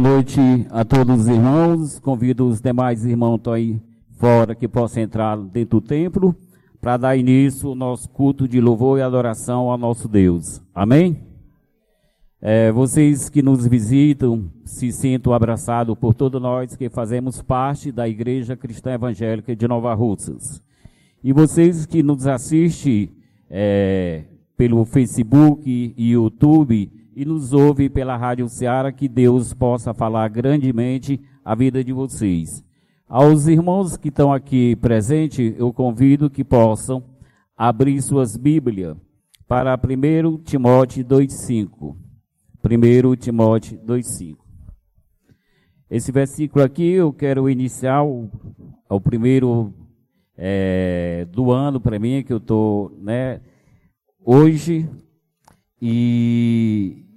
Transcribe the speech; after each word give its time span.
Boa 0.00 0.14
noite 0.14 0.40
a 0.70 0.82
todos 0.82 1.20
os 1.20 1.28
irmãos. 1.28 1.98
Convido 1.98 2.48
os 2.48 2.58
demais 2.58 3.04
irmãos 3.04 3.34
que 3.34 3.40
estão 3.40 3.52
aí 3.52 3.82
fora 4.16 4.54
que 4.54 4.66
possam 4.66 5.02
entrar 5.02 5.36
dentro 5.36 5.78
do 5.78 5.86
templo 5.86 6.34
para 6.80 6.96
dar 6.96 7.16
início 7.18 7.68
ao 7.68 7.74
nosso 7.74 8.08
culto 8.08 8.48
de 8.48 8.62
louvor 8.62 8.98
e 8.98 9.02
adoração 9.02 9.70
ao 9.70 9.76
nosso 9.76 10.08
Deus. 10.08 10.62
Amém? 10.74 11.18
É, 12.40 12.72
vocês 12.72 13.28
que 13.28 13.42
nos 13.42 13.66
visitam, 13.66 14.50
se 14.64 14.90
sintam 14.90 15.34
abraçados 15.34 15.94
por 15.98 16.14
todos 16.14 16.40
nós 16.40 16.74
que 16.74 16.88
fazemos 16.88 17.42
parte 17.42 17.92
da 17.92 18.08
Igreja 18.08 18.56
Cristã 18.56 18.92
Evangélica 18.92 19.54
de 19.54 19.68
Nova 19.68 19.92
Russas. 19.92 20.62
E 21.22 21.30
vocês 21.30 21.84
que 21.84 22.02
nos 22.02 22.26
assistem 22.26 23.10
é, 23.50 24.24
pelo 24.56 24.82
Facebook 24.86 25.62
e 25.68 26.12
YouTube 26.12 26.99
e 27.20 27.24
nos 27.26 27.52
ouvem 27.52 27.90
pela 27.90 28.16
Rádio 28.16 28.48
Ceará, 28.48 28.90
que 28.90 29.06
Deus 29.06 29.52
possa 29.52 29.92
falar 29.92 30.26
grandemente 30.28 31.20
a 31.44 31.54
vida 31.54 31.84
de 31.84 31.92
vocês. 31.92 32.64
Aos 33.06 33.46
irmãos 33.46 33.94
que 33.94 34.08
estão 34.08 34.32
aqui 34.32 34.74
presentes, 34.76 35.54
eu 35.58 35.70
convido 35.70 36.30
que 36.30 36.42
possam 36.42 37.04
abrir 37.54 38.00
suas 38.00 38.38
Bíblias 38.38 38.96
para 39.46 39.74
1 39.74 40.38
Timóteo 40.44 41.04
2,5. 41.04 41.94
1 42.64 43.16
Timóteo 43.16 43.78
2,5. 43.84 44.38
Esse 45.90 46.10
versículo 46.10 46.64
aqui 46.64 46.90
eu 46.92 47.12
quero 47.12 47.50
iniciar 47.50 48.02
o, 48.02 48.30
o 48.88 48.98
primeiro 48.98 49.74
é, 50.38 51.26
do 51.30 51.50
ano 51.50 51.82
para 51.82 51.98
mim, 51.98 52.22
que 52.22 52.32
eu 52.32 52.38
estou 52.38 52.98
né, 52.98 53.42
hoje, 54.24 54.88
e 55.82 57.09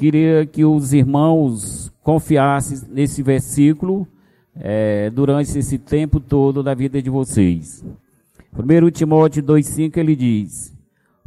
queria 0.00 0.46
que 0.46 0.64
os 0.64 0.94
irmãos 0.94 1.92
confiassem 2.02 2.88
nesse 2.90 3.22
versículo 3.22 4.08
é, 4.56 5.10
durante 5.10 5.58
esse 5.58 5.76
tempo 5.76 6.18
todo 6.18 6.62
da 6.62 6.72
vida 6.72 7.02
de 7.02 7.10
vocês. 7.10 7.84
1 8.56 8.90
Timóteo 8.92 9.42
2,5 9.42 9.98
ele 9.98 10.16
diz: 10.16 10.74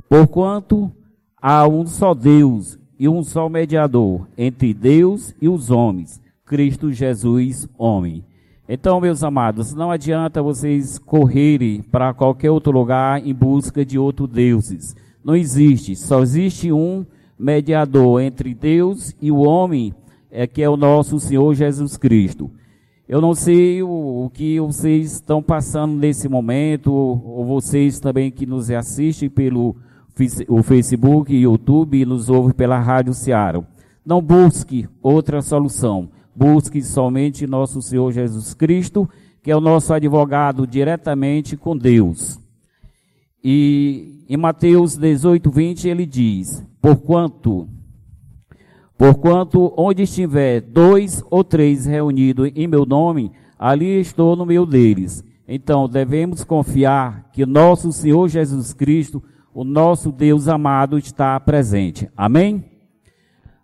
Porquanto 0.09 0.91
há 1.39 1.67
um 1.67 1.85
só 1.85 2.15
Deus 2.15 2.79
e 2.97 3.07
um 3.07 3.21
só 3.21 3.47
mediador 3.47 4.27
entre 4.35 4.73
Deus 4.73 5.35
e 5.39 5.47
os 5.47 5.69
homens, 5.69 6.19
Cristo 6.43 6.91
Jesus, 6.91 7.69
homem. 7.77 8.25
Então, 8.67 8.99
meus 8.99 9.23
amados, 9.23 9.71
não 9.75 9.91
adianta 9.91 10.41
vocês 10.41 10.97
correrem 10.97 11.83
para 11.83 12.11
qualquer 12.11 12.49
outro 12.49 12.71
lugar 12.71 13.23
em 13.23 13.35
busca 13.35 13.85
de 13.85 13.99
outros 13.99 14.29
deuses. 14.29 14.95
Não 15.23 15.35
existe, 15.35 15.95
só 15.95 16.23
existe 16.23 16.71
um 16.71 17.05
mediador 17.43 18.21
entre 18.21 18.53
Deus 18.53 19.13
e 19.21 19.29
o 19.29 19.39
homem, 19.39 19.93
é 20.31 20.47
que 20.47 20.63
é 20.63 20.69
o 20.69 20.77
nosso 20.77 21.19
Senhor 21.19 21.53
Jesus 21.53 21.97
Cristo. 21.97 22.49
Eu 23.07 23.19
não 23.19 23.35
sei 23.35 23.83
o, 23.83 23.89
o, 24.25 24.29
que 24.33 24.59
vocês 24.61 25.13
estão 25.13 25.43
passando 25.43 25.93
nesse 25.93 26.29
momento, 26.29 26.91
ou 26.93 27.45
vocês 27.45 27.99
também 27.99 28.31
que 28.31 28.45
nos 28.45 28.71
assistem 28.71 29.29
pelo 29.29 29.75
o 30.47 30.63
Facebook, 30.63 31.35
YouTube 31.35 31.99
e 31.99 32.05
nos 32.05 32.29
ouvem 32.29 32.53
pela 32.53 32.79
Rádio 32.79 33.13
Ceará. 33.13 33.61
Não 34.05 34.21
busque 34.21 34.87
outra 35.01 35.41
solução. 35.41 36.09
Busque 36.35 36.81
somente 36.81 37.45
nosso 37.45 37.81
Senhor 37.81 38.11
Jesus 38.11 38.53
Cristo, 38.53 39.09
que 39.41 39.51
é 39.51 39.55
o 39.55 39.61
nosso 39.61 39.93
advogado 39.93 40.65
diretamente 40.65 41.57
com 41.57 41.77
Deus. 41.77 42.39
E 43.43 44.23
em 44.29 44.37
Mateus 44.37 44.95
18, 44.95 45.51
20 45.51 45.89
ele 45.89 46.05
diz: 46.05 46.63
Porquanto 46.83 47.69
Porquanto 48.97 49.73
onde 49.77 50.03
estiver 50.03 50.59
dois 50.59 51.23
ou 51.31 51.43
três 51.43 51.85
reunidos 51.85 52.51
em 52.53 52.67
meu 52.67 52.85
nome, 52.85 53.31
ali 53.57 54.01
estou 54.01 54.35
no 54.35 54.45
meio 54.45 54.65
deles. 54.65 55.23
Então 55.47 55.87
devemos 55.87 56.43
confiar 56.43 57.29
que 57.31 57.45
nosso 57.45 57.91
Senhor 57.93 58.27
Jesus 58.27 58.73
Cristo, 58.73 59.23
o 59.53 59.63
nosso 59.63 60.11
Deus 60.11 60.47
amado, 60.47 60.97
está 60.97 61.39
presente. 61.39 62.09
Amém? 62.15 62.65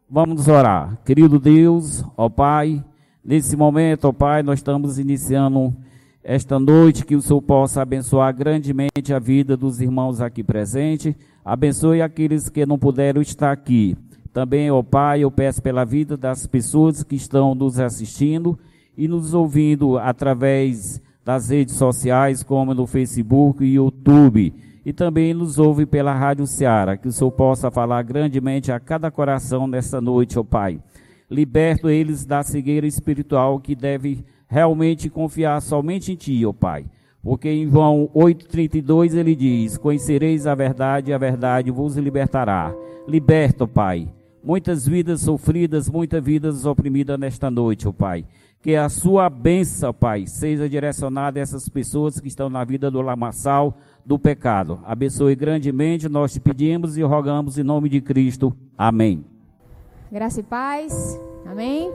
Vamos 0.09 0.47
orar. 0.47 0.97
Querido 1.06 1.40
Deus, 1.40 2.03
ó 2.18 2.29
Pai, 2.29 2.84
nesse 3.24 3.56
momento, 3.56 4.06
ó 4.06 4.13
Pai, 4.13 4.41
nós 4.41 4.59
estamos 4.59 4.97
iniciando 4.97 5.75
esta 6.24 6.59
noite, 6.59 7.06
que 7.06 7.16
o 7.16 7.22
Senhor 7.22 7.41
possa 7.41 7.81
abençoar 7.81 8.35
grandemente 8.35 9.13
a 9.13 9.19
vida 9.19 9.56
dos 9.56 9.80
irmãos 9.80 10.19
aqui 10.19 10.44
presentes. 10.44 11.16
Abençoe 11.44 12.02
aqueles 12.02 12.50
que 12.50 12.66
não 12.66 12.78
puderam 12.78 13.22
estar 13.22 13.52
aqui. 13.52 13.96
Também, 14.34 14.69
ó 14.69 14.84
Pai, 14.84 15.22
eu 15.22 15.31
peço 15.31 15.62
pela 15.62 15.85
vida 15.85 16.16
das 16.16 16.46
pessoas 16.46 17.03
que 17.03 17.16
estão 17.16 17.56
nos 17.56 17.79
assistindo 17.79 18.59
e 18.97 19.08
nos 19.08 19.34
ouvindo 19.34 19.97
através 19.97 21.02
das 21.24 21.50
redes 21.50 21.75
sociais, 21.75 22.44
como 22.44 22.74
no 22.74 22.85
Facebook 22.85 23.63
e 23.63 23.75
YouTube. 23.75 24.53
E 24.85 24.91
também 24.91 25.34
nos 25.34 25.58
ouve 25.58 25.85
pela 25.85 26.13
Rádio 26.13 26.46
Ceará. 26.46 26.97
Que 26.97 27.08
o 27.08 27.12
Senhor 27.12 27.31
possa 27.31 27.72
falar 27.72 28.02
grandemente 28.03 28.72
a 28.72 28.79
cada 28.79 29.09
coração 29.09 29.68
nesta 29.68 30.02
noite, 30.02 30.38
ó 30.38 30.44
Pai. 30.44 30.79
Liberto 31.29 31.90
eles 31.90 32.25
da 32.25 32.44
cegueira 32.44 32.88
espiritual 32.88 33.59
que 33.59 33.75
deve 33.75 34.25
realmente 34.49 35.09
confiar 35.09 35.61
somente 35.61 36.11
em 36.11 36.15
Ti, 36.15 36.45
ó 36.45 36.51
Pai. 36.51 36.85
Porque 37.23 37.49
em 37.49 37.69
João 37.69 38.09
8,32 38.13 39.15
ele 39.15 39.35
diz: 39.35 39.77
Conhecereis 39.77 40.45
a 40.45 40.53
verdade 40.53 41.11
e 41.11 41.13
a 41.13 41.17
verdade 41.17 41.71
vos 41.71 41.95
libertará. 41.95 42.75
Liberta, 43.07 43.63
ó 43.63 43.67
Pai 43.67 44.09
muitas 44.43 44.87
vidas 44.87 45.21
sofridas, 45.21 45.89
muitas 45.89 46.23
vidas 46.23 46.65
oprimidas 46.65 47.19
nesta 47.19 47.49
noite, 47.49 47.87
ó 47.87 47.91
Pai. 47.91 48.25
Que 48.61 48.75
a 48.75 48.89
sua 48.89 49.29
bênção, 49.29 49.93
Pai, 49.93 50.27
seja 50.27 50.67
direcionada 50.67 51.39
a 51.39 51.41
essas 51.41 51.69
pessoas 51.69 52.19
que 52.19 52.27
estão 52.27 52.49
na 52.49 52.63
vida 52.63 52.91
do 52.91 53.01
lamaçal 53.01 53.77
do 54.05 54.19
pecado. 54.19 54.79
Abençoe 54.83 55.35
grandemente, 55.35 56.09
nós 56.09 56.33
te 56.33 56.39
pedimos 56.39 56.97
e 56.97 57.01
rogamos 57.01 57.57
em 57.57 57.63
nome 57.63 57.87
de 57.87 58.01
Cristo. 58.01 58.53
Amém. 58.77 59.23
Graça 60.11 60.41
e 60.41 60.43
paz. 60.43 61.19
Amém. 61.45 61.89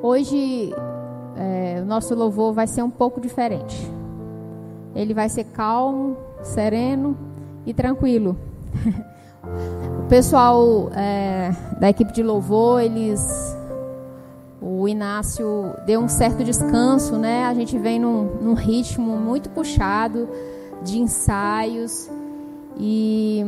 Hoje 0.00 0.72
é, 1.36 1.80
o 1.82 1.84
nosso 1.84 2.14
louvor 2.14 2.52
vai 2.52 2.66
ser 2.66 2.82
um 2.82 2.90
pouco 2.90 3.20
diferente. 3.20 3.76
Ele 4.94 5.12
vai 5.12 5.28
ser 5.28 5.44
calmo, 5.44 6.16
sereno 6.42 7.16
e 7.66 7.74
tranquilo. 7.74 8.36
O 10.04 10.08
pessoal 10.08 10.90
é, 10.94 11.50
da 11.78 11.88
equipe 11.88 12.12
de 12.12 12.22
louvor, 12.22 12.82
eles. 12.82 13.56
O 14.60 14.88
Inácio 14.88 15.74
deu 15.86 16.00
um 16.00 16.08
certo 16.08 16.42
descanso, 16.42 17.16
né? 17.16 17.44
A 17.44 17.54
gente 17.54 17.78
vem 17.78 18.00
num, 18.00 18.24
num 18.40 18.54
ritmo 18.54 19.16
muito 19.16 19.50
puxado 19.50 20.28
de 20.82 20.98
ensaios 20.98 22.10
e 22.78 23.44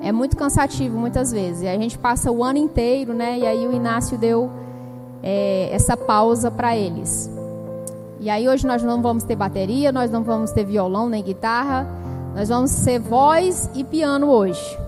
é 0.00 0.12
muito 0.12 0.36
cansativo 0.36 0.98
muitas 0.98 1.32
vezes. 1.32 1.62
E 1.62 1.68
a 1.68 1.78
gente 1.78 1.98
passa 1.98 2.30
o 2.30 2.42
ano 2.42 2.58
inteiro, 2.58 3.14
né? 3.14 3.38
E 3.38 3.46
aí 3.46 3.66
o 3.66 3.72
Inácio 3.72 4.18
deu 4.18 4.50
é, 5.26 5.68
essa 5.72 5.96
pausa 5.96 6.50
para 6.50 6.76
eles. 6.76 7.28
E 8.20 8.30
aí 8.30 8.48
hoje 8.48 8.64
nós 8.66 8.82
não 8.82 9.02
vamos 9.02 9.24
ter 9.24 9.34
bateria, 9.34 9.90
nós 9.90 10.10
não 10.10 10.22
vamos 10.22 10.52
ter 10.52 10.64
violão 10.64 11.08
nem 11.08 11.22
guitarra, 11.22 11.86
nós 12.34 12.48
vamos 12.48 12.70
ser 12.70 13.00
voz 13.00 13.68
e 13.74 13.82
piano 13.82 14.30
hoje 14.30 14.86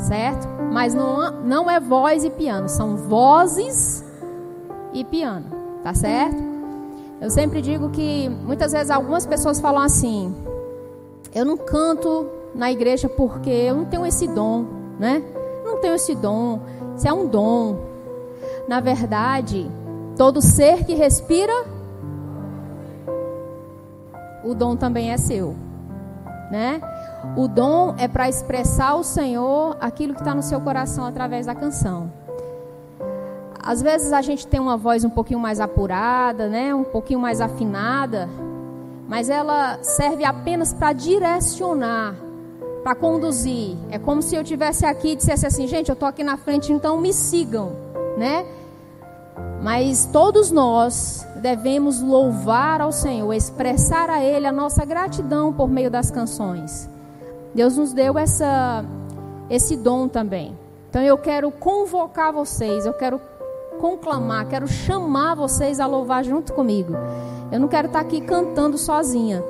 certo? 0.00 0.48
Mas 0.72 0.94
não, 0.94 1.30
não 1.42 1.70
é 1.70 1.78
voz 1.78 2.24
e 2.24 2.30
piano, 2.30 2.68
são 2.68 2.96
vozes 2.96 4.04
e 4.92 5.04
piano, 5.04 5.46
tá 5.82 5.94
certo? 5.94 6.50
Eu 7.20 7.30
sempre 7.30 7.60
digo 7.60 7.90
que 7.90 8.28
muitas 8.28 8.72
vezes 8.72 8.90
algumas 8.90 9.26
pessoas 9.26 9.60
falam 9.60 9.82
assim: 9.82 10.34
eu 11.34 11.44
não 11.44 11.56
canto 11.56 12.26
na 12.54 12.72
igreja 12.72 13.08
porque 13.08 13.50
eu 13.50 13.76
não 13.76 13.84
tenho 13.84 14.06
esse 14.06 14.26
dom, 14.26 14.64
né? 14.98 15.22
não 15.64 15.80
tenho 15.80 15.94
esse 15.94 16.14
dom, 16.14 16.60
isso 16.96 17.06
é 17.06 17.12
um 17.12 17.26
dom. 17.26 17.89
Na 18.70 18.78
verdade, 18.78 19.68
todo 20.16 20.40
ser 20.40 20.84
que 20.84 20.94
respira, 20.94 21.52
o 24.44 24.54
dom 24.54 24.76
também 24.76 25.10
é 25.10 25.16
seu, 25.16 25.56
né? 26.52 26.80
O 27.36 27.48
dom 27.48 27.96
é 27.98 28.06
para 28.06 28.28
expressar 28.28 28.90
ao 28.90 29.02
Senhor 29.02 29.76
aquilo 29.80 30.14
que 30.14 30.20
está 30.20 30.36
no 30.36 30.42
seu 30.44 30.60
coração 30.60 31.04
através 31.04 31.46
da 31.46 31.54
canção. 31.56 32.12
Às 33.60 33.82
vezes 33.82 34.12
a 34.12 34.22
gente 34.22 34.46
tem 34.46 34.60
uma 34.60 34.76
voz 34.76 35.02
um 35.02 35.10
pouquinho 35.10 35.40
mais 35.40 35.58
apurada, 35.58 36.48
né? 36.48 36.72
um 36.72 36.84
pouquinho 36.84 37.18
mais 37.18 37.40
afinada, 37.40 38.28
mas 39.08 39.28
ela 39.28 39.82
serve 39.82 40.24
apenas 40.24 40.72
para 40.72 40.92
direcionar, 40.92 42.14
para 42.84 42.94
conduzir. 42.94 43.76
É 43.90 43.98
como 43.98 44.22
se 44.22 44.36
eu 44.36 44.44
tivesse 44.44 44.86
aqui 44.86 45.08
e 45.08 45.16
dissesse 45.16 45.44
assim, 45.44 45.66
gente, 45.66 45.88
eu 45.88 45.94
estou 45.94 46.08
aqui 46.08 46.22
na 46.22 46.36
frente, 46.36 46.72
então 46.72 47.00
me 47.00 47.12
sigam, 47.12 47.72
né? 48.16 48.46
Mas 49.62 50.06
todos 50.06 50.50
nós 50.50 51.26
devemos 51.36 52.00
louvar 52.00 52.80
ao 52.80 52.90
Senhor, 52.90 53.32
expressar 53.32 54.08
a 54.08 54.22
Ele 54.22 54.46
a 54.46 54.52
nossa 54.52 54.84
gratidão 54.84 55.52
por 55.52 55.68
meio 55.68 55.90
das 55.90 56.10
canções. 56.10 56.88
Deus 57.54 57.76
nos 57.76 57.92
deu 57.92 58.18
essa, 58.18 58.84
esse 59.50 59.76
dom 59.76 60.08
também. 60.08 60.56
Então 60.88 61.02
eu 61.02 61.18
quero 61.18 61.50
convocar 61.50 62.32
vocês, 62.32 62.86
eu 62.86 62.94
quero 62.94 63.20
conclamar, 63.80 64.46
quero 64.48 64.66
chamar 64.66 65.34
vocês 65.34 65.78
a 65.78 65.86
louvar 65.86 66.24
junto 66.24 66.52
comigo. 66.52 66.94
Eu 67.52 67.60
não 67.60 67.68
quero 67.68 67.86
estar 67.86 68.00
aqui 68.00 68.20
cantando 68.20 68.78
sozinha, 68.78 69.44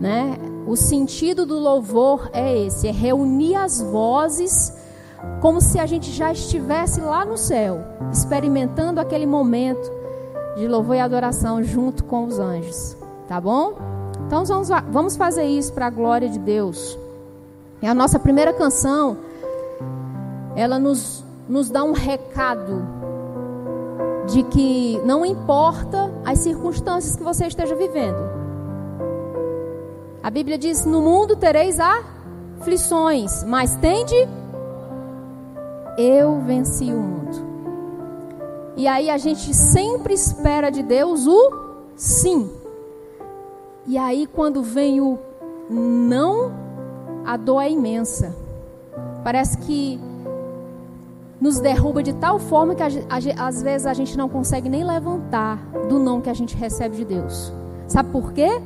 né? 0.00 0.38
O 0.66 0.76
sentido 0.76 1.46
do 1.46 1.58
louvor 1.58 2.30
é 2.32 2.58
esse, 2.58 2.88
é 2.88 2.90
reunir 2.90 3.54
as 3.54 3.80
vozes 3.80 4.72
como 5.40 5.60
se 5.60 5.78
a 5.78 5.86
gente 5.86 6.10
já 6.10 6.32
estivesse 6.32 7.00
lá 7.00 7.24
no 7.24 7.36
céu, 7.36 7.80
experimentando 8.12 9.00
aquele 9.00 9.26
momento 9.26 9.90
de 10.56 10.66
louvor 10.66 10.96
e 10.96 11.00
adoração 11.00 11.62
junto 11.62 12.04
com 12.04 12.24
os 12.24 12.38
anjos, 12.38 12.96
tá 13.28 13.40
bom? 13.40 13.74
Então 14.26 14.44
vamos, 14.44 14.68
vamos 14.90 15.16
fazer 15.16 15.44
isso 15.44 15.72
para 15.72 15.86
a 15.86 15.90
glória 15.90 16.28
de 16.28 16.38
Deus. 16.38 16.98
É 17.82 17.88
a 17.88 17.94
nossa 17.94 18.18
primeira 18.18 18.52
canção, 18.52 19.18
ela 20.56 20.78
nos, 20.78 21.22
nos 21.48 21.68
dá 21.68 21.84
um 21.84 21.92
recado 21.92 22.82
de 24.26 24.42
que 24.42 25.00
não 25.04 25.24
importa 25.24 26.10
as 26.24 26.38
circunstâncias 26.40 27.16
que 27.16 27.22
você 27.22 27.46
esteja 27.46 27.74
vivendo. 27.76 28.18
A 30.22 30.30
Bíblia 30.30 30.58
diz: 30.58 30.84
No 30.84 31.00
mundo 31.00 31.36
tereis 31.36 31.78
aflições, 31.78 33.44
mas 33.44 33.76
tende, 33.76 34.16
eu 35.96 36.40
venci 36.40 36.92
o 36.92 36.98
mundo. 36.98 37.46
E 38.76 38.86
aí 38.86 39.08
a 39.08 39.16
gente 39.16 39.54
sempre 39.54 40.14
espera 40.14 40.70
de 40.70 40.82
Deus 40.82 41.26
o 41.26 41.52
sim. 41.96 42.50
E 43.86 43.96
aí 43.96 44.26
quando 44.26 44.62
vem 44.62 45.00
o 45.00 45.18
não, 45.70 46.52
a 47.24 47.36
dor 47.36 47.62
é 47.62 47.70
imensa. 47.70 48.36
Parece 49.24 49.58
que 49.58 49.98
nos 51.40 51.58
derruba 51.58 52.02
de 52.02 52.14
tal 52.14 52.38
forma 52.38 52.74
que 52.74 52.82
a, 52.82 52.86
a, 52.86 53.46
às 53.46 53.62
vezes 53.62 53.86
a 53.86 53.94
gente 53.94 54.16
não 54.16 54.28
consegue 54.28 54.68
nem 54.68 54.84
levantar 54.84 55.58
do 55.88 55.98
não 55.98 56.20
que 56.20 56.30
a 56.30 56.34
gente 56.34 56.56
recebe 56.56 56.96
de 56.96 57.04
Deus. 57.04 57.52
Sabe 57.88 58.10
por 58.10 58.32
quê? 58.32 58.60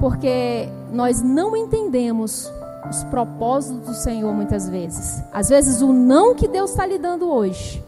Porque 0.00 0.68
nós 0.92 1.22
não 1.22 1.56
entendemos 1.56 2.52
os 2.88 3.02
propósitos 3.04 3.86
do 3.86 3.94
Senhor 3.94 4.32
muitas 4.32 4.68
vezes. 4.68 5.22
Às 5.32 5.48
vezes 5.48 5.80
o 5.80 5.92
não 5.92 6.34
que 6.34 6.48
Deus 6.48 6.70
está 6.70 6.86
lhe 6.86 6.98
dando 6.98 7.30
hoje 7.30 7.82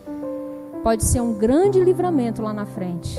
pode 0.83 1.05
ser 1.05 1.21
um 1.21 1.35
grande 1.35 1.83
livramento 1.83 2.43
lá 2.43 2.53
na 2.53 2.65
frente. 2.65 3.19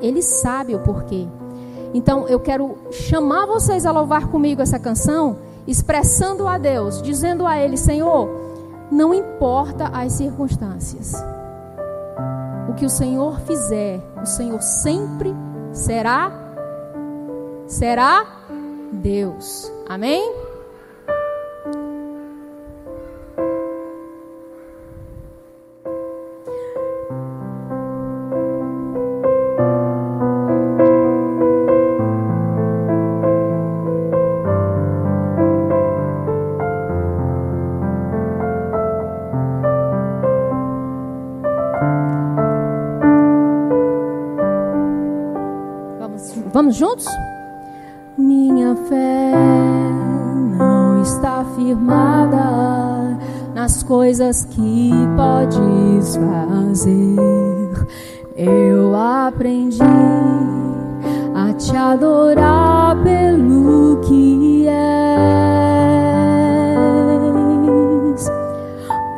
Ele 0.00 0.22
sabe 0.22 0.74
o 0.74 0.80
porquê. 0.80 1.26
Então 1.92 2.28
eu 2.28 2.40
quero 2.40 2.76
chamar 2.90 3.46
vocês 3.46 3.86
a 3.86 3.92
louvar 3.92 4.28
comigo 4.28 4.62
essa 4.62 4.78
canção, 4.78 5.38
expressando 5.66 6.46
a 6.46 6.58
Deus, 6.58 7.00
dizendo 7.02 7.46
a 7.46 7.56
Ele: 7.58 7.76
Senhor, 7.76 8.28
não 8.90 9.14
importa 9.14 9.88
as 9.88 10.12
circunstâncias, 10.12 11.14
o 12.68 12.74
que 12.74 12.84
o 12.84 12.90
Senhor 12.90 13.40
fizer, 13.40 14.00
o 14.20 14.26
Senhor 14.26 14.60
sempre 14.60 15.34
será, 15.72 16.32
será 17.66 18.24
Deus. 18.92 19.70
Amém? 19.88 20.43
Vamos 46.64 46.78
juntos? 46.78 47.04
Minha 48.16 48.74
fé 48.88 49.32
não 50.56 51.02
está 51.02 51.44
firmada 51.54 53.18
nas 53.54 53.82
coisas 53.82 54.46
que 54.46 54.90
podes 55.14 56.16
fazer. 56.16 57.86
Eu 58.34 58.96
aprendi 58.96 59.82
a 61.34 61.52
te 61.52 61.76
adorar 61.76 62.96
pelo 63.02 64.00
que 64.00 64.66
és. 64.66 64.74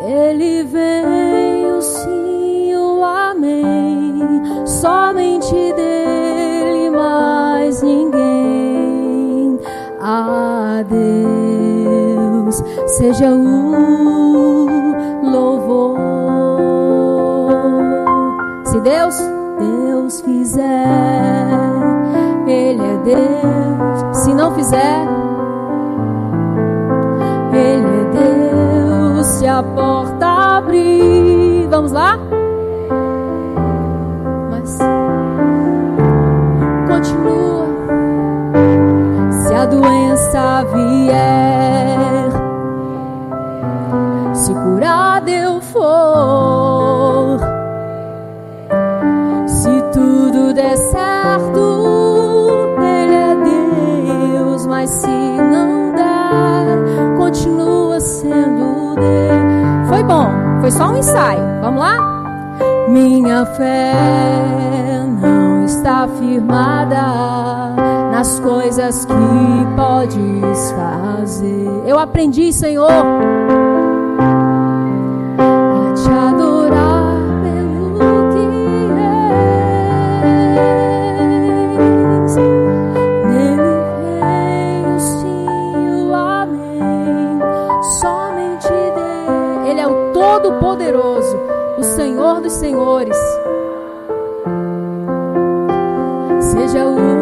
Ele 0.05 0.65
vem 0.65 1.73
o 1.73 1.81
sim, 1.81 2.75
o 2.75 3.05
amém. 3.05 4.21
Somente 4.67 5.55
Deus 5.77 5.86
seja 12.97 13.31
o 13.31 14.67
louvor. 15.23 15.99
Se 18.65 18.81
Deus, 18.81 19.15
Deus 19.59 20.21
fizer, 20.23 20.87
Ele 22.47 22.83
é 22.83 22.97
Deus. 23.05 24.17
Se 24.17 24.33
não 24.33 24.55
fizer, 24.55 25.07
Ele 27.53 27.87
é 27.87 28.05
Deus. 28.13 29.27
Se 29.27 29.47
a 29.47 29.63
porta 29.63 30.16
Minha 62.97 63.45
fé 63.45 63.93
não 65.21 65.67
está 65.67 66.09
firmada 66.19 66.97
nas 68.11 68.41
coisas 68.41 69.05
que 69.05 69.13
podes 69.77 70.73
fazer. 70.73 71.69
Eu 71.85 71.99
aprendi, 71.99 72.51
Senhor, 72.55 72.89
a 75.39 75.93
te 75.93 76.09
adorar 76.11 77.21
pelo 77.43 77.99
que 78.33 78.47
és. 82.23 82.37
Nele 83.29 83.77
vem 84.23 84.97
o 84.97 84.99
sim, 84.99 85.47
amém. 86.15 87.41
Somente 88.01 88.69
dele. 88.69 89.69
Ele 89.69 89.81
é 89.81 89.87
o 89.87 90.13
Todo-Poderoso, 90.15 91.16
Senhor 91.97 92.43
dos 92.43 92.53
Senhores. 92.53 93.17
Seja 96.41 96.87
o 96.87 97.17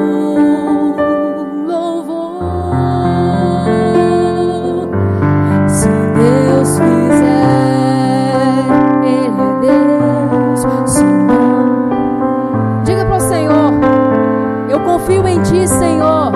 confio 14.85 15.28
em 15.28 15.40
Ti, 15.43 15.69
Senhor. 15.69 16.33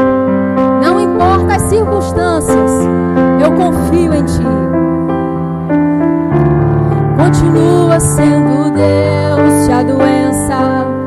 Não 0.83 1.01
importa 1.01 1.55
as 1.55 1.63
circunstâncias, 1.63 2.71
eu 3.41 3.53
confio 3.53 4.15
em 4.15 4.25
Ti. 4.25 4.68
Continua 7.29 8.01
sendo 8.01 8.71
Deus, 8.71 9.67
se 9.67 9.71
a 9.71 9.83
doença 9.83 10.98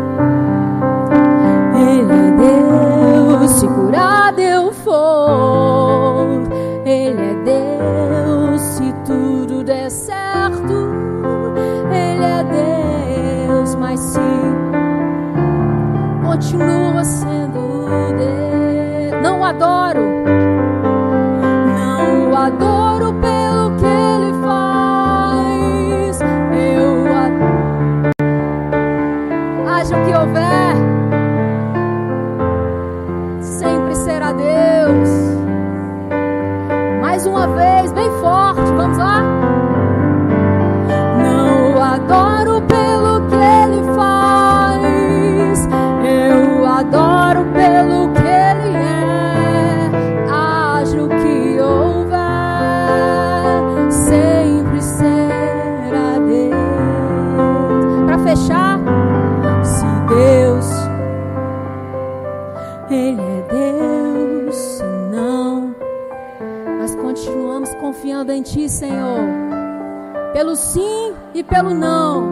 pelo 71.52 71.74
não. 71.74 72.24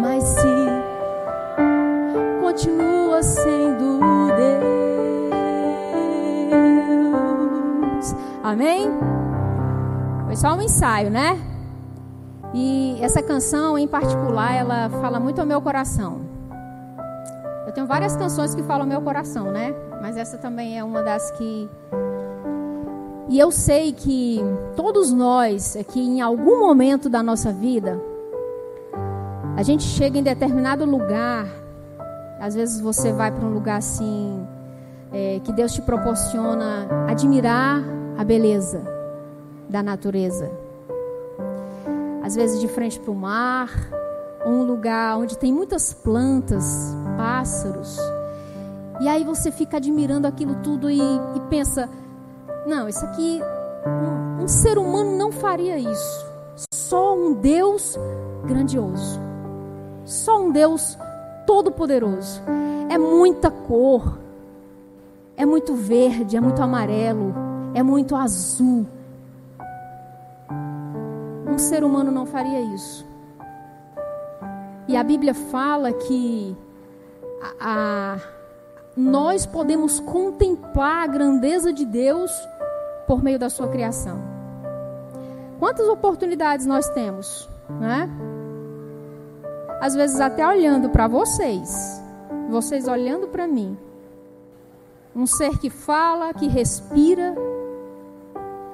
Mas 0.00 0.22
se 0.22 0.46
continua 2.40 3.22
sendo 3.22 3.98
Deus. 4.36 4.70
Amém? 8.42 8.88
Foi 10.26 10.36
só 10.36 10.54
um 10.54 10.62
ensaio, 10.62 11.10
né? 11.10 11.38
E 12.54 12.98
essa 13.02 13.20
canção 13.22 13.76
em 13.76 13.86
particular, 13.86 14.54
ela 14.54 14.88
fala 15.00 15.18
muito 15.20 15.40
ao 15.40 15.46
meu 15.46 15.60
coração. 15.60 16.20
Eu 17.66 17.72
tenho 17.72 17.86
várias 17.86 18.16
canções 18.16 18.54
que 18.54 18.62
falam 18.62 18.82
ao 18.82 18.88
meu 18.88 19.02
coração, 19.02 19.50
né? 19.50 19.74
Mas 20.00 20.16
essa 20.16 20.38
também 20.38 20.78
é 20.78 20.84
uma 20.84 21.02
das 21.02 21.30
que 21.32 21.68
e 23.30 23.38
eu 23.38 23.52
sei 23.52 23.92
que 23.92 24.40
todos 24.74 25.12
nós, 25.12 25.76
aqui 25.76 26.00
em 26.00 26.20
algum 26.20 26.58
momento 26.58 27.08
da 27.08 27.22
nossa 27.22 27.52
vida, 27.52 28.02
a 29.56 29.62
gente 29.62 29.84
chega 29.84 30.18
em 30.18 30.22
determinado 30.22 30.84
lugar. 30.84 31.46
Às 32.40 32.56
vezes 32.56 32.80
você 32.80 33.12
vai 33.12 33.30
para 33.30 33.46
um 33.46 33.54
lugar 33.54 33.76
assim, 33.78 34.44
é, 35.12 35.40
que 35.44 35.52
Deus 35.52 35.72
te 35.72 35.80
proporciona 35.80 36.88
admirar 37.06 37.80
a 38.18 38.24
beleza 38.24 38.82
da 39.68 39.80
natureza. 39.80 40.50
Às 42.24 42.34
vezes 42.34 42.60
de 42.60 42.66
frente 42.66 42.98
para 42.98 43.12
o 43.12 43.14
mar, 43.14 43.70
ou 44.44 44.50
um 44.50 44.64
lugar 44.64 45.16
onde 45.16 45.38
tem 45.38 45.52
muitas 45.52 45.92
plantas, 45.92 46.96
pássaros. 47.16 47.96
E 49.00 49.06
aí 49.06 49.22
você 49.22 49.52
fica 49.52 49.76
admirando 49.76 50.26
aquilo 50.26 50.56
tudo 50.56 50.90
e, 50.90 50.98
e 51.00 51.40
pensa: 51.48 51.88
não, 52.66 52.88
isso 52.88 53.04
aqui, 53.04 53.40
um, 53.86 54.44
um 54.44 54.48
ser 54.48 54.78
humano 54.78 55.16
não 55.16 55.32
faria 55.32 55.78
isso. 55.78 56.26
Só 56.72 57.14
um 57.14 57.32
Deus 57.34 57.96
grandioso. 58.44 59.20
Só 60.04 60.40
um 60.40 60.50
Deus 60.50 60.98
todo-poderoso. 61.46 62.42
É 62.88 62.98
muita 62.98 63.50
cor. 63.50 64.18
É 65.36 65.46
muito 65.46 65.74
verde, 65.74 66.36
é 66.36 66.40
muito 66.40 66.62
amarelo, 66.62 67.32
é 67.72 67.82
muito 67.82 68.14
azul. 68.14 68.86
Um 71.48 71.56
ser 71.56 71.82
humano 71.82 72.10
não 72.10 72.26
faria 72.26 72.60
isso. 72.74 73.06
E 74.86 74.96
a 74.96 75.02
Bíblia 75.02 75.32
fala 75.32 75.92
que 75.92 76.54
a, 77.58 78.14
a 78.14 78.39
nós 78.96 79.46
podemos 79.46 80.00
contemplar 80.00 81.04
a 81.04 81.06
grandeza 81.06 81.72
de 81.72 81.84
Deus 81.84 82.30
por 83.06 83.22
meio 83.22 83.38
da 83.38 83.48
sua 83.48 83.68
criação. 83.68 84.20
Quantas 85.58 85.88
oportunidades 85.88 86.66
nós 86.66 86.88
temos, 86.88 87.48
né? 87.68 88.08
Às 89.80 89.94
vezes 89.94 90.20
até 90.20 90.46
olhando 90.46 90.90
para 90.90 91.06
vocês, 91.06 92.02
vocês 92.48 92.86
olhando 92.88 93.28
para 93.28 93.46
mim. 93.46 93.78
Um 95.14 95.26
ser 95.26 95.58
que 95.58 95.70
fala, 95.70 96.32
que 96.32 96.46
respira, 96.48 97.34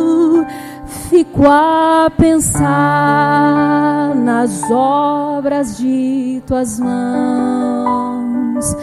fico 1.09 1.43
a 1.47 2.11
pensar 2.15 4.13
nas 4.15 4.63
obras 4.69 5.77
de 5.77 6.41
tuas 6.45 6.79
mãos 6.79 8.75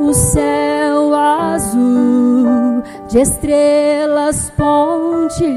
o 0.00 0.14
céu 0.14 1.14
azul 1.14 2.82
de 3.08 3.20
estrelas 3.20 4.50
pontilhado, 4.56 5.54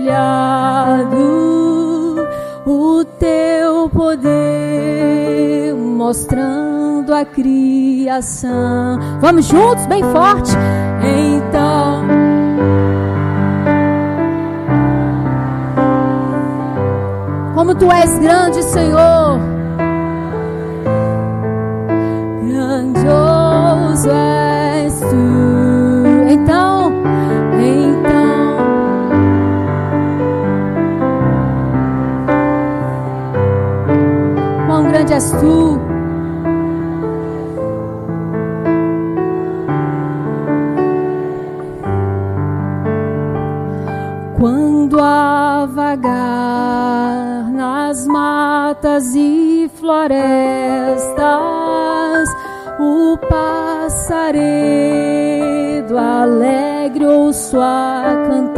o 2.65 3.05
teu 3.17 3.89
poder 3.89 5.73
mostrando 5.73 7.13
a 7.13 7.23
criação. 7.23 8.99
Vamos 9.21 9.45
juntos, 9.45 9.85
bem 9.85 10.03
forte. 10.03 10.51
Então. 11.01 12.22
Como 17.63 17.75
tu 17.75 17.89
és 17.89 18.19
grande, 18.19 18.61
Senhor. 18.61 19.39
Grandioso 22.45 24.09
é 24.09 24.87
então, 26.29 26.91
então. 27.57 28.57
Quão 34.67 34.83
grande 34.89 35.13
és 35.13 35.31
tu. 35.31 35.79
Quando 44.37 44.99
a 44.99 45.65
vagar 45.73 46.62
matas 48.83 49.15
e 49.15 49.71
florestas, 49.79 50.19
o 52.79 53.17
passaredo 53.29 54.43
alegre 55.97 57.05
ouço 57.05 57.61
a 57.61 58.03
cantar, 58.27 58.57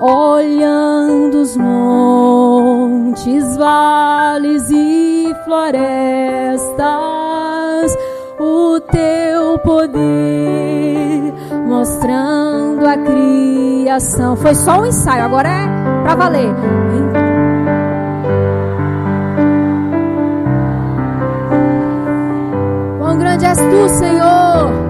olhando 0.00 1.42
os 1.42 1.56
montes, 1.56 3.56
vales 3.56 4.68
e 4.70 5.32
florestas, 5.44 6.76
o 8.40 8.80
teu 8.80 9.56
poder 9.60 10.37
criação. 12.96 14.36
Foi 14.36 14.54
só 14.54 14.80
um 14.80 14.86
ensaio, 14.86 15.24
agora 15.24 15.48
é 15.48 16.02
para 16.02 16.14
valer. 16.14 16.54
grande 23.18 23.44
és 23.44 23.58
tu, 23.58 23.88
Senhor. 23.88 24.87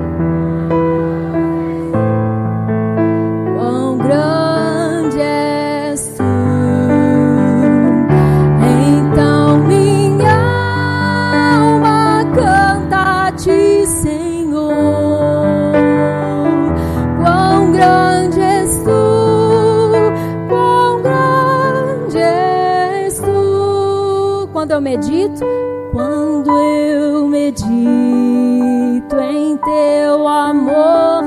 Quando 24.58 24.72
eu 24.72 24.80
medito, 24.80 25.44
quando 25.92 26.50
eu 26.50 27.28
medito 27.28 29.16
teu 29.64 30.26
amor, 30.26 31.22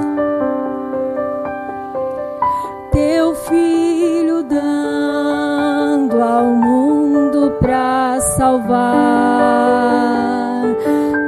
teu 2.91 3.33
filho 3.35 4.43
dando 4.43 6.21
ao 6.21 6.43
mundo 6.43 7.53
para 7.61 8.19
salvar, 8.19 8.81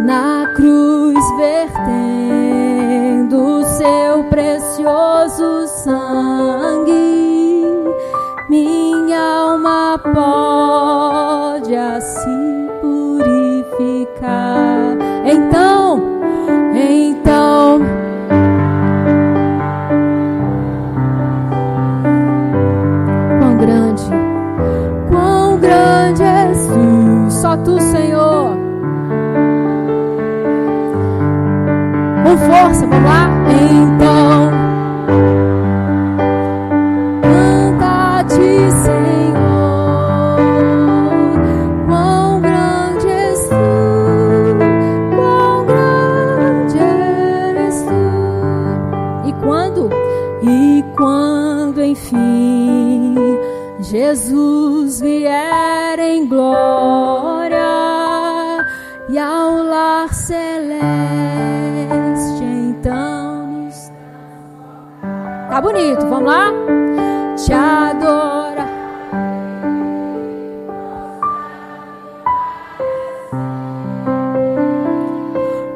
na 0.05 0.45
cruz 0.57 1.24
vertendo 1.38 2.83
seu 3.63 4.25
precioso 4.25 5.67
sangue, 5.67 7.63
minha 8.50 9.22
alma 9.22 9.98
pode 10.03 11.12
Com 32.33 32.39
força, 32.39 32.87
vamos 32.87 33.05
lá? 33.05 33.32
Bonito, 65.73 66.07
vamos 66.07 66.25
lá? 66.25 66.51
Te 67.35 67.51
adora. 67.51 68.67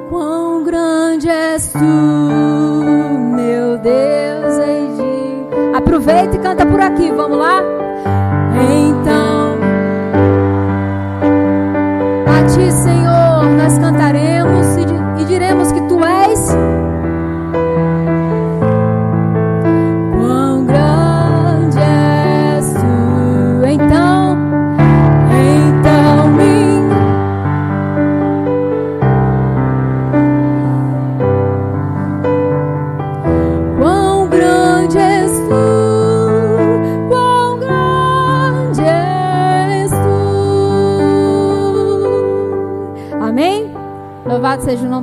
Quão 0.10 0.64
grande 0.64 1.30
és 1.30 1.72
tu, 1.72 1.80
meu 1.80 3.78
Deus, 3.80 4.58
Aproveita 5.76 6.36
e 6.36 6.40
canta 6.40 6.66
por 6.66 6.80
aqui, 6.80 7.12
vamos 7.12 7.38
lá? 7.40 7.77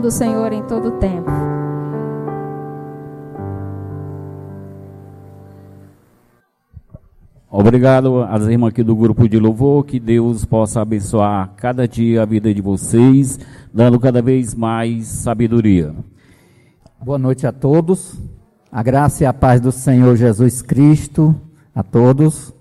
Do 0.05 0.11
Senhor 0.11 0.53
em 0.53 0.63
todo 0.65 0.89
o 0.89 0.99
tempo. 0.99 1.31
Obrigado 7.51 8.23
às 8.25 8.43
irmãs 8.45 8.69
aqui 8.69 8.83
do 8.83 8.95
grupo 8.95 9.27
de 9.27 9.39
louvor, 9.39 9.83
que 9.87 9.99
Deus 9.99 10.45
possa 10.45 10.83
abençoar 10.83 11.55
cada 11.57 11.89
dia 11.89 12.21
a 12.21 12.27
vida 12.27 12.53
de 12.53 12.61
vocês, 12.61 13.39
dando 13.73 13.99
cada 13.99 14.21
vez 14.21 14.55
mais 14.55 15.07
sabedoria. 15.07 15.95
Boa 17.03 17.17
noite 17.17 17.47
a 17.47 17.53
todos. 17.53 18.21
A 18.71 18.83
graça 18.83 19.25
e 19.25 19.27
a 19.27 19.33
paz 19.33 19.59
do 19.59 19.73
Senhor 19.73 20.17
Jesus 20.17 20.61
Cristo 20.61 21.35
a 21.75 21.83
todos. 21.83 22.53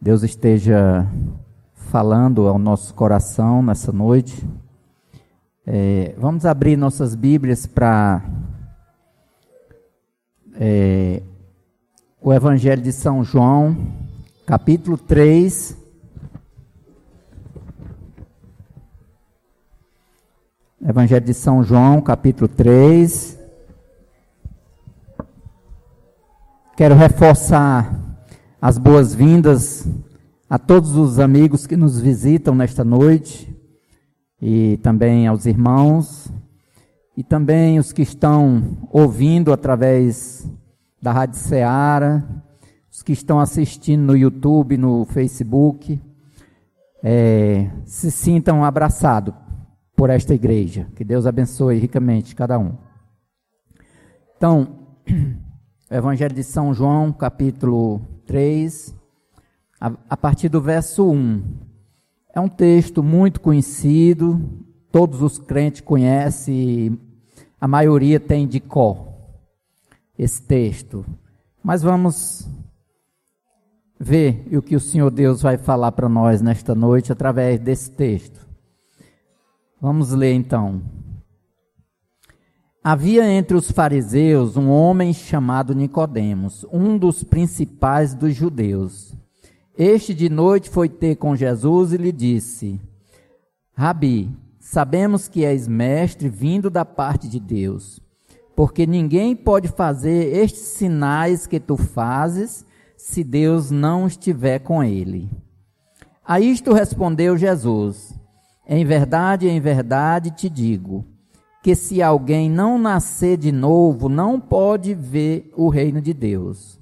Deus 0.00 0.22
esteja 0.22 1.08
falando 1.74 2.46
ao 2.46 2.56
nosso 2.56 2.94
coração 2.94 3.60
nessa 3.64 3.90
noite. 3.90 4.46
É, 5.66 6.14
vamos 6.18 6.44
abrir 6.44 6.76
nossas 6.76 7.14
Bíblias 7.14 7.64
para 7.64 8.22
é, 10.56 11.22
o 12.20 12.34
Evangelho 12.34 12.82
de 12.82 12.92
São 12.92 13.24
João, 13.24 13.74
capítulo 14.44 14.98
3. 14.98 15.74
Evangelho 20.86 21.24
de 21.24 21.32
São 21.32 21.64
João, 21.64 22.02
capítulo 22.02 22.46
3. 22.46 23.38
Quero 26.76 26.94
reforçar 26.94 27.90
as 28.60 28.76
boas-vindas 28.76 29.88
a 30.50 30.58
todos 30.58 30.94
os 30.94 31.18
amigos 31.18 31.66
que 31.66 31.74
nos 31.74 31.98
visitam 31.98 32.54
nesta 32.54 32.84
noite 32.84 33.53
e 34.46 34.76
também 34.82 35.26
aos 35.26 35.46
irmãos 35.46 36.30
e 37.16 37.24
também 37.24 37.78
os 37.78 37.94
que 37.94 38.02
estão 38.02 38.76
ouvindo 38.90 39.54
através 39.54 40.46
da 41.00 41.12
Rádio 41.12 41.38
Ceará, 41.38 42.22
os 42.92 43.02
que 43.02 43.12
estão 43.12 43.40
assistindo 43.40 44.02
no 44.02 44.14
YouTube, 44.14 44.76
no 44.76 45.06
Facebook, 45.06 45.98
é, 47.02 47.70
se 47.86 48.10
sintam 48.10 48.62
abraçados 48.62 49.32
por 49.96 50.10
esta 50.10 50.34
igreja. 50.34 50.88
Que 50.94 51.04
Deus 51.04 51.26
abençoe 51.26 51.78
ricamente 51.78 52.36
cada 52.36 52.58
um. 52.58 52.76
Então, 54.36 54.80
Evangelho 55.90 56.34
de 56.34 56.44
São 56.44 56.74
João, 56.74 57.14
capítulo 57.14 57.98
3, 58.26 58.94
a, 59.80 59.92
a 60.10 60.16
partir 60.18 60.50
do 60.50 60.60
verso 60.60 61.10
1. 61.10 61.72
É 62.34 62.40
um 62.40 62.48
texto 62.48 63.00
muito 63.00 63.40
conhecido, 63.40 64.40
todos 64.90 65.22
os 65.22 65.38
crentes 65.38 65.80
conhecem, 65.80 66.98
a 67.60 67.68
maioria 67.68 68.18
tem 68.18 68.44
de 68.46 68.58
cor 68.58 69.06
esse 70.18 70.42
texto. 70.42 71.06
Mas 71.62 71.80
vamos 71.82 72.48
ver 74.00 74.48
o 74.52 74.60
que 74.60 74.74
o 74.74 74.80
Senhor 74.80 75.12
Deus 75.12 75.42
vai 75.42 75.56
falar 75.56 75.92
para 75.92 76.08
nós 76.08 76.42
nesta 76.42 76.74
noite 76.74 77.12
através 77.12 77.60
desse 77.60 77.90
texto. 77.92 78.44
Vamos 79.80 80.10
ler 80.10 80.34
então. 80.34 80.82
Havia 82.82 83.30
entre 83.30 83.56
os 83.56 83.70
fariseus 83.70 84.56
um 84.56 84.68
homem 84.70 85.12
chamado 85.12 85.72
Nicodemos, 85.72 86.66
um 86.72 86.98
dos 86.98 87.22
principais 87.22 88.12
dos 88.12 88.34
judeus. 88.34 89.14
Este 89.76 90.14
de 90.14 90.28
noite 90.28 90.70
foi 90.70 90.88
ter 90.88 91.16
com 91.16 91.34
Jesus 91.34 91.92
e 91.92 91.96
lhe 91.96 92.12
disse: 92.12 92.80
Rabi, 93.76 94.30
sabemos 94.60 95.26
que 95.26 95.44
és 95.44 95.66
mestre 95.66 96.28
vindo 96.28 96.70
da 96.70 96.84
parte 96.84 97.28
de 97.28 97.40
Deus, 97.40 97.98
porque 98.54 98.86
ninguém 98.86 99.34
pode 99.34 99.66
fazer 99.66 100.32
estes 100.32 100.62
sinais 100.62 101.48
que 101.48 101.58
tu 101.58 101.76
fazes 101.76 102.64
se 102.96 103.24
Deus 103.24 103.72
não 103.72 104.06
estiver 104.06 104.60
com 104.60 104.82
ele. 104.82 105.28
A 106.24 106.38
isto 106.38 106.72
respondeu 106.72 107.36
Jesus: 107.36 108.14
Em 108.68 108.84
verdade, 108.84 109.48
em 109.48 109.60
verdade 109.60 110.30
te 110.30 110.48
digo, 110.48 111.04
que 111.64 111.74
se 111.74 112.00
alguém 112.00 112.48
não 112.48 112.78
nascer 112.78 113.36
de 113.36 113.50
novo, 113.50 114.08
não 114.08 114.38
pode 114.38 114.94
ver 114.94 115.52
o 115.56 115.68
reino 115.68 116.00
de 116.00 116.14
Deus. 116.14 116.78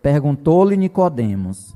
Perguntou-lhe 0.00 0.78
Nicodemos: 0.78 1.75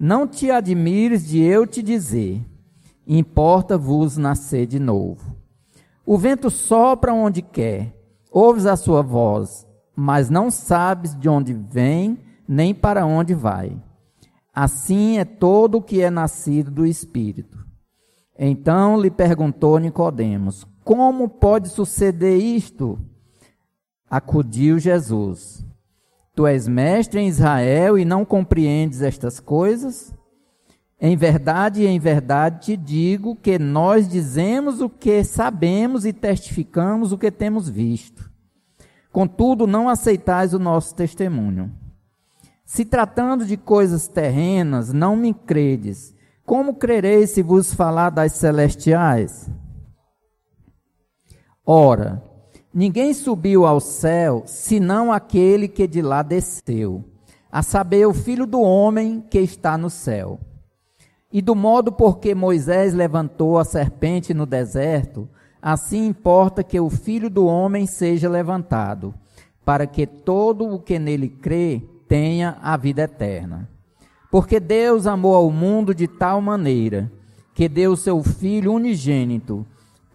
Não 0.00 0.28
te 0.28 0.48
admires 0.48 1.26
de 1.26 1.40
eu 1.40 1.66
te 1.66 1.82
dizer, 1.82 2.40
importa-vos 3.04 4.16
nascer 4.16 4.64
de 4.64 4.78
novo. 4.78 5.36
O 6.06 6.16
vento 6.16 6.50
sopra 6.50 7.12
onde 7.12 7.42
quer, 7.42 7.94
ouves 8.30 8.64
a 8.64 8.76
sua 8.76 9.02
voz, 9.02 9.66
mas 9.96 10.30
não 10.30 10.52
sabes 10.52 11.18
de 11.18 11.28
onde 11.28 11.52
vem, 11.52 12.16
nem 12.46 12.72
para 12.72 13.04
onde 13.04 13.34
vai. 13.34 13.76
Assim 14.54 15.18
é 15.18 15.24
todo 15.24 15.78
o 15.78 15.82
que 15.82 16.00
é 16.00 16.10
nascido 16.10 16.70
do 16.70 16.86
Espírito. 16.86 17.58
Então 18.38 19.00
lhe 19.00 19.10
perguntou 19.10 19.78
Nicodemos: 19.78 20.64
Como 20.84 21.28
pode 21.28 21.68
suceder 21.68 22.38
isto? 22.38 22.96
Acudiu 24.08 24.78
Jesus. 24.78 25.67
Tu 26.38 26.46
és 26.46 26.68
mestre 26.68 27.18
em 27.18 27.26
Israel 27.26 27.98
e 27.98 28.04
não 28.04 28.24
compreendes 28.24 29.02
estas 29.02 29.40
coisas? 29.40 30.14
Em 31.00 31.16
verdade, 31.16 31.84
em 31.84 31.98
verdade 31.98 32.60
te 32.60 32.76
digo 32.76 33.34
que 33.34 33.58
nós 33.58 34.06
dizemos 34.08 34.80
o 34.80 34.88
que 34.88 35.24
sabemos 35.24 36.06
e 36.06 36.12
testificamos 36.12 37.10
o 37.10 37.18
que 37.18 37.32
temos 37.32 37.68
visto. 37.68 38.30
Contudo, 39.10 39.66
não 39.66 39.88
aceitais 39.88 40.54
o 40.54 40.60
nosso 40.60 40.94
testemunho. 40.94 41.74
Se 42.64 42.84
tratando 42.84 43.44
de 43.44 43.56
coisas 43.56 44.06
terrenas, 44.06 44.92
não 44.92 45.16
me 45.16 45.34
credes. 45.34 46.14
Como 46.46 46.76
crereis 46.76 47.30
se 47.30 47.42
vos 47.42 47.74
falar 47.74 48.10
das 48.10 48.30
celestiais? 48.34 49.50
Ora, 51.66 52.22
ninguém 52.78 53.12
subiu 53.12 53.66
ao 53.66 53.80
céu 53.80 54.44
senão 54.46 55.12
aquele 55.12 55.66
que 55.66 55.84
de 55.84 56.00
lá 56.00 56.22
desceu, 56.22 57.04
a 57.50 57.60
saber, 57.60 58.06
o 58.06 58.14
Filho 58.14 58.46
do 58.46 58.60
homem 58.60 59.20
que 59.28 59.40
está 59.40 59.76
no 59.76 59.90
céu. 59.90 60.38
E 61.32 61.42
do 61.42 61.56
modo 61.56 61.90
por 61.90 62.20
que 62.20 62.36
Moisés 62.36 62.94
levantou 62.94 63.58
a 63.58 63.64
serpente 63.64 64.32
no 64.32 64.46
deserto, 64.46 65.28
assim 65.60 66.06
importa 66.06 66.62
que 66.62 66.78
o 66.78 66.88
filho 66.88 67.28
do 67.28 67.46
homem 67.46 67.84
seja 67.84 68.30
levantado, 68.30 69.12
para 69.64 69.84
que 69.84 70.06
todo 70.06 70.72
o 70.72 70.78
que 70.78 71.00
nele 71.00 71.28
crê 71.28 71.82
tenha 72.06 72.58
a 72.62 72.76
vida 72.76 73.02
eterna. 73.02 73.68
Porque 74.30 74.60
Deus 74.60 75.04
amou 75.04 75.34
ao 75.34 75.50
mundo 75.50 75.92
de 75.92 76.06
tal 76.06 76.40
maneira 76.40 77.10
que 77.54 77.68
deu 77.68 77.96
seu 77.96 78.22
Filho 78.22 78.72
unigênito, 78.72 79.66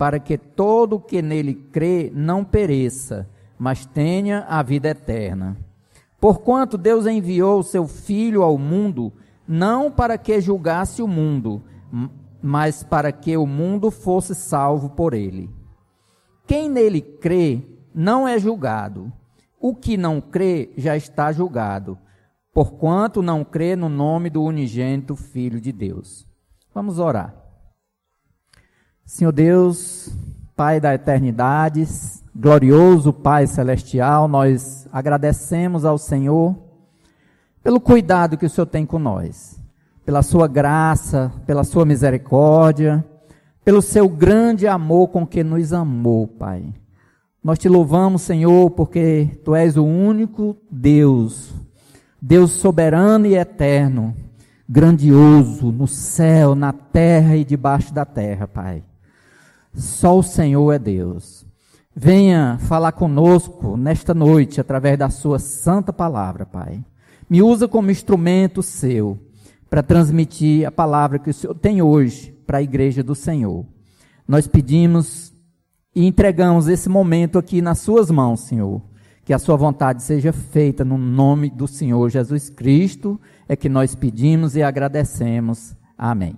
para 0.04 0.20
que 0.20 0.38
todo 0.38 0.98
o 0.98 1.00
que 1.00 1.22
nele 1.22 1.54
crê 1.54 2.12
não 2.14 2.44
pereça, 2.44 3.26
mas 3.58 3.86
tenha 3.86 4.46
a 4.50 4.62
vida 4.62 4.90
eterna. 4.90 5.56
Porquanto 6.20 6.78
Deus 6.78 7.08
enviou 7.08 7.60
o 7.60 7.64
seu 7.64 7.88
Filho 7.88 8.44
ao 8.44 8.58
mundo 8.58 9.14
não 9.48 9.90
para 9.90 10.18
que 10.18 10.42
julgasse 10.42 11.02
o 11.02 11.08
mundo, 11.08 11.64
mas 12.42 12.84
para 12.84 13.14
que 13.14 13.38
o 13.38 13.48
mundo 13.48 13.90
fosse 13.90 14.36
salvo 14.36 14.90
por 14.90 15.14
ele. 15.14 15.50
Quem 16.46 16.70
nele 16.70 17.00
crê 17.00 17.64
não 17.96 18.28
é 18.28 18.38
julgado. 18.38 19.10
O 19.58 19.74
que 19.74 19.96
não 19.96 20.20
crê 20.20 20.74
já 20.76 20.98
está 20.98 21.32
julgado, 21.32 21.98
porquanto 22.54 23.22
não 23.22 23.46
crê 23.46 23.74
no 23.74 23.88
nome 23.88 24.30
do 24.30 24.44
unigênito 24.44 25.16
Filho 25.16 25.62
de 25.62 25.72
Deus. 25.72 26.28
Vamos 26.74 27.00
orar. 27.00 27.43
Senhor 29.06 29.32
Deus, 29.34 30.10
Pai 30.56 30.80
da 30.80 30.94
eternidade, 30.94 31.86
glorioso 32.34 33.12
Pai 33.12 33.46
celestial, 33.48 34.28
nós 34.28 34.88
agradecemos 34.94 35.84
ao 35.84 35.98
Senhor 35.98 36.56
pelo 37.62 37.82
cuidado 37.82 38.38
que 38.38 38.46
o 38.46 38.50
Senhor 38.50 38.66
tem 38.66 38.86
com 38.86 38.98
nós, 38.98 39.60
pela 40.06 40.22
sua 40.22 40.48
graça, 40.48 41.34
pela 41.46 41.64
sua 41.64 41.86
misericórdia, 41.86 43.06
pelo 43.64 43.82
seu 43.82 44.08
grande 44.08 44.68
amor 44.68 45.10
com 45.10 45.28
que 45.28 45.44
nos 45.44 45.74
amou, 45.74 46.28
Pai. 46.28 46.74
Nós 47.44 47.60
te 47.60 47.68
louvamos, 47.68 48.22
Senhor, 48.22 48.72
porque 48.72 49.40
tu 49.44 49.54
és 49.54 49.76
o 49.76 49.84
único 49.84 50.56
Deus, 50.72 51.54
Deus 52.22 52.52
soberano 52.52 53.26
e 53.26 53.36
eterno, 53.36 54.16
grandioso 54.68 55.74
no 55.74 55.88
céu, 55.88 56.56
na 56.56 56.72
terra 56.72 57.36
e 57.36 57.44
debaixo 57.44 57.94
da 57.94 58.06
terra, 58.06 58.48
Pai. 58.48 58.82
Só 59.74 60.18
o 60.18 60.24
Senhor 60.24 60.72
é 60.72 60.80
Deus. 60.80 61.46
Venha 61.96 62.58
falar 62.62 62.92
conosco 62.92 63.78
nesta 63.78 64.14
noite 64.14 64.60
através 64.60 64.98
da 64.98 65.10
sua 65.10 65.40
santa 65.40 65.94
palavra, 65.94 66.46
Pai. 66.46 66.84
Me 67.30 67.42
usa 67.42 67.68
como 67.68 67.92
instrumento 67.92 68.62
seu 68.64 69.20
para 69.70 69.84
transmitir 69.84 70.68
a 70.68 70.72
palavra 70.72 71.20
que 71.20 71.30
o 71.30 71.34
Senhor 71.34 71.56
tem 71.56 71.82
hoje 71.82 72.32
para 72.46 72.60
a 72.60 72.62
igreja 72.62 73.04
do 73.04 73.16
Senhor. 73.16 73.66
Nós 74.28 74.48
pedimos 74.48 75.34
e 75.96 76.06
entregamos 76.06 76.68
esse 76.68 76.90
momento 76.90 77.38
aqui 77.38 77.62
nas 77.62 77.80
suas 77.80 78.10
mãos, 78.10 78.42
Senhor. 78.42 78.82
Que 79.26 79.34
a 79.34 79.40
sua 79.40 79.56
vontade 79.56 80.04
seja 80.04 80.34
feita 80.34 80.84
no 80.84 80.98
nome 80.98 81.50
do 81.50 81.68
Senhor 81.68 82.10
Jesus 82.10 82.50
Cristo, 82.50 83.20
é 83.48 83.56
que 83.56 83.70
nós 83.70 83.96
pedimos 83.96 84.56
e 84.56 84.64
agradecemos. 84.64 85.76
Amém. 85.98 86.36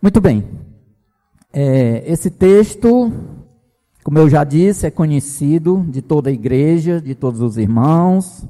Muito 0.00 0.20
bem. 0.20 0.71
É, 1.52 2.02
esse 2.06 2.30
texto, 2.30 3.12
como 4.02 4.18
eu 4.18 4.28
já 4.28 4.44
disse, 4.44 4.86
é 4.86 4.90
conhecido 4.90 5.84
de 5.88 6.00
toda 6.00 6.30
a 6.30 6.32
igreja, 6.32 7.00
de 7.00 7.14
todos 7.14 7.40
os 7.40 7.56
irmãos 7.56 8.46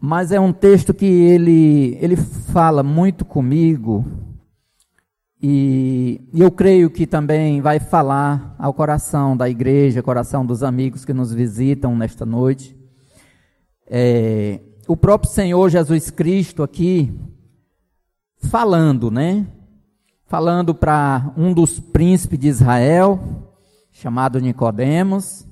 mas 0.00 0.30
é 0.30 0.38
um 0.38 0.52
texto 0.52 0.92
que 0.92 1.04
ele, 1.04 1.98
ele 2.00 2.16
fala 2.16 2.82
muito 2.82 3.24
comigo 3.24 4.04
e, 5.42 6.20
eu 6.34 6.50
creio 6.50 6.90
que 6.90 7.06
também 7.06 7.60
vai 7.60 7.80
falar 7.80 8.54
ao 8.58 8.72
coração 8.72 9.36
da 9.36 9.48
igreja, 9.48 10.02
coração 10.02 10.44
dos 10.44 10.62
amigos 10.62 11.04
que 11.04 11.12
nos 11.12 11.32
visitam 11.32 11.96
nesta 11.96 12.24
noite. 12.24 12.76
É, 13.86 14.60
o 14.86 14.96
próprio 14.96 15.30
Senhor 15.30 15.68
Jesus 15.70 16.10
Cristo 16.10 16.62
aqui 16.62 17.12
falando, 18.38 19.10
né? 19.10 19.46
Falando 20.28 20.74
para 20.74 21.32
um 21.36 21.54
dos 21.54 21.78
príncipes 21.78 22.36
de 22.40 22.48
Israel, 22.48 23.20
chamado 23.92 24.40
Nicodemos, 24.40 25.46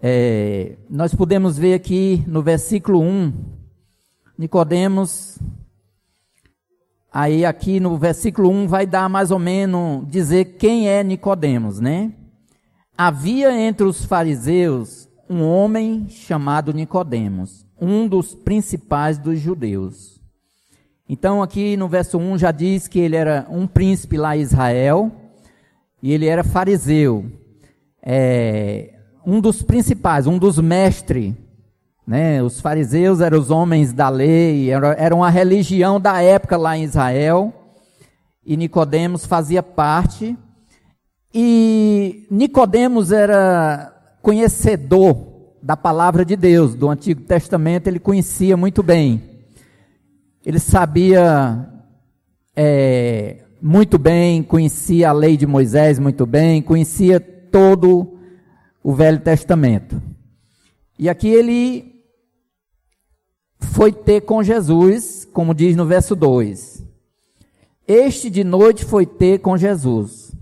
é, 0.00 0.76
nós 0.90 1.14
podemos 1.14 1.56
ver 1.56 1.72
aqui 1.72 2.22
no 2.26 2.42
versículo 2.42 3.00
1, 3.00 3.32
Nicodemos, 4.36 5.38
aí 7.10 7.46
aqui 7.46 7.80
no 7.80 7.96
versículo 7.96 8.50
1 8.50 8.68
vai 8.68 8.86
dar 8.86 9.08
mais 9.08 9.30
ou 9.30 9.38
menos 9.38 10.06
dizer 10.06 10.58
quem 10.58 10.90
é 10.90 11.02
Nicodemos, 11.02 11.80
né? 11.80 12.12
Havia 12.94 13.58
entre 13.58 13.86
os 13.86 14.04
fariseus 14.04 15.08
um 15.30 15.42
homem 15.42 16.10
chamado 16.10 16.74
Nicodemos, 16.74 17.66
um 17.80 18.06
dos 18.06 18.34
principais 18.34 19.16
dos 19.16 19.40
judeus. 19.40 20.15
Então 21.08 21.42
aqui 21.42 21.76
no 21.76 21.88
verso 21.88 22.18
1 22.18 22.38
já 22.38 22.50
diz 22.50 22.88
que 22.88 22.98
ele 22.98 23.14
era 23.14 23.46
um 23.48 23.66
príncipe 23.66 24.16
lá 24.16 24.36
em 24.36 24.40
Israel 24.40 25.12
e 26.02 26.12
ele 26.12 26.26
era 26.26 26.42
fariseu. 26.42 27.26
É, 28.02 28.94
um 29.24 29.40
dos 29.40 29.62
principais, 29.62 30.26
um 30.26 30.38
dos 30.38 30.58
mestres. 30.58 31.34
Né? 32.06 32.42
Os 32.42 32.60
fariseus 32.60 33.20
eram 33.20 33.38
os 33.38 33.50
homens 33.50 33.92
da 33.92 34.08
lei, 34.08 34.70
era, 34.70 34.94
era 34.94 35.14
uma 35.14 35.30
religião 35.30 36.00
da 36.00 36.22
época 36.22 36.56
lá 36.56 36.76
em 36.76 36.84
Israel. 36.84 37.52
E 38.44 38.56
Nicodemos 38.56 39.26
fazia 39.26 39.62
parte. 39.62 40.36
E 41.32 42.26
Nicodemos 42.30 43.12
era 43.12 43.92
conhecedor 44.22 45.36
da 45.62 45.76
palavra 45.76 46.24
de 46.24 46.36
Deus, 46.36 46.74
do 46.74 46.88
Antigo 46.88 47.22
Testamento, 47.22 47.88
ele 47.88 47.98
conhecia 47.98 48.56
muito 48.56 48.84
bem. 48.84 49.35
Ele 50.46 50.60
sabia 50.60 51.68
é, 52.54 53.38
muito 53.60 53.98
bem, 53.98 54.44
conhecia 54.44 55.08
a 55.08 55.12
lei 55.12 55.36
de 55.36 55.44
Moisés 55.44 55.98
muito 55.98 56.24
bem, 56.24 56.62
conhecia 56.62 57.18
todo 57.18 58.16
o 58.80 58.94
Velho 58.94 59.18
Testamento. 59.18 60.00
E 60.96 61.08
aqui 61.08 61.26
ele 61.26 62.00
foi 63.58 63.90
ter 63.90 64.20
com 64.20 64.40
Jesus, 64.40 65.28
como 65.32 65.52
diz 65.52 65.74
no 65.74 65.84
verso 65.84 66.14
2. 66.14 66.84
Este 67.88 68.30
de 68.30 68.44
noite 68.44 68.84
foi 68.84 69.04
ter 69.04 69.40
com 69.40 69.56
Jesus 69.56 70.32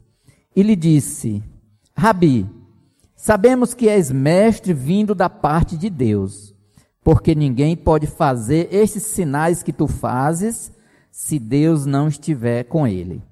e 0.55 0.63
lhe 0.63 0.77
disse: 0.77 1.43
Rabi, 1.97 2.47
sabemos 3.17 3.73
que 3.73 3.89
és 3.89 4.11
mestre 4.11 4.75
vindo 4.75 5.15
da 5.15 5.31
parte 5.31 5.79
de 5.79 5.89
Deus, 5.89 6.54
porque 7.05 7.35
ninguém 7.35 7.77
pode 7.77 8.07
fazer 8.07 8.69
estes 8.73 9.03
sinais 9.03 9.63
que 9.63 9.73
tu 9.73 9.87
fazes 9.87 10.73
se 11.13 11.39
Deus 11.39 11.85
não 11.85 12.09
estiver 12.09 12.65
com 12.65 12.89
ele. 12.89 13.23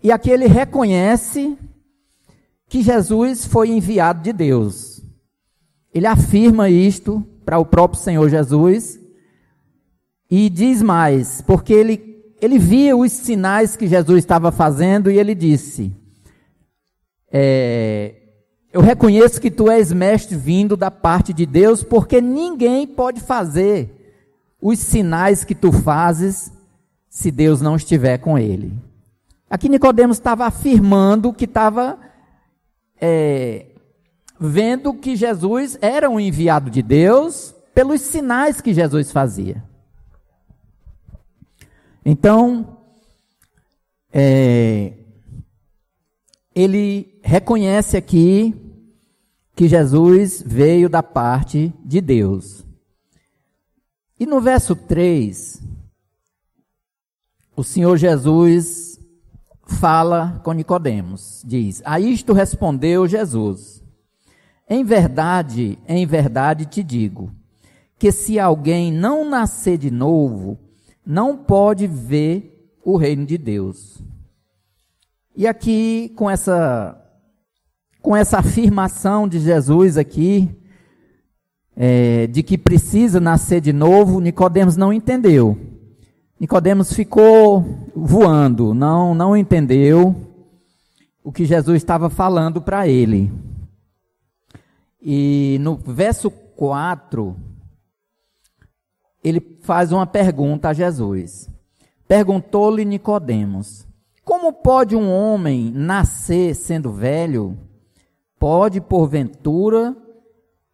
E 0.00 0.12
aqui 0.12 0.30
ele 0.30 0.46
reconhece 0.46 1.58
que 2.68 2.80
Jesus 2.80 3.44
foi 3.44 3.70
enviado 3.70 4.22
de 4.22 4.32
Deus. 4.32 5.02
Ele 5.92 6.06
afirma 6.06 6.70
isto 6.70 7.26
para 7.44 7.58
o 7.58 7.66
próprio 7.66 8.00
Senhor 8.00 8.30
Jesus 8.30 8.98
e 10.30 10.48
diz 10.48 10.80
mais, 10.80 11.42
porque 11.42 11.74
ele, 11.74 12.24
ele 12.40 12.58
via 12.58 12.96
os 12.96 13.12
sinais 13.12 13.76
que 13.76 13.86
Jesus 13.86 14.20
estava 14.20 14.50
fazendo 14.50 15.10
e 15.10 15.18
ele 15.18 15.34
disse: 15.34 15.92
é, 17.30 18.21
Eu 18.72 18.80
reconheço 18.80 19.38
que 19.38 19.50
tu 19.50 19.70
és 19.70 19.92
mestre 19.92 20.34
vindo 20.34 20.78
da 20.78 20.90
parte 20.90 21.34
de 21.34 21.44
Deus, 21.44 21.82
porque 21.82 22.22
ninguém 22.22 22.86
pode 22.86 23.20
fazer 23.20 24.16
os 24.60 24.78
sinais 24.78 25.44
que 25.44 25.54
tu 25.54 25.70
fazes 25.70 26.50
se 27.10 27.30
Deus 27.30 27.60
não 27.60 27.76
estiver 27.76 28.16
com 28.16 28.38
ele. 28.38 28.72
Aqui 29.50 29.68
Nicodemos 29.68 30.16
estava 30.16 30.46
afirmando 30.46 31.34
que 31.34 31.44
estava 31.44 31.98
é, 32.98 33.66
vendo 34.40 34.94
que 34.94 35.16
Jesus 35.16 35.76
era 35.82 36.08
um 36.08 36.18
enviado 36.18 36.70
de 36.70 36.80
Deus 36.80 37.54
pelos 37.74 38.00
sinais 38.00 38.62
que 38.62 38.72
Jesus 38.72 39.10
fazia. 39.10 39.62
Então, 42.02 42.78
é, 44.10 44.94
ele 46.54 47.11
reconhece 47.22 47.96
aqui 47.96 48.54
que 49.54 49.68
Jesus 49.68 50.42
veio 50.44 50.88
da 50.88 51.02
parte 51.02 51.72
de 51.84 52.00
Deus. 52.00 52.66
E 54.18 54.26
no 54.26 54.40
verso 54.40 54.74
3, 54.74 55.62
o 57.56 57.62
Senhor 57.62 57.96
Jesus 57.96 59.00
fala 59.64 60.40
com 60.44 60.52
Nicodemos, 60.52 61.42
diz: 61.46 61.82
A 61.84 62.00
isto 62.00 62.32
respondeu 62.32 63.06
Jesus: 63.06 63.82
Em 64.68 64.84
verdade, 64.84 65.78
em 65.86 66.06
verdade 66.06 66.66
te 66.66 66.82
digo, 66.82 67.32
que 67.98 68.10
se 68.10 68.38
alguém 68.38 68.92
não 68.92 69.28
nascer 69.28 69.78
de 69.78 69.90
novo, 69.90 70.58
não 71.04 71.36
pode 71.36 71.86
ver 71.86 72.76
o 72.84 72.96
reino 72.96 73.26
de 73.26 73.38
Deus. 73.38 74.02
E 75.34 75.46
aqui 75.46 76.12
com 76.16 76.28
essa 76.30 77.01
com 78.02 78.16
essa 78.16 78.38
afirmação 78.38 79.28
de 79.28 79.38
Jesus 79.38 79.96
aqui, 79.96 80.50
é, 81.76 82.26
de 82.26 82.42
que 82.42 82.58
precisa 82.58 83.20
nascer 83.20 83.60
de 83.60 83.72
novo, 83.72 84.20
Nicodemos 84.20 84.76
não 84.76 84.92
entendeu. 84.92 85.56
Nicodemos 86.38 86.92
ficou 86.92 87.64
voando, 87.94 88.74
não, 88.74 89.14
não 89.14 89.36
entendeu 89.36 90.14
o 91.22 91.30
que 91.30 91.44
Jesus 91.44 91.76
estava 91.76 92.10
falando 92.10 92.60
para 92.60 92.88
ele. 92.88 93.32
E 95.00 95.56
no 95.60 95.76
verso 95.76 96.30
4, 96.30 97.36
ele 99.22 99.40
faz 99.62 99.92
uma 99.92 100.06
pergunta 100.06 100.70
a 100.70 100.72
Jesus. 100.72 101.48
Perguntou-lhe 102.08 102.84
Nicodemos: 102.84 103.86
Como 104.24 104.52
pode 104.52 104.96
um 104.96 105.08
homem 105.08 105.70
nascer 105.72 106.54
sendo 106.54 106.92
velho? 106.92 107.56
Pode 108.42 108.80
porventura 108.80 109.96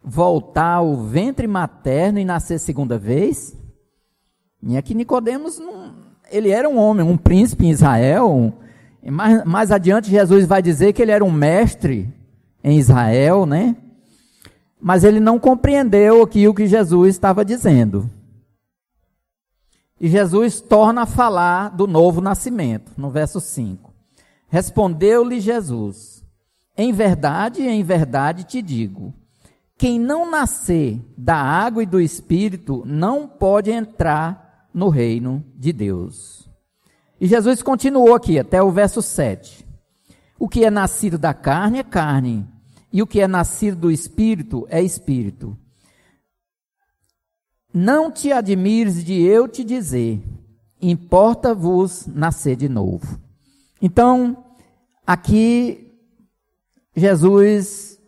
voltar 0.03 0.77
ao 0.77 0.97
ventre 0.97 1.47
materno 1.47 2.19
e 2.19 2.25
nascer 2.25 2.59
segunda 2.59 2.97
vez? 2.97 3.55
E 4.63 4.75
aqui 4.75 4.95
Nicodemos, 4.95 5.59
não, 5.59 5.95
ele 6.31 6.49
era 6.49 6.67
um 6.67 6.79
homem, 6.79 7.05
um 7.05 7.19
príncipe 7.19 7.67
em 7.67 7.71
Israel. 7.71 8.55
Mais, 9.05 9.45
mais 9.45 9.71
adiante 9.71 10.09
Jesus 10.09 10.47
vai 10.47 10.63
dizer 10.63 10.95
que 10.95 11.03
ele 11.03 11.11
era 11.11 11.23
um 11.23 11.31
mestre 11.31 12.11
em 12.65 12.79
Israel, 12.79 13.45
né? 13.45 13.77
Mas 14.81 15.05
ele 15.05 15.21
não 15.21 15.39
compreendeu 15.39 16.23
aqui 16.23 16.49
o 16.49 16.55
que 16.55 16.67
Jesus 16.67 17.17
estava 17.17 17.45
dizendo. 17.45 18.09
E 20.01 20.09
Jesus 20.09 20.63
torna 20.63 21.03
a 21.03 21.07
falar 21.07 21.69
do 21.69 21.87
novo 21.87 22.23
nascimento, 22.23 22.93
no 22.97 23.11
verso 23.11 23.43
5. 23.43 23.93
Respondeu-lhe 24.49 25.39
Jesus: 25.39 26.18
Em 26.81 26.93
verdade, 26.93 27.62
em 27.62 27.83
verdade 27.83 28.45
te 28.45 28.62
digo, 28.62 29.12
quem 29.77 29.99
não 29.99 30.31
nascer 30.31 31.01
da 31.17 31.35
água 31.35 31.83
e 31.83 31.87
do 31.87 32.01
espírito 32.01 32.85
não 32.87 33.27
pode 33.27 33.69
entrar 33.73 34.69
no 34.73 34.88
reino 34.88 35.45
de 35.57 35.73
Deus. 35.73 36.49
E 37.21 37.27
Jesus 37.27 37.64
continuou 37.64 38.14
aqui 38.14 38.38
até 38.38 38.62
o 38.62 38.71
verso 38.71 39.03
7. 39.03 39.67
O 40.38 40.49
que 40.49 40.64
é 40.64 40.71
nascido 40.71 41.19
da 41.19 41.35
carne 41.35 41.81
é 41.81 41.83
carne, 41.83 42.47
e 42.93 43.03
o 43.03 43.09
que 43.09 43.21
é 43.21 43.27
nascido 43.27 43.77
do 43.77 43.91
espírito 43.91 44.64
é 44.71 44.81
espírito. 44.81 45.59
Não 47.75 48.09
te 48.09 48.31
admires 48.31 49.05
de 49.05 49.21
eu 49.21 49.49
te 49.49 49.64
dizer, 49.64 50.23
importa-vos 50.81 52.07
nascer 52.07 52.55
de 52.55 52.69
novo. 52.69 53.21
Então, 53.83 54.45
aqui 55.05 55.88
Jesus 56.99 58.01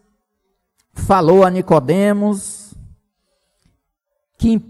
falou 0.92 1.44
a 1.44 1.50
Nicodemos 1.50 2.74
que 4.38 4.60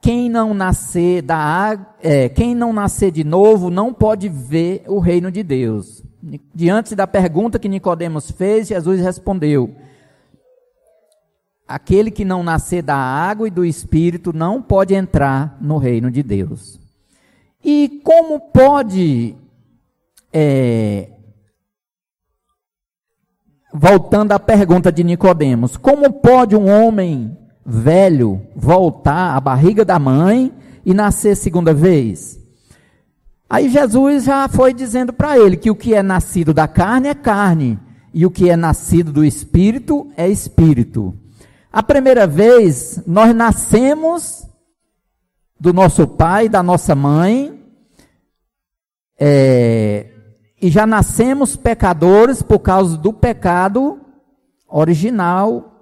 quem 0.00 0.28
não 0.28 0.54
nascer 0.54 1.22
da 1.22 1.94
é, 2.00 2.28
quem 2.28 2.54
não 2.54 2.72
nascer 2.72 3.10
de 3.10 3.24
novo 3.24 3.70
não 3.70 3.92
pode 3.92 4.28
ver 4.28 4.84
o 4.86 4.98
reino 4.98 5.30
de 5.30 5.42
Deus. 5.42 6.02
Diante 6.54 6.94
da 6.94 7.06
pergunta 7.06 7.58
que 7.58 7.68
Nicodemos 7.68 8.30
fez, 8.30 8.68
Jesus 8.68 9.00
respondeu: 9.00 9.74
Aquele 11.66 12.10
que 12.10 12.24
não 12.24 12.42
nascer 12.42 12.82
da 12.82 12.96
água 12.96 13.46
e 13.46 13.50
do 13.50 13.64
espírito 13.64 14.32
não 14.32 14.62
pode 14.62 14.94
entrar 14.94 15.58
no 15.60 15.78
reino 15.78 16.10
de 16.10 16.22
Deus. 16.22 16.80
E 17.64 18.00
como 18.04 18.40
pode 18.40 19.36
é, 20.32 21.10
voltando 23.78 24.32
à 24.32 24.40
pergunta 24.40 24.90
de 24.90 25.04
Nicodemos, 25.04 25.76
como 25.76 26.12
pode 26.12 26.56
um 26.56 26.68
homem 26.68 27.38
velho 27.64 28.42
voltar 28.56 29.36
à 29.36 29.40
barriga 29.40 29.84
da 29.84 30.00
mãe 30.00 30.52
e 30.84 30.92
nascer 30.92 31.36
segunda 31.36 31.72
vez? 31.72 32.40
Aí 33.48 33.68
Jesus 33.68 34.24
já 34.24 34.48
foi 34.48 34.74
dizendo 34.74 35.12
para 35.12 35.38
ele 35.38 35.56
que 35.56 35.70
o 35.70 35.76
que 35.76 35.94
é 35.94 36.02
nascido 36.02 36.52
da 36.52 36.66
carne 36.66 37.08
é 37.08 37.14
carne 37.14 37.78
e 38.12 38.26
o 38.26 38.30
que 38.32 38.50
é 38.50 38.56
nascido 38.56 39.12
do 39.12 39.24
espírito 39.24 40.10
é 40.16 40.28
espírito. 40.28 41.14
A 41.72 41.82
primeira 41.82 42.26
vez 42.26 43.00
nós 43.06 43.32
nascemos 43.32 44.44
do 45.58 45.72
nosso 45.72 46.06
pai, 46.06 46.48
da 46.48 46.64
nossa 46.64 46.96
mãe, 46.96 47.62
é, 49.18 50.17
e 50.60 50.70
já 50.70 50.86
nascemos 50.86 51.56
pecadores 51.56 52.42
por 52.42 52.58
causa 52.58 52.96
do 52.96 53.12
pecado 53.12 54.00
original 54.68 55.74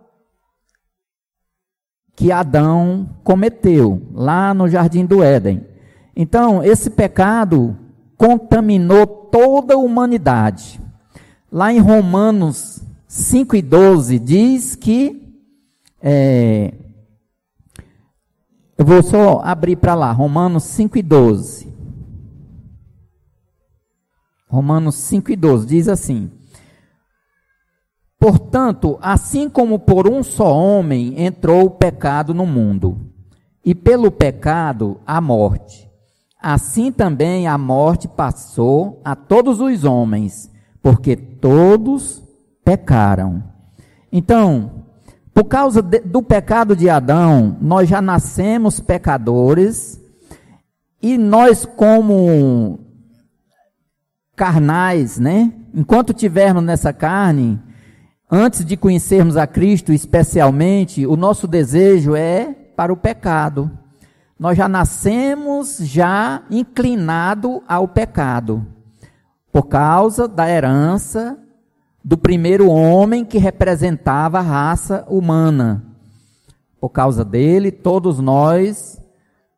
que 2.14 2.32
Adão 2.32 3.08
cometeu 3.22 4.02
lá 4.12 4.54
no 4.54 4.68
jardim 4.68 5.04
do 5.04 5.22
Éden. 5.22 5.66
Então, 6.14 6.62
esse 6.62 6.88
pecado 6.88 7.76
contaminou 8.16 9.06
toda 9.06 9.74
a 9.74 9.78
humanidade. 9.78 10.80
Lá 11.52 11.72
em 11.72 11.78
Romanos 11.78 12.82
5 13.06 13.56
e 13.56 13.62
12 13.62 14.18
diz 14.18 14.74
que 14.74 15.22
é, 16.00 16.72
eu 18.78 18.84
vou 18.84 19.02
só 19.02 19.40
abrir 19.42 19.76
para 19.76 19.94
lá, 19.94 20.12
Romanos 20.12 20.64
5 20.64 20.98
e 20.98 21.02
12. 21.02 21.75
Romanos 24.48 24.94
5 24.96 25.32
e 25.32 25.36
12 25.36 25.66
diz 25.66 25.88
assim: 25.88 26.30
Portanto, 28.18 28.98
assim 29.02 29.48
como 29.48 29.78
por 29.78 30.08
um 30.08 30.22
só 30.22 30.56
homem 30.56 31.20
entrou 31.22 31.66
o 31.66 31.70
pecado 31.70 32.32
no 32.32 32.46
mundo, 32.46 33.10
e 33.64 33.74
pelo 33.74 34.10
pecado 34.10 35.00
a 35.04 35.20
morte, 35.20 35.90
assim 36.40 36.92
também 36.92 37.46
a 37.48 37.58
morte 37.58 38.06
passou 38.06 39.00
a 39.04 39.16
todos 39.16 39.60
os 39.60 39.84
homens, 39.84 40.50
porque 40.80 41.16
todos 41.16 42.22
pecaram. 42.64 43.42
Então, 44.12 44.84
por 45.34 45.44
causa 45.44 45.82
de, 45.82 45.98
do 46.00 46.22
pecado 46.22 46.74
de 46.74 46.88
Adão, 46.88 47.58
nós 47.60 47.88
já 47.88 48.00
nascemos 48.00 48.80
pecadores, 48.80 50.00
e 51.02 51.18
nós, 51.18 51.66
como 51.66 52.85
carnais, 54.36 55.18
né? 55.18 55.50
Enquanto 55.74 56.12
tivermos 56.12 56.62
nessa 56.62 56.92
carne, 56.92 57.58
antes 58.30 58.64
de 58.64 58.76
conhecermos 58.76 59.36
a 59.36 59.46
Cristo 59.46 59.92
especialmente, 59.92 61.06
o 61.06 61.16
nosso 61.16 61.48
desejo 61.48 62.14
é 62.14 62.54
para 62.76 62.92
o 62.92 62.96
pecado. 62.96 63.70
Nós 64.38 64.58
já 64.58 64.68
nascemos 64.68 65.78
já 65.78 66.42
inclinado 66.50 67.62
ao 67.66 67.88
pecado, 67.88 68.66
por 69.50 69.64
causa 69.64 70.28
da 70.28 70.48
herança 70.48 71.38
do 72.04 72.18
primeiro 72.18 72.68
homem 72.68 73.24
que 73.24 73.38
representava 73.38 74.38
a 74.38 74.42
raça 74.42 75.06
humana. 75.08 75.82
Por 76.78 76.90
causa 76.90 77.24
dele, 77.24 77.72
todos 77.72 78.20
nós 78.20 79.00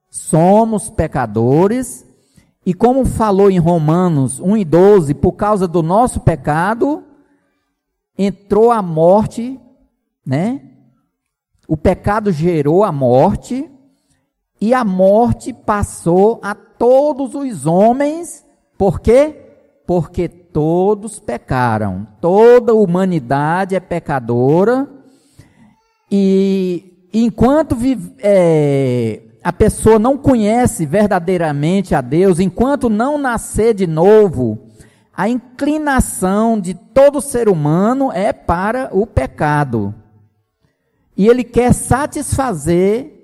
somos 0.08 0.88
pecadores 0.88 2.07
e 2.68 2.74
como 2.74 3.06
falou 3.06 3.50
em 3.50 3.58
Romanos 3.58 4.40
1 4.40 4.58
e 4.58 4.62
12, 4.62 5.14
por 5.14 5.32
causa 5.32 5.66
do 5.66 5.82
nosso 5.82 6.20
pecado, 6.20 7.02
entrou 8.18 8.70
a 8.70 8.82
morte, 8.82 9.58
né? 10.26 10.60
O 11.66 11.78
pecado 11.78 12.30
gerou 12.30 12.84
a 12.84 12.92
morte, 12.92 13.66
e 14.60 14.74
a 14.74 14.84
morte 14.84 15.50
passou 15.50 16.40
a 16.42 16.54
todos 16.54 17.34
os 17.34 17.64
homens, 17.64 18.44
por 18.76 19.00
quê? 19.00 19.34
Porque 19.86 20.28
todos 20.28 21.18
pecaram, 21.18 22.06
toda 22.20 22.72
a 22.72 22.76
humanidade 22.76 23.74
é 23.76 23.80
pecadora, 23.80 24.86
e 26.12 27.08
enquanto 27.14 27.74
vive, 27.74 28.12
é, 28.18 29.22
a 29.42 29.52
pessoa 29.52 29.98
não 29.98 30.18
conhece 30.18 30.84
verdadeiramente 30.84 31.94
a 31.94 32.00
Deus, 32.00 32.40
enquanto 32.40 32.90
não 32.90 33.16
nascer 33.18 33.74
de 33.74 33.86
novo, 33.86 34.58
a 35.12 35.28
inclinação 35.28 36.60
de 36.60 36.74
todo 36.74 37.20
ser 37.20 37.48
humano 37.48 38.12
é 38.12 38.32
para 38.32 38.88
o 38.92 39.06
pecado. 39.06 39.94
E 41.16 41.26
ele 41.26 41.42
quer 41.42 41.72
satisfazer 41.72 43.14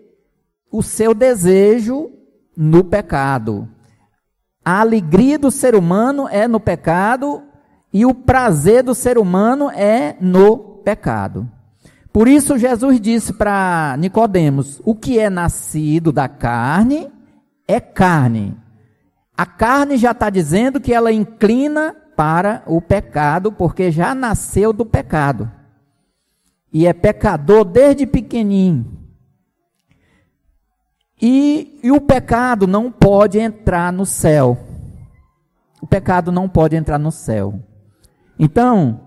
o 0.70 0.82
seu 0.82 1.14
desejo 1.14 2.10
no 2.56 2.82
pecado. 2.82 3.68
A 4.64 4.80
alegria 4.80 5.38
do 5.38 5.50
ser 5.50 5.74
humano 5.74 6.28
é 6.28 6.48
no 6.48 6.58
pecado 6.58 7.42
e 7.92 8.04
o 8.04 8.14
prazer 8.14 8.82
do 8.82 8.94
ser 8.94 9.18
humano 9.18 9.70
é 9.70 10.16
no 10.20 10.56
pecado. 10.82 11.48
Por 12.14 12.28
isso 12.28 12.56
Jesus 12.56 13.00
disse 13.00 13.32
para 13.32 13.96
Nicodemos: 13.98 14.80
o 14.84 14.94
que 14.94 15.18
é 15.18 15.28
nascido 15.28 16.12
da 16.12 16.28
carne 16.28 17.10
é 17.66 17.80
carne, 17.80 18.56
a 19.36 19.44
carne 19.44 19.96
já 19.96 20.12
está 20.12 20.30
dizendo 20.30 20.80
que 20.80 20.94
ela 20.94 21.12
inclina 21.12 21.92
para 22.14 22.62
o 22.66 22.80
pecado, 22.80 23.50
porque 23.50 23.90
já 23.90 24.14
nasceu 24.14 24.72
do 24.72 24.86
pecado. 24.86 25.50
E 26.72 26.86
é 26.86 26.92
pecador 26.92 27.64
desde 27.64 28.06
pequenininho. 28.06 28.86
E, 31.20 31.80
e 31.82 31.90
o 31.90 32.00
pecado 32.00 32.68
não 32.68 32.92
pode 32.92 33.40
entrar 33.40 33.92
no 33.92 34.06
céu. 34.06 34.56
O 35.82 35.86
pecado 35.86 36.30
não 36.30 36.48
pode 36.48 36.76
entrar 36.76 36.98
no 36.98 37.10
céu. 37.10 37.58
Então, 38.38 39.00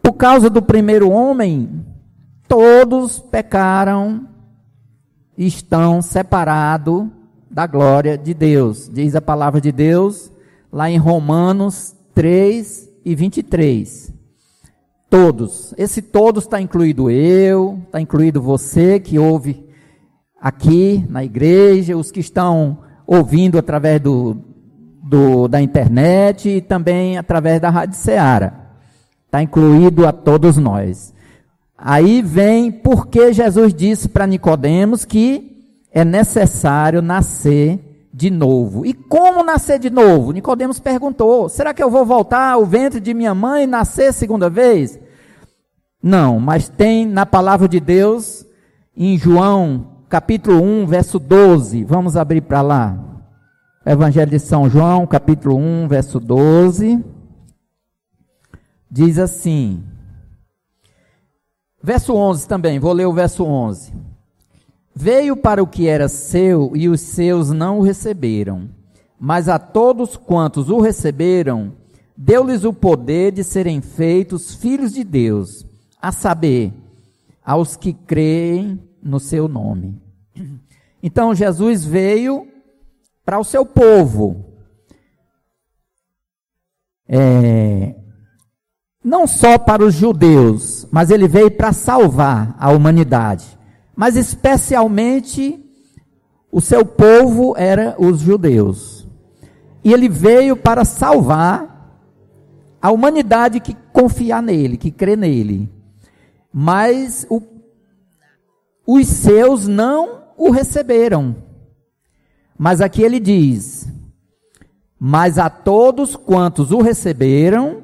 por 0.00 0.12
causa 0.12 0.48
do 0.48 0.62
primeiro 0.62 1.10
homem, 1.10 1.83
todos 2.48 3.18
pecaram 3.18 4.28
e 5.36 5.46
estão 5.46 6.00
separados 6.00 7.06
da 7.50 7.66
glória 7.66 8.18
de 8.18 8.34
Deus. 8.34 8.90
Diz 8.92 9.14
a 9.14 9.20
palavra 9.20 9.60
de 9.60 9.70
Deus 9.70 10.32
lá 10.72 10.90
em 10.90 10.98
Romanos 10.98 11.94
3 12.14 12.90
e 13.04 13.14
23. 13.14 14.12
Todos. 15.08 15.72
Esse 15.78 16.02
todos 16.02 16.44
está 16.44 16.60
incluído 16.60 17.10
eu, 17.10 17.78
está 17.86 18.00
incluído 18.00 18.42
você 18.42 18.98
que 18.98 19.18
ouve 19.18 19.64
aqui 20.40 21.06
na 21.08 21.24
igreja, 21.24 21.96
os 21.96 22.10
que 22.10 22.20
estão 22.20 22.78
ouvindo 23.06 23.56
através 23.56 24.00
do, 24.00 24.36
do, 25.02 25.46
da 25.46 25.62
internet 25.62 26.48
e 26.48 26.60
também 26.60 27.16
através 27.16 27.60
da 27.60 27.70
Rádio 27.70 27.96
Ceará. 27.96 28.72
Está 29.26 29.42
incluído 29.42 30.06
a 30.06 30.12
todos 30.12 30.56
nós. 30.56 31.13
Aí 31.86 32.22
vem 32.22 32.72
porque 32.72 33.30
Jesus 33.30 33.74
disse 33.74 34.08
para 34.08 34.26
Nicodemos 34.26 35.04
que 35.04 35.84
é 35.92 36.02
necessário 36.02 37.02
nascer 37.02 38.08
de 38.10 38.30
novo. 38.30 38.86
E 38.86 38.94
como 38.94 39.44
nascer 39.44 39.78
de 39.78 39.90
novo? 39.90 40.32
Nicodemos 40.32 40.80
perguntou: 40.80 41.46
será 41.46 41.74
que 41.74 41.82
eu 41.82 41.90
vou 41.90 42.06
voltar 42.06 42.52
ao 42.52 42.64
ventre 42.64 43.00
de 43.00 43.12
minha 43.12 43.34
mãe 43.34 43.64
e 43.64 43.66
nascer 43.66 44.14
segunda 44.14 44.48
vez? 44.48 44.98
Não, 46.02 46.40
mas 46.40 46.70
tem 46.70 47.04
na 47.04 47.26
palavra 47.26 47.68
de 47.68 47.80
Deus, 47.80 48.46
em 48.96 49.18
João, 49.18 49.98
capítulo 50.08 50.62
1, 50.62 50.86
verso 50.86 51.18
12. 51.18 51.84
Vamos 51.84 52.16
abrir 52.16 52.40
para 52.40 52.62
lá. 52.62 52.98
Evangelho 53.84 54.30
de 54.30 54.38
São 54.38 54.70
João, 54.70 55.06
capítulo 55.06 55.58
1, 55.58 55.86
verso 55.88 56.18
12. 56.18 57.04
Diz 58.90 59.18
assim. 59.18 59.84
Verso 61.84 62.14
11 62.14 62.48
também, 62.48 62.78
vou 62.78 62.94
ler 62.94 63.04
o 63.04 63.12
verso 63.12 63.44
11. 63.44 63.92
Veio 64.94 65.36
para 65.36 65.62
o 65.62 65.66
que 65.66 65.86
era 65.86 66.08
seu 66.08 66.72
e 66.74 66.88
os 66.88 67.02
seus 67.02 67.50
não 67.50 67.80
o 67.80 67.82
receberam. 67.82 68.70
Mas 69.20 69.50
a 69.50 69.58
todos 69.58 70.16
quantos 70.16 70.70
o 70.70 70.80
receberam, 70.80 71.74
deu-lhes 72.16 72.64
o 72.64 72.72
poder 72.72 73.32
de 73.32 73.44
serem 73.44 73.82
feitos 73.82 74.54
filhos 74.54 74.94
de 74.94 75.04
Deus, 75.04 75.66
a 76.00 76.10
saber, 76.10 76.72
aos 77.44 77.76
que 77.76 77.92
creem 77.92 78.80
no 79.02 79.20
seu 79.20 79.46
nome. 79.46 80.00
Então 81.02 81.34
Jesus 81.34 81.84
veio 81.84 82.48
para 83.26 83.38
o 83.38 83.44
seu 83.44 83.66
povo. 83.66 84.42
É, 87.06 87.94
não 89.04 89.26
só 89.26 89.58
para 89.58 89.84
os 89.84 89.94
judeus, 89.94 90.86
mas 90.90 91.10
ele 91.10 91.28
veio 91.28 91.50
para 91.50 91.72
salvar 91.72 92.56
a 92.58 92.72
humanidade 92.72 93.54
mas 93.96 94.16
especialmente 94.16 95.60
o 96.50 96.60
seu 96.60 96.84
povo 96.84 97.54
era 97.56 97.94
os 97.98 98.20
judeus. 98.20 99.06
E 99.82 99.92
ele 99.92 100.08
veio 100.08 100.56
para 100.56 100.84
salvar 100.84 102.00
a 102.80 102.90
humanidade 102.90 103.60
que 103.60 103.74
confiar 103.92 104.42
nele, 104.42 104.76
que 104.76 104.90
crê 104.90 105.14
nele. 105.16 105.70
Mas 106.52 107.26
o, 107.28 107.42
os 108.86 109.06
seus 109.06 109.66
não 109.66 110.22
o 110.36 110.50
receberam. 110.50 111.36
Mas 112.58 112.80
aqui 112.80 113.02
ele 113.02 113.20
diz: 113.20 113.88
Mas 114.98 115.38
a 115.38 115.50
todos 115.50 116.16
quantos 116.16 116.70
o 116.70 116.80
receberam, 116.80 117.83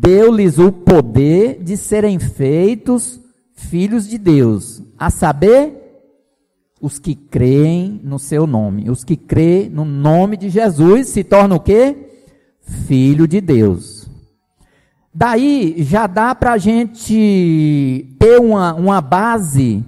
deu-lhes 0.00 0.58
o 0.58 0.70
poder 0.70 1.62
de 1.62 1.76
serem 1.76 2.20
feitos 2.20 3.20
filhos 3.52 4.06
de 4.08 4.16
Deus, 4.16 4.80
a 4.96 5.10
saber, 5.10 5.74
os 6.80 7.00
que 7.00 7.16
creem 7.16 8.00
no 8.04 8.20
seu 8.20 8.46
nome. 8.46 8.88
Os 8.88 9.02
que 9.02 9.16
creem 9.16 9.68
no 9.68 9.84
nome 9.84 10.36
de 10.36 10.48
Jesus 10.48 11.08
se 11.08 11.24
tornam 11.24 11.56
o 11.56 11.60
quê? 11.60 12.10
Filho 12.60 13.26
de 13.26 13.40
Deus. 13.40 14.08
Daí 15.12 15.74
já 15.78 16.06
dá 16.06 16.32
para 16.36 16.52
a 16.52 16.58
gente 16.58 18.14
ter 18.20 18.38
uma, 18.38 18.74
uma 18.74 19.00
base 19.00 19.84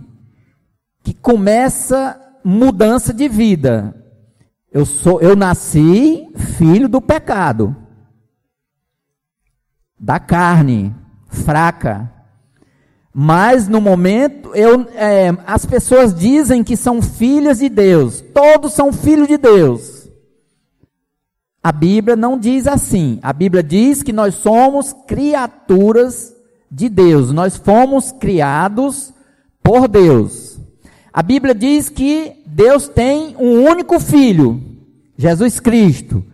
que 1.05 1.14
começa 1.14 2.20
mudança 2.42 3.14
de 3.14 3.29
vida. 3.29 3.94
Eu 4.73 4.85
sou, 4.85 5.20
eu 5.20 5.37
nasci 5.37 6.29
filho 6.59 6.88
do 6.88 7.01
pecado, 7.01 7.77
da 10.00 10.18
carne 10.18 10.94
fraca, 11.28 12.10
mas 13.12 13.68
no 13.68 13.81
momento, 13.81 14.54
eu, 14.54 14.87
é, 14.94 15.31
as 15.46 15.66
pessoas 15.66 16.14
dizem 16.14 16.62
que 16.62 16.77
são 16.77 17.02
filhas 17.02 17.58
de 17.58 17.68
Deus. 17.68 18.20
Todos 18.33 18.72
são 18.72 18.92
filhos 18.92 19.27
de 19.27 19.37
Deus. 19.37 20.08
A 21.62 21.72
Bíblia 21.72 22.16
não 22.16 22.38
diz 22.38 22.66
assim. 22.66 23.18
A 23.20 23.33
Bíblia 23.33 23.62
diz 23.62 24.02
que 24.02 24.12
nós 24.12 24.37
somos 24.37 24.94
criaturas 25.06 26.33
de 26.70 26.88
Deus. 26.88 27.33
Nós 27.33 27.56
fomos 27.56 28.12
criados 28.12 29.12
por 29.62 29.88
Deus. 29.88 30.58
A 31.12 31.22
Bíblia 31.22 31.54
diz 31.54 31.88
que 31.88 32.42
Deus 32.46 32.88
tem 32.88 33.35
um 33.38 33.64
único 33.64 33.98
filho, 33.98 34.62
Jesus 35.16 35.58
Cristo. 35.58 36.25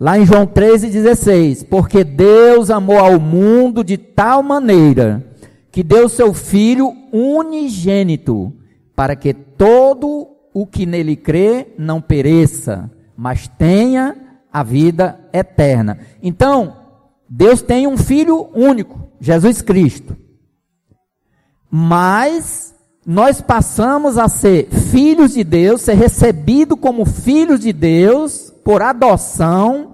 Lá 0.00 0.18
em 0.18 0.24
João 0.24 0.46
13,16. 0.46 1.66
Porque 1.68 2.04
Deus 2.04 2.70
amou 2.70 2.98
ao 2.98 3.18
mundo 3.18 3.82
de 3.82 3.96
tal 3.96 4.42
maneira 4.42 5.24
que 5.70 5.82
deu 5.82 6.08
seu 6.08 6.32
Filho 6.32 6.92
unigênito, 7.12 8.52
para 8.94 9.14
que 9.14 9.32
todo 9.32 10.28
o 10.52 10.66
que 10.66 10.86
nele 10.86 11.14
crê 11.14 11.68
não 11.78 12.00
pereça, 12.00 12.90
mas 13.16 13.48
tenha 13.48 14.16
a 14.52 14.62
vida 14.62 15.20
eterna. 15.32 15.98
Então, 16.22 16.76
Deus 17.28 17.62
tem 17.62 17.86
um 17.86 17.96
Filho 17.96 18.48
único, 18.54 19.08
Jesus 19.20 19.62
Cristo. 19.62 20.16
Mas 21.70 22.74
nós 23.06 23.40
passamos 23.40 24.18
a 24.18 24.28
ser 24.28 24.68
filhos 24.68 25.34
de 25.34 25.44
Deus, 25.44 25.82
ser 25.82 25.94
recebido 25.94 26.76
como 26.76 27.04
filhos 27.04 27.60
de 27.60 27.72
Deus 27.72 28.52
por 28.64 28.82
adoção, 28.82 29.87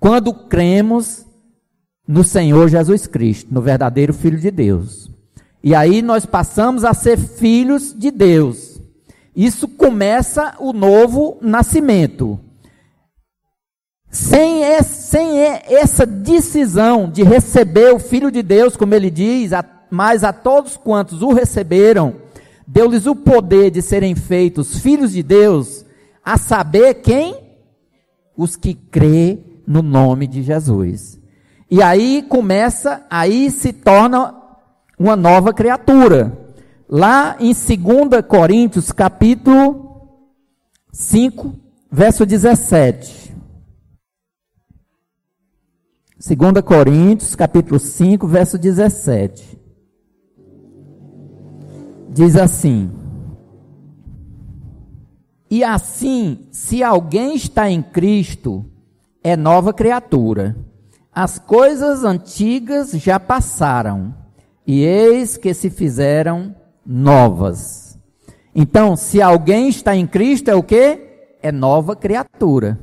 quando 0.00 0.32
cremos 0.32 1.26
no 2.08 2.24
Senhor 2.24 2.68
Jesus 2.68 3.06
Cristo, 3.06 3.52
no 3.52 3.60
verdadeiro 3.60 4.14
Filho 4.14 4.40
de 4.40 4.50
Deus. 4.50 5.10
E 5.62 5.74
aí 5.74 6.00
nós 6.00 6.24
passamos 6.24 6.84
a 6.84 6.94
ser 6.94 7.18
filhos 7.18 7.94
de 7.96 8.10
Deus. 8.10 8.80
Isso 9.36 9.68
começa 9.68 10.56
o 10.58 10.72
novo 10.72 11.38
nascimento. 11.42 12.40
Sem, 14.10 14.64
esse, 14.64 15.02
sem 15.08 15.38
essa 15.38 16.04
decisão 16.04 17.08
de 17.08 17.22
receber 17.22 17.94
o 17.94 18.00
Filho 18.00 18.30
de 18.30 18.42
Deus, 18.42 18.76
como 18.76 18.94
ele 18.94 19.10
diz, 19.10 19.52
mas 19.88 20.24
a 20.24 20.32
todos 20.32 20.76
quantos 20.76 21.22
o 21.22 21.32
receberam, 21.32 22.16
deu-lhes 22.66 23.06
o 23.06 23.14
poder 23.14 23.70
de 23.70 23.82
serem 23.82 24.16
feitos 24.16 24.80
filhos 24.80 25.12
de 25.12 25.22
Deus, 25.22 25.84
a 26.24 26.36
saber 26.38 26.94
quem? 26.94 27.36
Os 28.36 28.56
que 28.56 28.74
crê 28.74 29.49
no 29.70 29.82
nome 29.82 30.26
de 30.26 30.42
Jesus. 30.42 31.20
E 31.70 31.80
aí 31.80 32.26
começa, 32.28 33.06
aí 33.08 33.52
se 33.52 33.72
torna 33.72 34.34
uma 34.98 35.14
nova 35.14 35.54
criatura. 35.54 36.36
Lá 36.88 37.36
em 37.38 37.52
2 37.52 38.26
Coríntios, 38.26 38.90
capítulo 38.90 40.08
5, 40.90 41.54
verso 41.88 42.26
17. 42.26 43.32
2 46.18 46.64
Coríntios, 46.64 47.36
capítulo 47.36 47.78
5, 47.78 48.26
verso 48.26 48.58
17. 48.58 49.56
Diz 52.08 52.34
assim: 52.34 52.90
E 55.48 55.62
assim, 55.62 56.48
se 56.50 56.82
alguém 56.82 57.36
está 57.36 57.70
em 57.70 57.80
Cristo, 57.80 58.66
é 59.22 59.36
nova 59.36 59.72
criatura. 59.72 60.56
As 61.12 61.38
coisas 61.38 62.04
antigas 62.04 62.92
já 62.92 63.18
passaram, 63.18 64.14
e 64.66 64.84
eis 64.84 65.36
que 65.36 65.52
se 65.52 65.68
fizeram 65.68 66.54
novas. 66.86 67.98
Então, 68.54 68.96
se 68.96 69.20
alguém 69.20 69.68
está 69.68 69.94
em 69.96 70.06
Cristo, 70.06 70.48
é 70.48 70.54
o 70.54 70.62
que? 70.62 70.98
É 71.42 71.50
nova 71.50 71.96
criatura. 71.96 72.78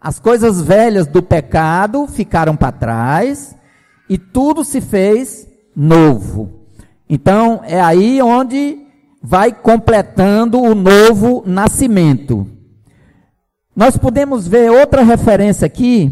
As 0.00 0.18
coisas 0.18 0.62
velhas 0.62 1.06
do 1.06 1.22
pecado 1.22 2.06
ficaram 2.06 2.56
para 2.56 2.72
trás 2.72 3.56
e 4.08 4.16
tudo 4.16 4.64
se 4.64 4.80
fez 4.80 5.48
novo. 5.74 6.66
Então, 7.08 7.60
é 7.64 7.80
aí 7.80 8.22
onde 8.22 8.86
vai 9.22 9.52
completando 9.52 10.60
o 10.60 10.74
novo 10.74 11.42
nascimento. 11.46 12.46
Nós 13.78 13.96
podemos 13.96 14.48
ver 14.48 14.72
outra 14.72 15.04
referência 15.04 15.64
aqui, 15.64 16.10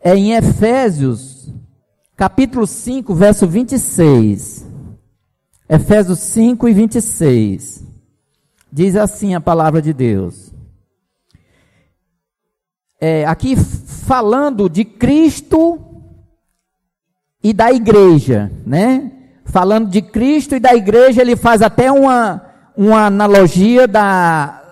é 0.00 0.14
em 0.14 0.34
Efésios, 0.34 1.52
capítulo 2.16 2.68
5, 2.68 3.12
verso 3.16 3.48
26. 3.48 4.64
Efésios 5.68 6.20
5 6.20 6.68
e 6.68 6.72
26. 6.72 7.84
Diz 8.72 8.94
assim 8.94 9.34
a 9.34 9.40
palavra 9.40 9.82
de 9.82 9.92
Deus. 9.92 10.54
É, 13.00 13.26
aqui 13.26 13.56
falando 13.56 14.70
de 14.70 14.84
Cristo 14.84 15.80
e 17.42 17.52
da 17.52 17.72
igreja, 17.72 18.52
né? 18.64 19.10
Falando 19.46 19.90
de 19.90 20.00
Cristo 20.00 20.54
e 20.54 20.60
da 20.60 20.76
igreja, 20.76 21.22
ele 21.22 21.34
faz 21.34 21.60
até 21.60 21.90
uma, 21.90 22.40
uma 22.76 23.06
analogia 23.06 23.88
da, 23.88 24.62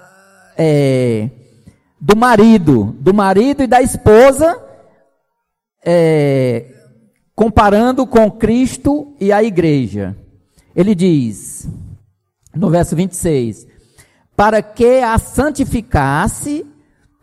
é, 0.56 1.30
do 2.00 2.16
marido, 2.16 2.96
do 2.98 3.12
marido 3.12 3.62
e 3.62 3.66
da 3.66 3.82
esposa, 3.82 4.58
é, 5.84 6.72
comparando 7.34 8.06
com 8.06 8.30
Cristo 8.30 9.14
e 9.20 9.30
a 9.30 9.42
igreja. 9.42 10.16
Ele 10.74 10.94
diz, 10.94 11.68
no 12.54 12.70
verso 12.70 12.96
26, 12.96 13.66
para 14.34 14.62
que 14.62 15.00
a 15.00 15.18
santificasse, 15.18 16.66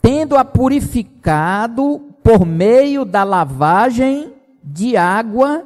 tendo-a 0.01 0.45
purificado 0.45 2.13
por 2.23 2.45
meio 2.45 3.03
da 3.03 3.23
lavagem 3.23 4.33
de 4.63 4.95
água 4.95 5.65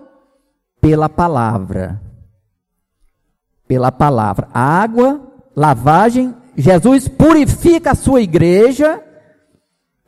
pela 0.79 1.09
palavra. 1.09 2.01
Pela 3.67 3.91
palavra. 3.91 4.47
Água, 4.53 5.21
lavagem, 5.55 6.33
Jesus 6.55 7.07
purifica 7.07 7.91
a 7.91 7.95
sua 7.95 8.21
igreja 8.21 9.01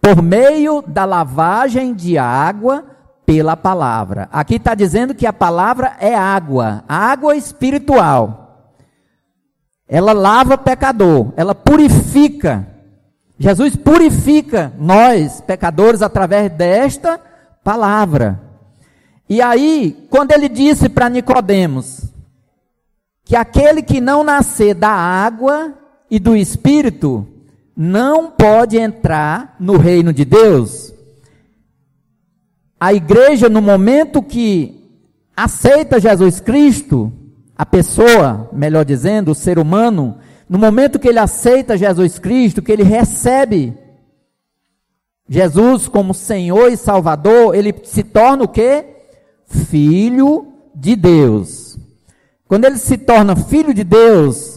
por 0.01 0.21
meio 0.21 0.81
da 0.81 1.05
lavagem 1.05 1.93
de 1.93 2.17
água 2.17 2.85
pela 3.25 3.55
palavra. 3.55 4.27
Aqui 4.31 4.55
está 4.55 4.75
dizendo 4.75 5.15
que 5.15 5.25
a 5.25 5.33
palavra 5.33 5.95
é 5.99 6.13
água, 6.13 6.83
água 6.87 7.35
espiritual. 7.35 8.43
Ela 9.87 10.11
lava 10.11 10.57
pecador, 10.57 11.31
ela 11.37 11.55
purifica. 11.55 12.67
Jesus 13.37 13.75
purifica 13.75 14.73
nós, 14.77 15.41
pecadores, 15.41 16.01
através 16.01 16.51
desta 16.51 17.19
palavra. 17.63 18.41
E 19.29 19.41
aí, 19.41 20.07
quando 20.09 20.31
ele 20.31 20.49
disse 20.49 20.89
para 20.89 21.09
Nicodemos 21.09 22.01
que 23.23 23.35
aquele 23.35 23.81
que 23.81 24.01
não 24.01 24.23
nascer 24.23 24.73
da 24.75 24.89
água 24.89 25.73
e 26.13 26.19
do 26.19 26.35
espírito 26.35 27.25
não 27.75 28.29
pode 28.29 28.77
entrar 28.77 29.55
no 29.59 29.77
reino 29.77 30.13
de 30.13 30.23
Deus. 30.23 30.93
A 32.79 32.93
igreja, 32.93 33.49
no 33.49 33.59
momento 33.59 34.21
que 34.21 34.91
aceita 35.35 35.99
Jesus 35.99 36.39
Cristo, 36.39 37.11
a 37.57 37.65
pessoa, 37.65 38.47
melhor 38.53 38.85
dizendo, 38.85 39.31
o 39.31 39.35
ser 39.35 39.57
humano, 39.57 40.19
no 40.47 40.59
momento 40.59 40.99
que 40.99 41.07
ele 41.07 41.17
aceita 41.17 41.75
Jesus 41.75 42.19
Cristo, 42.19 42.61
que 42.61 42.71
ele 42.71 42.83
recebe 42.83 43.75
Jesus 45.27 45.87
como 45.87 46.13
Senhor 46.13 46.71
e 46.71 46.77
Salvador, 46.77 47.55
ele 47.55 47.73
se 47.85 48.03
torna 48.03 48.43
o 48.43 48.47
quê? 48.47 48.85
Filho 49.47 50.45
de 50.75 50.95
Deus. 50.95 51.75
Quando 52.47 52.65
ele 52.65 52.77
se 52.77 52.99
torna 52.99 53.35
filho 53.35 53.73
de 53.73 53.83
Deus, 53.83 54.52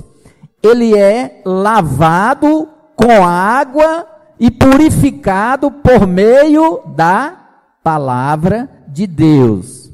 ele 0.70 0.96
é 0.96 1.42
lavado 1.44 2.68
com 2.94 3.24
água 3.24 4.06
e 4.38 4.50
purificado 4.50 5.70
por 5.70 6.06
meio 6.06 6.80
da 6.94 7.36
palavra 7.82 8.68
de 8.88 9.06
Deus. 9.06 9.90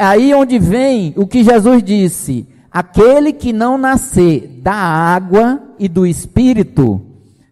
Aí 0.00 0.32
onde 0.34 0.58
vem 0.58 1.12
o 1.16 1.26
que 1.26 1.44
Jesus 1.44 1.82
disse: 1.82 2.48
aquele 2.70 3.32
que 3.32 3.52
não 3.52 3.76
nascer 3.76 4.60
da 4.62 4.74
água 4.74 5.60
e 5.78 5.88
do 5.88 6.06
espírito 6.06 7.00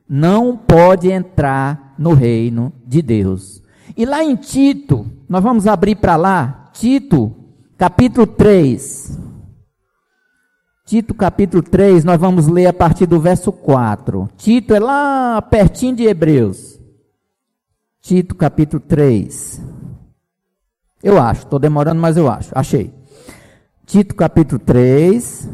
não 0.08 0.56
pode 0.56 1.10
entrar 1.10 1.94
no 1.98 2.14
reino 2.14 2.72
de 2.86 3.02
Deus. 3.02 3.62
E 3.96 4.04
lá 4.04 4.24
em 4.24 4.34
Tito, 4.36 5.06
nós 5.28 5.42
vamos 5.42 5.66
abrir 5.66 5.96
para 5.96 6.16
lá, 6.16 6.70
Tito, 6.72 7.32
capítulo 7.76 8.26
3. 8.26 9.31
Tito 10.84 11.14
capítulo 11.14 11.62
3, 11.62 12.04
nós 12.04 12.20
vamos 12.20 12.48
ler 12.48 12.66
a 12.66 12.72
partir 12.72 13.06
do 13.06 13.20
verso 13.20 13.52
4. 13.52 14.28
Tito 14.36 14.74
é 14.74 14.80
lá 14.80 15.40
pertinho 15.40 15.94
de 15.94 16.04
Hebreus. 16.04 16.80
Tito 18.00 18.34
capítulo 18.34 18.82
3. 18.82 19.62
Eu 21.02 21.20
acho, 21.20 21.42
estou 21.42 21.58
demorando, 21.58 22.00
mas 22.00 22.16
eu 22.16 22.28
acho. 22.28 22.50
Achei. 22.52 22.92
Tito 23.86 24.14
capítulo 24.14 24.58
3. 24.58 25.48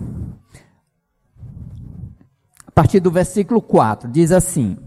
A 2.67 2.71
partir 2.71 3.01
do 3.01 3.11
versículo 3.11 3.61
4, 3.61 4.11
diz 4.11 4.33
assim: 4.33 4.79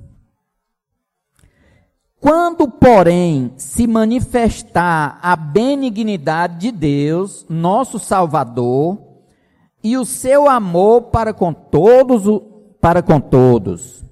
Quando, 2.20 2.68
porém, 2.68 3.54
se 3.58 3.86
manifestar 3.86 5.20
a 5.22 5.36
benignidade 5.36 6.58
de 6.60 6.72
Deus, 6.72 7.46
nosso 7.48 8.00
Salvador, 8.00 9.11
e 9.84 9.98
o 9.98 10.06
seu 10.06 10.48
amor 10.50 11.04
para 11.04 11.34
com 11.34 11.54
todos, 11.54 12.24
para 12.80 13.02
com 13.02 13.20
todos, 13.20 14.04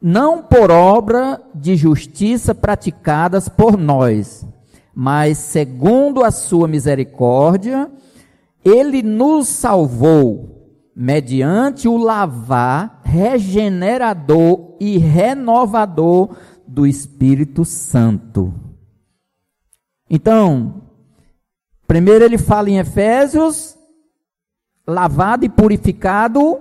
não 0.00 0.42
por 0.42 0.70
obra 0.70 1.40
de 1.54 1.76
justiça 1.76 2.54
praticadas 2.54 3.48
por 3.48 3.76
nós, 3.76 4.46
mas 4.94 5.38
segundo 5.38 6.24
a 6.24 6.30
sua 6.30 6.66
misericórdia, 6.66 7.90
ele 8.64 9.02
nos 9.02 9.48
salvou 9.48 10.50
mediante 10.94 11.88
o 11.88 11.96
lavar 11.96 13.00
regenerador 13.04 14.76
e 14.80 14.98
renovador 14.98 16.36
do 16.66 16.86
Espírito 16.86 17.64
Santo. 17.64 18.52
Então, 20.08 20.82
primeiro 21.86 22.24
ele 22.24 22.38
fala 22.38 22.70
em 22.70 22.78
Efésios 22.78 23.76
lavado 24.86 25.44
e 25.44 25.48
purificado 25.48 26.60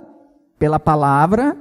pela 0.58 0.80
palavra, 0.80 1.58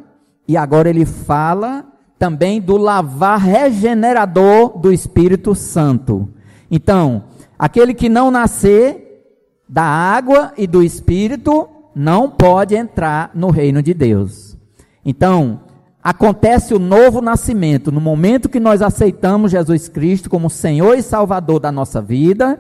e 0.47 0.57
agora 0.57 0.89
ele 0.89 1.05
fala 1.07 1.85
também 2.19 2.61
do 2.61 2.77
lavar 2.77 3.39
regenerador 3.39 4.79
do 4.79 4.93
Espírito 4.93 5.55
Santo. 5.55 6.29
Então, 6.71 7.25
aquele 7.59 7.95
que 7.95 8.09
não 8.09 8.31
nascer 8.31 9.25
da 9.69 9.85
água 9.85 10.53
e 10.57 10.67
do 10.67 10.83
Espírito 10.83 11.69
não 11.95 12.31
pode 12.31 12.75
entrar 12.75 13.31
no 13.35 13.51
reino 13.51 13.83
de 13.83 13.95
Deus. 13.95 14.57
Então, 15.05 15.61
acontece 16.03 16.75
o 16.75 16.79
novo 16.79 17.21
nascimento 17.21 17.93
no 17.93 18.01
momento 18.01 18.49
que 18.49 18.61
nós 18.61 18.83
aceitamos 18.83 19.51
Jesus 19.51 19.89
Cristo 19.89 20.31
como 20.31 20.51
Senhor 20.51 20.97
e 20.97 21.03
Salvador 21.03 21.61
da 21.61 21.71
nossa 21.71 22.01
vida, 22.01 22.59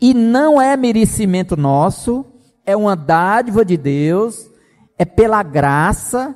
e 0.00 0.12
não 0.12 0.60
é 0.60 0.76
merecimento 0.76 1.56
nosso, 1.56 2.26
é 2.66 2.76
uma 2.76 2.96
dádiva 2.96 3.64
de 3.64 3.76
Deus, 3.76 4.50
é 4.98 5.04
pela 5.04 5.42
graça 5.42 6.34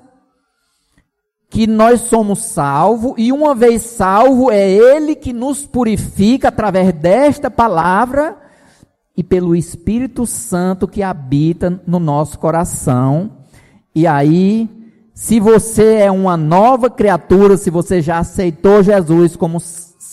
que 1.51 1.67
nós 1.67 2.03
somos 2.03 2.41
salvos, 2.41 3.15
e 3.17 3.33
uma 3.33 3.55
vez 3.55 3.83
salvo, 3.83 4.51
é 4.51 4.71
Ele 4.71 5.15
que 5.15 5.33
nos 5.33 5.65
purifica 5.65 6.49
através 6.49 6.93
desta 6.93 7.51
palavra 7.51 8.37
e 9.17 9.25
pelo 9.25 9.57
Espírito 9.57 10.27
Santo 10.27 10.87
que 10.87 11.03
habita 11.03 11.81
no 11.87 11.99
nosso 11.99 12.39
coração. 12.39 13.39
E 13.95 14.07
aí, 14.07 14.69
Se 15.21 15.41
você 15.41 15.97
é 15.97 16.11
uma 16.13 16.37
nova 16.37 16.89
criatura, 16.89 17.57
se 17.57 17.71
você 17.71 18.01
já 18.01 18.21
aceitou 18.21 18.85
Jesus 18.85 19.35
como 19.35 19.59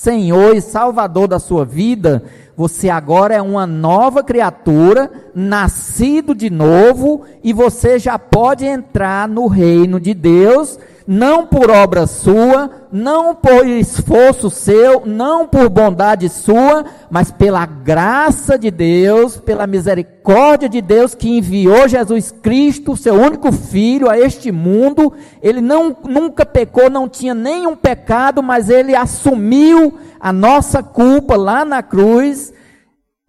Senhor 0.06 0.56
e 0.56 0.62
Salvador 0.62 1.28
da 1.28 1.39
sua 1.39 1.66
vida, 1.66 2.22
você 2.56 2.89
agora 2.91 3.34
é 3.34 3.41
uma 3.41 3.66
nova 3.66 4.24
criatura, 4.24 5.10
nascido 5.34 6.36
de 6.36 6.47
novo, 6.47 7.24
e 7.43 7.51
você 7.51 7.97
já 7.97 8.20
pode 8.20 8.66
entrar 8.66 9.28
no 9.28 9.47
reino 9.47 9.99
de 9.99 10.14
Deus, 10.14 10.78
não 11.08 11.45
por 11.45 11.70
obra 11.70 12.08
sua, 12.08 12.70
não 12.91 13.36
por 13.36 13.68
esforço 13.68 14.49
seu, 14.49 15.06
não 15.06 15.47
por 15.47 15.70
bondade 15.70 16.28
sua, 16.30 16.86
mas 17.10 17.32
pela 17.32 17.66
graça 17.66 18.58
de 18.58 18.72
Deus, 18.72 19.38
pela 19.38 19.68
misericórdia 19.68 20.68
de 20.68 20.82
Deus 20.82 21.14
que 21.14 21.38
enviou 21.38 21.88
Jesus 21.88 22.32
Cristo, 22.32 22.97
seu 22.97 23.14
único 23.14 23.51
filho, 23.51 24.10
a 24.10 24.18
este 24.18 24.51
mundo. 24.51 25.14
Ele 25.43 25.62
não, 25.62 25.95
nunca 26.08 26.45
pecou, 26.45 26.89
não 26.89 27.08
tinha 27.08 27.36
nenhum 27.36 27.76
pecado, 27.76 28.41
mas 28.41 28.70
ele 28.70 28.95
assumiu 28.95 29.93
a 30.20 30.34
nossa 30.34 30.82
culpa 30.82 31.36
lá 31.36 31.64
na 31.64 31.84
cruz, 31.84 32.51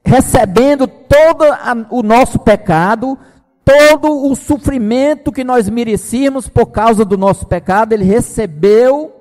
recebendo 0.02 0.86
todo 0.86 1.44
a, 1.44 1.76
o 1.90 2.02
nosso 2.02 2.38
pecado, 2.38 3.18
todo 3.66 4.30
o 4.30 4.36
sofrimento 4.36 5.32
que 5.32 5.42
nós 5.42 5.68
merecíamos 5.68 6.48
por 6.48 6.66
causa 6.66 7.04
do 7.04 7.18
nosso 7.18 7.48
pecado, 7.48 7.92
ele 7.92 8.04
recebeu 8.04 9.12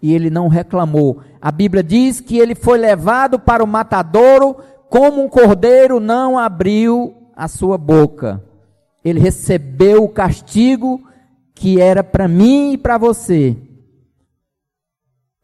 e 0.00 0.14
ele 0.14 0.30
não 0.30 0.48
reclamou. 0.48 1.20
A 1.38 1.52
Bíblia 1.52 1.82
diz 1.82 2.22
que 2.22 2.38
ele 2.38 2.54
foi 2.54 2.78
levado 2.78 3.38
para 3.38 3.62
o 3.62 3.66
matadouro, 3.66 4.56
como 4.88 5.22
um 5.22 5.28
cordeiro 5.28 6.00
não 6.00 6.38
abriu 6.38 7.14
a 7.36 7.46
sua 7.46 7.76
boca. 7.76 8.42
Ele 9.04 9.20
recebeu 9.20 10.04
o 10.04 10.08
castigo 10.08 10.98
que 11.54 11.78
era 11.78 12.02
para 12.02 12.26
mim 12.26 12.72
e 12.72 12.78
para 12.78 12.96
você, 12.96 13.54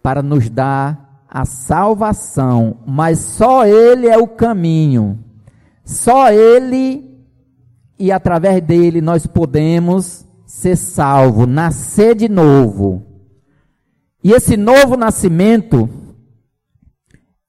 para 0.02 0.22
nos 0.22 0.48
dar 0.48 1.26
a 1.28 1.44
salvação, 1.44 2.78
mas 2.86 3.18
só 3.18 3.66
Ele 3.66 4.08
é 4.08 4.16
o 4.16 4.26
caminho. 4.26 5.18
Só 5.84 6.30
Ele 6.30 7.13
e 7.98 8.10
através 8.10 8.62
dele 8.62 9.00
nós 9.00 9.26
podemos 9.26 10.26
ser 10.46 10.76
salvos, 10.76 11.46
nascer 11.46 12.14
de 12.14 12.28
novo. 12.28 13.02
E 14.22 14.32
esse 14.32 14.56
novo 14.56 14.96
nascimento, 14.96 15.88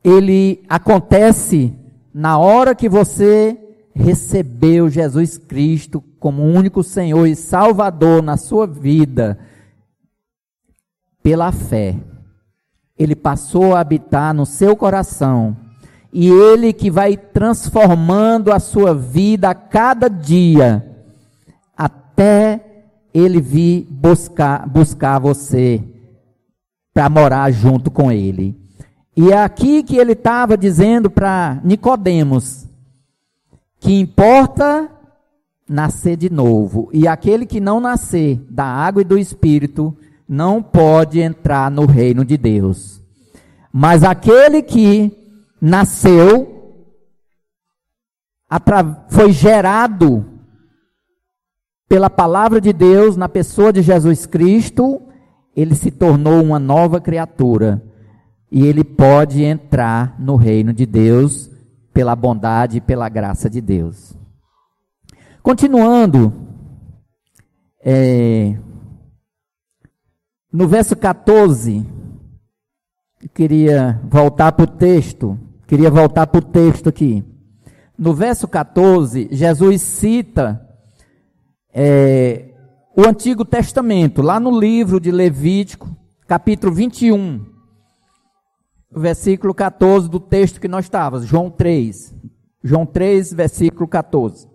ele 0.04 0.64
acontece 0.68 1.74
na 2.14 2.38
hora 2.38 2.76
que 2.76 2.90
você 2.90 3.58
recebeu 3.94 4.90
Jesus 4.90 5.38
Cristo 5.38 6.04
como 6.20 6.44
único 6.44 6.84
Senhor 6.84 7.26
e 7.26 7.36
Salvador 7.36 8.22
na 8.22 8.38
sua 8.38 8.68
vida, 8.68 9.40
pela 11.24 11.52
fé 11.52 11.96
ele 12.98 13.16
passou 13.16 13.76
a 13.76 13.82
habitar 13.82 14.34
no 14.34 14.46
seu 14.46 14.76
coração. 14.76 15.56
E 16.18 16.30
ele 16.30 16.72
que 16.72 16.90
vai 16.90 17.18
transformando 17.18 18.54
a 18.54 18.58
sua 18.58 18.96
vida 18.96 19.50
a 19.50 19.54
cada 19.54 20.10
dia, 20.10 20.96
até 21.76 22.86
ele 23.14 23.42
vir 23.42 23.86
buscar, 23.92 24.66
buscar 24.66 25.20
você 25.20 25.84
para 26.94 27.10
morar 27.10 27.52
junto 27.52 27.92
com 27.92 28.10
ele. 28.10 28.58
E 29.14 29.30
é 29.30 29.44
aqui 29.44 29.84
que 29.84 29.98
ele 29.98 30.14
estava 30.14 30.58
dizendo 30.58 31.10
para 31.10 31.60
Nicodemos 31.66 32.66
que 33.82 34.00
importa 34.00 34.90
nascer 35.68 36.16
de 36.16 36.30
novo. 36.30 36.90
E 36.94 37.10
aquele 37.10 37.46
que 37.46 37.60
não 37.60 37.82
nascer 37.82 38.40
da 38.50 38.64
água 38.64 39.02
e 39.02 39.06
do 39.06 39.18
espírito 39.18 39.94
não 40.26 40.64
pode 40.64 41.20
entrar 41.20 41.70
no 41.70 41.86
reino 41.86 42.24
de 42.24 42.38
Deus. 42.38 43.02
Mas 43.70 44.02
aquele 44.02 44.62
que 44.62 45.25
nasceu, 45.62 46.56
foi 49.10 49.32
gerado 49.32 50.36
pela 51.88 52.10
palavra 52.10 52.60
de 52.60 52.74
Deus 52.74 53.16
na 53.16 53.30
pessoa 53.30 53.72
de 53.72 53.82
Jesus 53.82 54.26
Cristo, 54.26 55.02
ele 55.56 55.76
se 55.76 55.92
tornou 55.92 56.44
uma 56.44 56.60
nova 56.60 57.00
criatura. 57.00 57.82
E 58.52 58.66
ele 58.66 58.84
pode 58.84 59.44
entrar 59.44 60.20
no 60.20 60.36
reino 60.36 60.74
de 60.74 60.86
Deus 60.86 61.50
pela 61.94 62.16
bondade 62.16 62.78
e 62.78 62.82
pela 62.82 63.08
graça 63.10 63.50
de 63.50 63.62
Deus. 63.62 64.18
Continuando, 65.42 66.34
é, 67.84 68.58
no 70.52 70.68
verso 70.68 70.96
14, 70.96 71.86
queria 73.34 74.02
voltar 74.04 74.52
para 74.52 74.64
o 74.64 74.68
texto, 74.68 75.40
queria 75.68 75.90
voltar 75.90 76.28
para 76.28 76.40
o 76.40 76.42
texto 76.42 76.90
aqui. 76.90 77.24
No 77.98 78.14
verso 78.14 78.48
14, 78.48 79.30
Jesus 79.32 79.82
cita 79.82 80.62
é, 81.74 82.54
o 82.96 83.06
Antigo 83.06 83.44
Testamento, 83.44 84.22
lá 84.22 84.40
no 84.40 84.58
livro 84.58 85.00
de 85.00 85.12
Levítico, 85.12 85.96
capítulo 86.28 86.74
21, 86.74 87.46
versículo 88.92 89.54
14 89.54 90.10
do 90.10 90.20
texto 90.20 90.60
que 90.62 90.68
nós 90.68 90.86
estávamos, 90.86 91.28
João 91.28 91.50
3. 91.50 92.16
João 92.64 92.86
3, 92.86 93.34
versículo 93.34 93.88
14. 93.88 94.50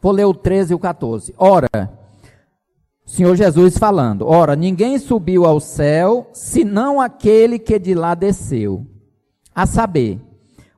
Vou 0.00 0.12
ler 0.12 0.24
o 0.24 0.34
13 0.34 0.72
e 0.72 0.74
o 0.74 0.78
14. 0.78 1.32
Ora, 1.38 1.68
Senhor 3.04 3.36
Jesus 3.36 3.76
falando: 3.76 4.26
Ora, 4.26 4.54
ninguém 4.54 4.98
subiu 4.98 5.44
ao 5.44 5.60
céu 5.60 6.28
senão 6.32 7.00
aquele 7.00 7.58
que 7.58 7.78
de 7.78 7.94
lá 7.94 8.14
desceu, 8.14 8.86
a 9.54 9.66
saber, 9.66 10.20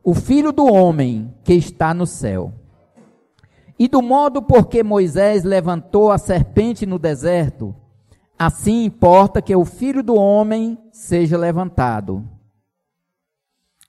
o 0.02 0.14
Filho 0.14 0.52
do 0.52 0.64
homem 0.66 1.34
que 1.44 1.54
está 1.54 1.94
no 1.94 2.06
céu. 2.06 2.52
E 3.78 3.88
do 3.88 4.00
modo 4.00 4.40
por 4.40 4.68
que 4.68 4.82
Moisés 4.82 5.42
levantou 5.42 6.12
a 6.12 6.18
serpente 6.18 6.86
no 6.86 6.98
deserto, 6.98 7.74
assim 8.38 8.84
importa 8.84 9.42
que 9.42 9.54
o 9.54 9.64
Filho 9.64 10.02
do 10.02 10.14
homem 10.14 10.78
seja 10.92 11.36
levantado. 11.36 12.24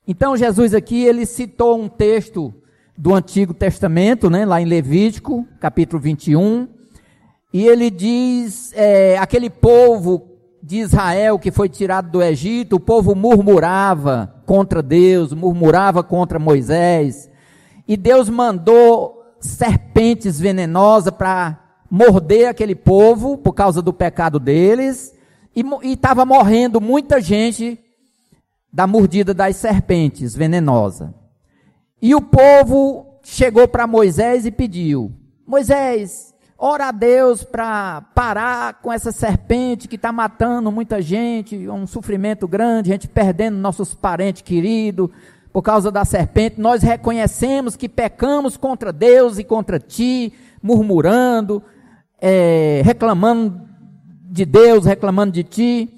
Então 0.07 0.35
Jesus 0.37 0.73
aqui 0.73 1.03
ele 1.03 1.25
citou 1.25 1.79
um 1.79 1.87
texto 1.87 2.53
do 2.97 3.13
Antigo 3.13 3.53
Testamento, 3.53 4.29
né, 4.29 4.45
lá 4.45 4.61
em 4.61 4.65
Levítico, 4.65 5.47
capítulo 5.59 6.01
21, 6.01 6.67
e 7.57 7.69
ele 7.69 7.89
diz: 7.89 8.73
é, 8.75 9.17
aquele 9.17 9.49
povo 9.49 10.27
de 10.61 10.79
Israel 10.79 11.39
que 11.39 11.51
foi 11.51 11.69
tirado 11.69 12.11
do 12.11 12.21
Egito, 12.21 12.75
o 12.75 12.79
povo 12.81 13.15
murmurava 13.15 14.43
contra 14.45 14.83
Deus, 14.83 15.31
murmurava 15.31 16.03
contra 16.03 16.37
Moisés. 16.37 17.29
E 17.87 17.95
Deus 17.95 18.27
mandou 18.27 19.23
serpentes 19.39 20.37
venenosas 20.37 21.13
para 21.13 21.57
morder 21.89 22.49
aquele 22.49 22.75
povo 22.75 23.37
por 23.37 23.53
causa 23.53 23.81
do 23.81 23.93
pecado 23.93 24.37
deles. 24.37 25.15
E 25.55 25.63
estava 25.93 26.25
morrendo 26.25 26.81
muita 26.81 27.21
gente 27.21 27.79
da 28.69 28.85
mordida 28.85 29.33
das 29.33 29.55
serpentes 29.55 30.35
venenosas. 30.35 31.09
E 32.01 32.13
o 32.13 32.21
povo 32.21 33.21
chegou 33.23 33.65
para 33.65 33.87
Moisés 33.87 34.45
e 34.45 34.51
pediu: 34.51 35.13
Moisés, 35.47 36.34
Ora 36.57 36.87
a 36.87 36.91
Deus 36.91 37.43
para 37.43 38.01
parar 38.15 38.75
com 38.75 38.91
essa 38.91 39.11
serpente 39.11 39.89
que 39.89 39.97
está 39.97 40.13
matando 40.13 40.71
muita 40.71 41.01
gente, 41.01 41.67
um 41.67 41.85
sofrimento 41.85 42.47
grande, 42.47 42.89
gente 42.89 43.09
perdendo 43.09 43.57
nossos 43.57 43.93
parentes 43.93 44.41
queridos 44.41 45.09
por 45.51 45.61
causa 45.61 45.91
da 45.91 46.05
serpente. 46.05 46.59
Nós 46.59 46.81
reconhecemos 46.81 47.75
que 47.75 47.89
pecamos 47.89 48.55
contra 48.55 48.93
Deus 48.93 49.37
e 49.37 49.43
contra 49.43 49.79
ti, 49.79 50.31
murmurando, 50.63 51.61
é, 52.21 52.81
reclamando 52.85 53.61
de 54.31 54.45
Deus, 54.45 54.85
reclamando 54.85 55.33
de 55.33 55.43
ti. 55.43 55.89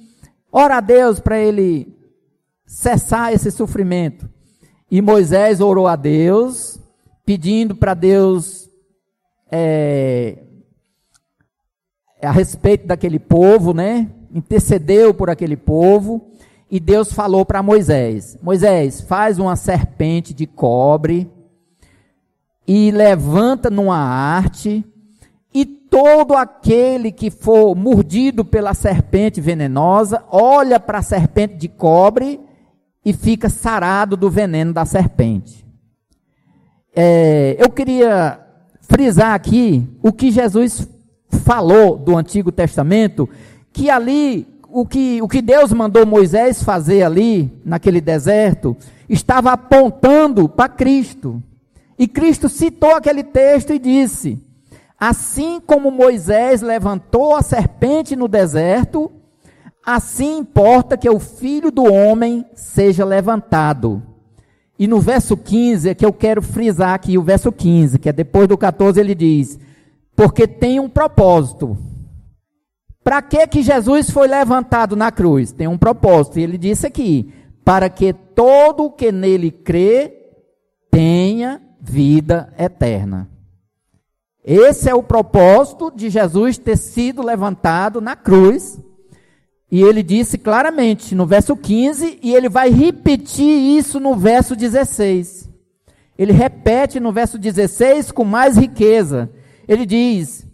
Ora 0.51 0.77
a 0.77 0.81
Deus 0.81 1.19
para 1.19 1.37
ele 1.37 1.95
cessar 2.65 3.31
esse 3.31 3.51
sofrimento. 3.51 4.27
E 4.89 5.03
Moisés 5.03 5.61
orou 5.61 5.87
a 5.87 5.95
Deus, 5.95 6.79
pedindo 7.23 7.75
para 7.75 7.93
Deus 7.93 8.67
é, 9.51 10.46
a 12.21 12.31
respeito 12.31 12.87
daquele 12.87 13.19
povo, 13.19 13.73
né? 13.73 14.09
Intercedeu 14.33 15.13
por 15.13 15.29
aquele 15.29 15.55
povo. 15.55 16.29
E 16.69 16.79
Deus 16.79 17.13
falou 17.13 17.45
para 17.45 17.63
Moisés: 17.63 18.37
Moisés, 18.41 19.01
faz 19.01 19.39
uma 19.39 19.55
serpente 19.55 20.33
de 20.33 20.45
cobre 20.45 21.29
e 22.67 22.91
levanta 22.91 23.69
numa 23.69 23.97
arte, 23.97 24.83
e 25.53 25.65
todo 25.65 26.33
aquele 26.33 27.13
que 27.13 27.31
for 27.31 27.73
mordido 27.73 28.43
pela 28.43 28.73
serpente 28.73 29.39
venenosa, 29.39 30.23
olha 30.29 30.77
para 30.77 30.97
a 30.97 31.01
serpente 31.01 31.55
de 31.55 31.69
cobre 31.69 32.41
e 33.05 33.13
fica 33.13 33.47
sarado 33.47 34.17
do 34.17 34.29
veneno 34.29 34.73
da 34.73 34.83
serpente. 34.83 35.65
É, 36.93 37.55
eu 37.57 37.69
queria 37.69 38.37
frisar 38.81 39.33
aqui 39.33 39.87
o 40.03 40.11
que 40.11 40.29
Jesus 40.29 40.89
falou 41.47 41.97
do 41.97 42.17
Antigo 42.17 42.51
Testamento, 42.51 43.29
que 43.71 43.89
ali 43.89 44.45
o 44.69 44.85
que, 44.85 45.21
o 45.21 45.29
que 45.29 45.41
Deus 45.41 45.71
mandou 45.71 46.05
Moisés 46.05 46.61
fazer 46.61 47.03
ali, 47.03 47.49
naquele 47.63 48.01
deserto, 48.01 48.75
estava 49.07 49.53
apontando 49.53 50.49
para 50.49 50.67
Cristo. 50.67 51.41
E 51.97 52.05
Cristo 52.05 52.49
citou 52.49 52.95
aquele 52.95 53.23
texto 53.23 53.71
e 53.71 53.79
disse: 53.79 54.43
Assim 54.99 55.61
como 55.65 55.89
Moisés 55.89 56.61
levantou 56.61 57.33
a 57.33 57.41
serpente 57.41 58.13
no 58.13 58.27
deserto, 58.27 59.09
assim 59.85 60.39
importa 60.39 60.97
que 60.97 61.09
o 61.09 61.17
filho 61.17 61.71
do 61.71 61.85
homem 61.85 62.45
seja 62.53 63.05
levantado. 63.05 64.03
E 64.77 64.85
no 64.85 64.99
verso 64.99 65.37
15 65.37 65.89
é 65.89 65.95
que 65.95 66.05
eu 66.05 66.11
quero 66.11 66.41
frisar 66.41 66.93
aqui, 66.93 67.17
o 67.17 67.23
verso 67.23 67.53
15, 67.53 67.97
que 67.99 68.09
é 68.09 68.13
depois 68.13 68.49
do 68.49 68.57
14, 68.57 68.99
ele 68.99 69.15
diz: 69.15 69.57
Porque 70.17 70.47
tem 70.47 70.79
um 70.79 70.89
propósito. 70.89 71.77
Para 73.03 73.21
que 73.21 73.45
que 73.45 73.61
Jesus 73.61 74.09
foi 74.09 74.27
levantado 74.27 74.95
na 74.95 75.11
cruz? 75.11 75.51
Tem 75.51 75.67
um 75.67 75.77
propósito. 75.77 76.39
E 76.39 76.43
ele 76.43 76.57
disse 76.57 76.87
aqui: 76.87 77.31
para 77.63 77.87
que 77.87 78.11
todo 78.11 78.85
o 78.85 78.91
que 78.91 79.11
nele 79.11 79.51
crê 79.51 80.11
tenha 80.89 81.61
vida 81.79 82.51
eterna. 82.57 83.29
Esse 84.43 84.89
é 84.89 84.95
o 84.95 85.03
propósito 85.03 85.91
de 85.95 86.09
Jesus 86.09 86.57
ter 86.57 86.77
sido 86.77 87.21
levantado 87.21 88.01
na 88.01 88.15
cruz. 88.15 88.81
E 89.69 89.83
ele 89.83 90.01
disse 90.01 90.37
claramente 90.37 91.13
no 91.13 91.27
verso 91.27 91.55
15, 91.55 92.19
e 92.23 92.33
ele 92.33 92.49
vai 92.49 92.69
repetir 92.69 93.77
isso 93.77 93.99
no 93.99 94.15
verso 94.15 94.55
16. 94.55 95.47
Ele 96.17 96.31
repete 96.31 96.99
no 96.99 97.11
verso 97.11 97.37
16 97.37 98.11
com 98.11 98.23
mais 98.23 98.57
riqueza. 98.57 99.29
Ele 99.67 99.85
diz: 99.85 100.47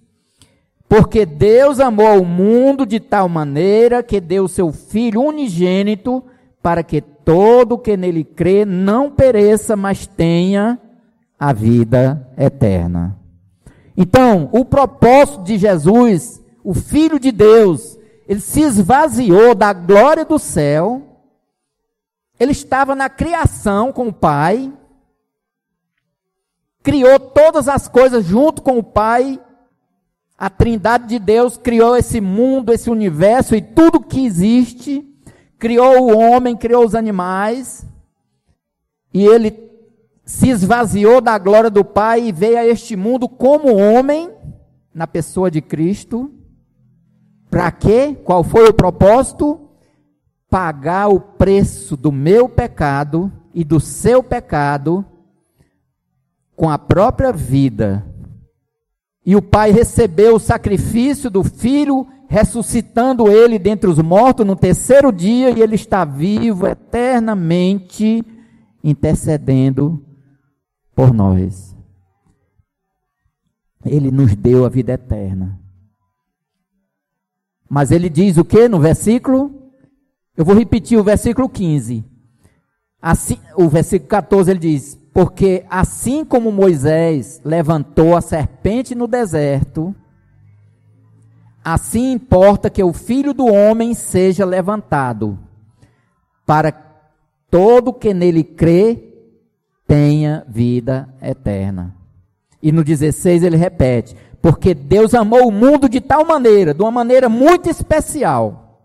porque 0.93 1.25
Deus 1.25 1.79
amou 1.79 2.21
o 2.21 2.25
mundo 2.25 2.85
de 2.85 2.99
tal 2.99 3.27
maneira 3.27 4.03
que 4.03 4.21
deu 4.21 4.47
seu 4.47 4.71
Filho 4.71 5.23
unigênito 5.23 6.23
para 6.61 6.83
que 6.83 7.01
todo 7.01 7.79
que 7.79 7.97
nele 7.97 8.23
crê 8.23 8.63
não 8.63 9.09
pereça, 9.09 9.75
mas 9.75 10.05
tenha 10.05 10.79
a 11.39 11.51
vida 11.51 12.29
eterna. 12.37 13.17
Então, 13.97 14.49
o 14.51 14.63
propósito 14.63 15.43
de 15.43 15.57
Jesus, 15.57 16.39
o 16.63 16.75
Filho 16.75 17.19
de 17.19 17.31
Deus, 17.31 17.97
ele 18.27 18.39
se 18.39 18.61
esvaziou 18.61 19.55
da 19.55 19.73
glória 19.73 20.23
do 20.23 20.37
céu, 20.37 21.01
ele 22.39 22.51
estava 22.51 22.93
na 22.93 23.09
criação 23.09 23.91
com 23.91 24.09
o 24.09 24.13
Pai, 24.13 24.71
criou 26.83 27.17
todas 27.17 27.69
as 27.69 27.87
coisas 27.87 28.25
junto 28.25 28.61
com 28.61 28.77
o 28.77 28.83
Pai, 28.83 29.39
a 30.37 30.49
Trindade 30.49 31.07
de 31.07 31.17
Deus 31.17 31.55
criou 31.55 31.95
esse 31.95 32.19
mundo, 32.19 32.73
esse 32.73 32.89
universo 32.89 33.55
e 33.55 33.61
tudo 33.61 34.01
que 34.01 34.25
existe, 34.25 35.07
criou 35.57 36.01
o 36.01 36.17
homem, 36.17 36.57
criou 36.57 36.85
os 36.85 36.93
animais, 36.93 37.87
e 39.13 39.25
ele 39.25 39.57
se 40.25 40.49
esvaziou 40.49 41.21
da 41.21 41.37
glória 41.37 41.69
do 41.69 41.85
Pai 41.85 42.25
e 42.25 42.31
veio 42.33 42.57
a 42.57 42.65
este 42.65 42.97
mundo 42.97 43.29
como 43.29 43.75
homem, 43.75 44.29
na 44.93 45.07
pessoa 45.07 45.49
de 45.49 45.61
Cristo. 45.61 46.31
Para 47.49 47.71
quê? 47.71 48.15
Qual 48.23 48.43
foi 48.43 48.67
o 48.67 48.73
propósito? 48.73 49.69
Pagar 50.49 51.07
o 51.07 51.19
preço 51.19 51.95
do 51.95 52.11
meu 52.11 52.49
pecado 52.49 53.31
e 53.53 53.63
do 53.63 53.79
seu 53.79 54.21
pecado 54.21 55.05
com 56.55 56.69
a 56.69 56.77
própria 56.77 57.31
vida 57.31 58.05
e 59.25 59.35
o 59.35 59.41
pai 59.41 59.71
recebeu 59.71 60.35
o 60.35 60.39
sacrifício 60.39 61.29
do 61.29 61.43
filho, 61.43 62.05
ressuscitando 62.27 63.31
ele 63.31 63.57
dentre 63.57 63.89
os 63.89 63.99
mortos 63.99 64.45
no 64.45 64.55
terceiro 64.55 65.11
dia, 65.11 65.49
e 65.49 65.61
ele 65.61 65.75
está 65.75 66.03
vivo 66.03 66.67
eternamente, 66.67 68.23
intercedendo 68.83 70.03
por 70.93 71.13
nós. 71.13 71.73
Ele 73.85 74.11
nos 74.11 74.35
deu 74.35 74.65
a 74.65 74.69
vida 74.69 74.93
eterna. 74.93 75.59
Mas 77.69 77.91
ele 77.91 78.09
diz 78.09 78.37
o 78.37 78.45
que 78.45 78.67
no 78.67 78.79
versículo? 78.79 79.71
Eu 80.35 80.43
vou 80.43 80.55
repetir 80.55 80.97
o 80.97 81.03
versículo 81.03 81.47
15. 81.47 82.03
Assim, 83.01 83.39
o 83.55 83.67
versículo 83.69 84.09
14 84.09 84.51
ele 84.51 84.59
diz: 84.59 84.97
porque 85.13 85.63
assim 85.69 86.25
como 86.25 86.51
Moisés 86.51 87.39
levantou 87.45 88.17
a 88.17 88.21
serpente 88.21 88.95
no 88.95 89.07
deserto, 89.07 89.95
assim 91.63 92.11
importa 92.11 92.69
que 92.69 92.83
o 92.83 92.91
filho 92.91 93.31
do 93.31 93.45
homem 93.45 93.93
seja 93.93 94.43
levantado, 94.43 95.37
para 96.45 96.71
todo 97.51 97.93
que 97.93 98.11
nele 98.11 98.43
crê 98.43 99.13
tenha 99.85 100.43
vida 100.47 101.07
eterna. 101.21 101.95
E 102.61 102.71
no 102.71 102.83
16 102.83 103.43
ele 103.43 103.55
repete: 103.55 104.15
porque 104.41 104.73
Deus 104.73 105.13
amou 105.13 105.47
o 105.47 105.51
mundo 105.51 105.87
de 105.87 106.01
tal 106.01 106.25
maneira, 106.25 106.73
de 106.73 106.81
uma 106.81 106.91
maneira 106.91 107.29
muito 107.29 107.69
especial, 107.69 108.79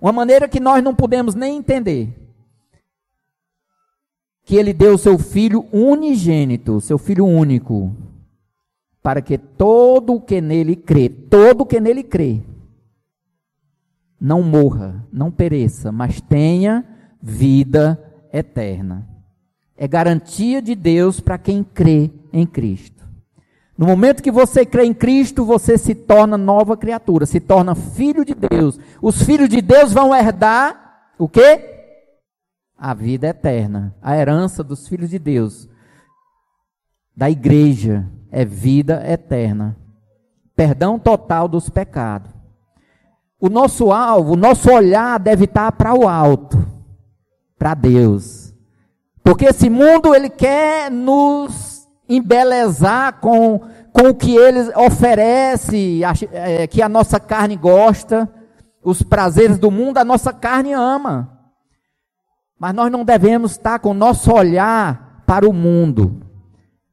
uma 0.00 0.12
maneira 0.12 0.48
que 0.48 0.60
nós 0.60 0.82
não 0.82 0.94
podemos 0.94 1.34
nem 1.34 1.58
entender 1.58 2.27
que 4.48 4.56
ele 4.56 4.72
deu 4.72 4.94
o 4.94 4.98
seu 4.98 5.18
filho 5.18 5.66
unigênito, 5.70 6.80
seu 6.80 6.96
filho 6.96 7.26
único, 7.26 7.94
para 9.02 9.20
que 9.20 9.36
todo 9.36 10.14
o 10.14 10.20
que 10.22 10.40
nele 10.40 10.74
crê, 10.74 11.10
todo 11.10 11.60
o 11.60 11.66
que 11.66 11.78
nele 11.78 12.02
crê, 12.02 12.40
não 14.18 14.42
morra, 14.42 15.06
não 15.12 15.30
pereça, 15.30 15.92
mas 15.92 16.22
tenha 16.22 16.82
vida 17.22 18.02
eterna. 18.32 19.06
É 19.76 19.86
garantia 19.86 20.62
de 20.62 20.74
Deus 20.74 21.20
para 21.20 21.36
quem 21.36 21.62
crê 21.62 22.10
em 22.32 22.46
Cristo. 22.46 23.06
No 23.76 23.86
momento 23.86 24.22
que 24.22 24.30
você 24.30 24.64
crê 24.64 24.86
em 24.86 24.94
Cristo, 24.94 25.44
você 25.44 25.76
se 25.76 25.94
torna 25.94 26.38
nova 26.38 26.74
criatura, 26.74 27.26
se 27.26 27.38
torna 27.38 27.74
filho 27.74 28.24
de 28.24 28.34
Deus. 28.34 28.80
Os 29.02 29.22
filhos 29.22 29.50
de 29.50 29.60
Deus 29.60 29.92
vão 29.92 30.16
herdar 30.16 31.10
o 31.18 31.28
quê? 31.28 31.67
A 32.78 32.94
vida 32.94 33.26
eterna, 33.26 33.94
a 34.00 34.16
herança 34.16 34.62
dos 34.62 34.86
filhos 34.86 35.10
de 35.10 35.18
Deus, 35.18 35.68
da 37.16 37.28
igreja, 37.28 38.08
é 38.30 38.44
vida 38.44 39.02
eterna. 39.10 39.76
Perdão 40.54 40.98
total 40.98 41.48
dos 41.48 41.68
pecados. 41.68 42.30
O 43.40 43.48
nosso 43.48 43.90
alvo, 43.92 44.34
o 44.34 44.36
nosso 44.36 44.70
olhar 44.70 45.18
deve 45.18 45.44
estar 45.44 45.72
para 45.72 45.94
o 45.94 46.08
alto, 46.08 46.58
para 47.58 47.74
Deus. 47.74 48.54
Porque 49.22 49.46
esse 49.46 49.68
mundo 49.68 50.14
ele 50.14 50.30
quer 50.30 50.90
nos 50.90 51.86
embelezar 52.08 53.20
com, 53.20 53.60
com 53.92 54.08
o 54.10 54.14
que 54.14 54.36
ele 54.36 54.72
oferece, 54.76 56.00
é, 56.32 56.66
que 56.66 56.80
a 56.80 56.88
nossa 56.88 57.20
carne 57.20 57.56
gosta, 57.56 58.28
os 58.82 59.02
prazeres 59.02 59.58
do 59.58 59.70
mundo, 59.70 59.98
a 59.98 60.04
nossa 60.04 60.32
carne 60.32 60.72
ama. 60.72 61.37
Mas 62.58 62.74
nós 62.74 62.90
não 62.90 63.04
devemos 63.04 63.52
estar 63.52 63.78
com 63.78 63.90
o 63.90 63.94
nosso 63.94 64.32
olhar 64.32 65.22
para 65.26 65.48
o 65.48 65.52
mundo, 65.52 66.22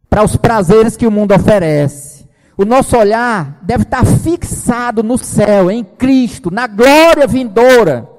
para 0.09 0.23
os 0.23 0.35
prazeres 0.35 0.95
que 0.95 1.07
o 1.07 1.11
mundo 1.11 1.33
oferece. 1.33 2.27
O 2.57 2.63
nosso 2.63 2.95
olhar 2.95 3.59
deve 3.63 3.83
estar 3.83 4.05
fixado 4.05 5.03
no 5.03 5.17
céu, 5.17 5.69
em 5.69 5.83
Cristo, 5.83 6.51
na 6.51 6.67
glória 6.67 7.27
vindoura. 7.27 8.09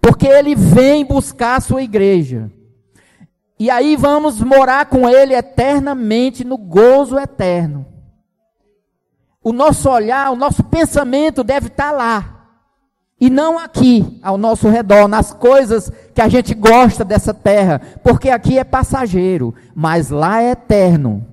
Porque 0.00 0.26
Ele 0.26 0.54
vem 0.54 1.04
buscar 1.04 1.56
a 1.56 1.60
sua 1.60 1.82
igreja. 1.82 2.50
E 3.58 3.70
aí 3.70 3.96
vamos 3.96 4.40
morar 4.40 4.86
com 4.86 5.08
Ele 5.08 5.34
eternamente 5.34 6.44
no 6.44 6.58
gozo 6.58 7.18
eterno. 7.18 7.86
O 9.42 9.52
nosso 9.52 9.88
olhar, 9.88 10.30
o 10.30 10.36
nosso 10.36 10.62
pensamento 10.64 11.42
deve 11.42 11.68
estar 11.68 11.92
lá. 11.92 12.41
E 13.22 13.30
não 13.30 13.56
aqui, 13.56 14.18
ao 14.20 14.36
nosso 14.36 14.68
redor, 14.68 15.06
nas 15.06 15.32
coisas 15.32 15.92
que 16.12 16.20
a 16.20 16.26
gente 16.26 16.54
gosta 16.54 17.04
dessa 17.04 17.32
terra, 17.32 17.80
porque 18.02 18.28
aqui 18.28 18.58
é 18.58 18.64
passageiro, 18.64 19.54
mas 19.76 20.10
lá 20.10 20.42
é 20.42 20.50
eterno. 20.50 21.24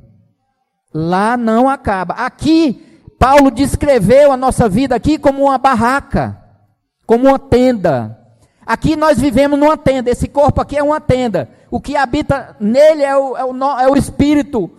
Lá 0.94 1.36
não 1.36 1.68
acaba. 1.68 2.14
Aqui, 2.14 3.02
Paulo 3.18 3.50
descreveu 3.50 4.32
a 4.32 4.38
nossa 4.38 4.70
vida 4.70 4.96
aqui 4.96 5.18
como 5.18 5.46
uma 5.46 5.58
barraca, 5.58 6.38
como 7.08 7.28
uma 7.28 7.40
tenda. 7.40 8.20
Aqui 8.64 8.96
nós 8.96 9.20
vivemos 9.20 9.58
numa 9.58 9.76
tenda, 9.76 10.12
esse 10.12 10.28
corpo 10.28 10.62
aqui 10.62 10.78
é 10.78 10.84
uma 10.84 11.02
tenda. 11.02 11.50
O 11.72 11.82
que 11.82 11.96
habita 11.96 12.56
nele 12.60 13.02
é 13.02 13.18
o, 13.18 13.36
é 13.36 13.44
o, 13.44 13.80
é 13.80 13.90
o 13.90 13.98
espírito 13.98 14.70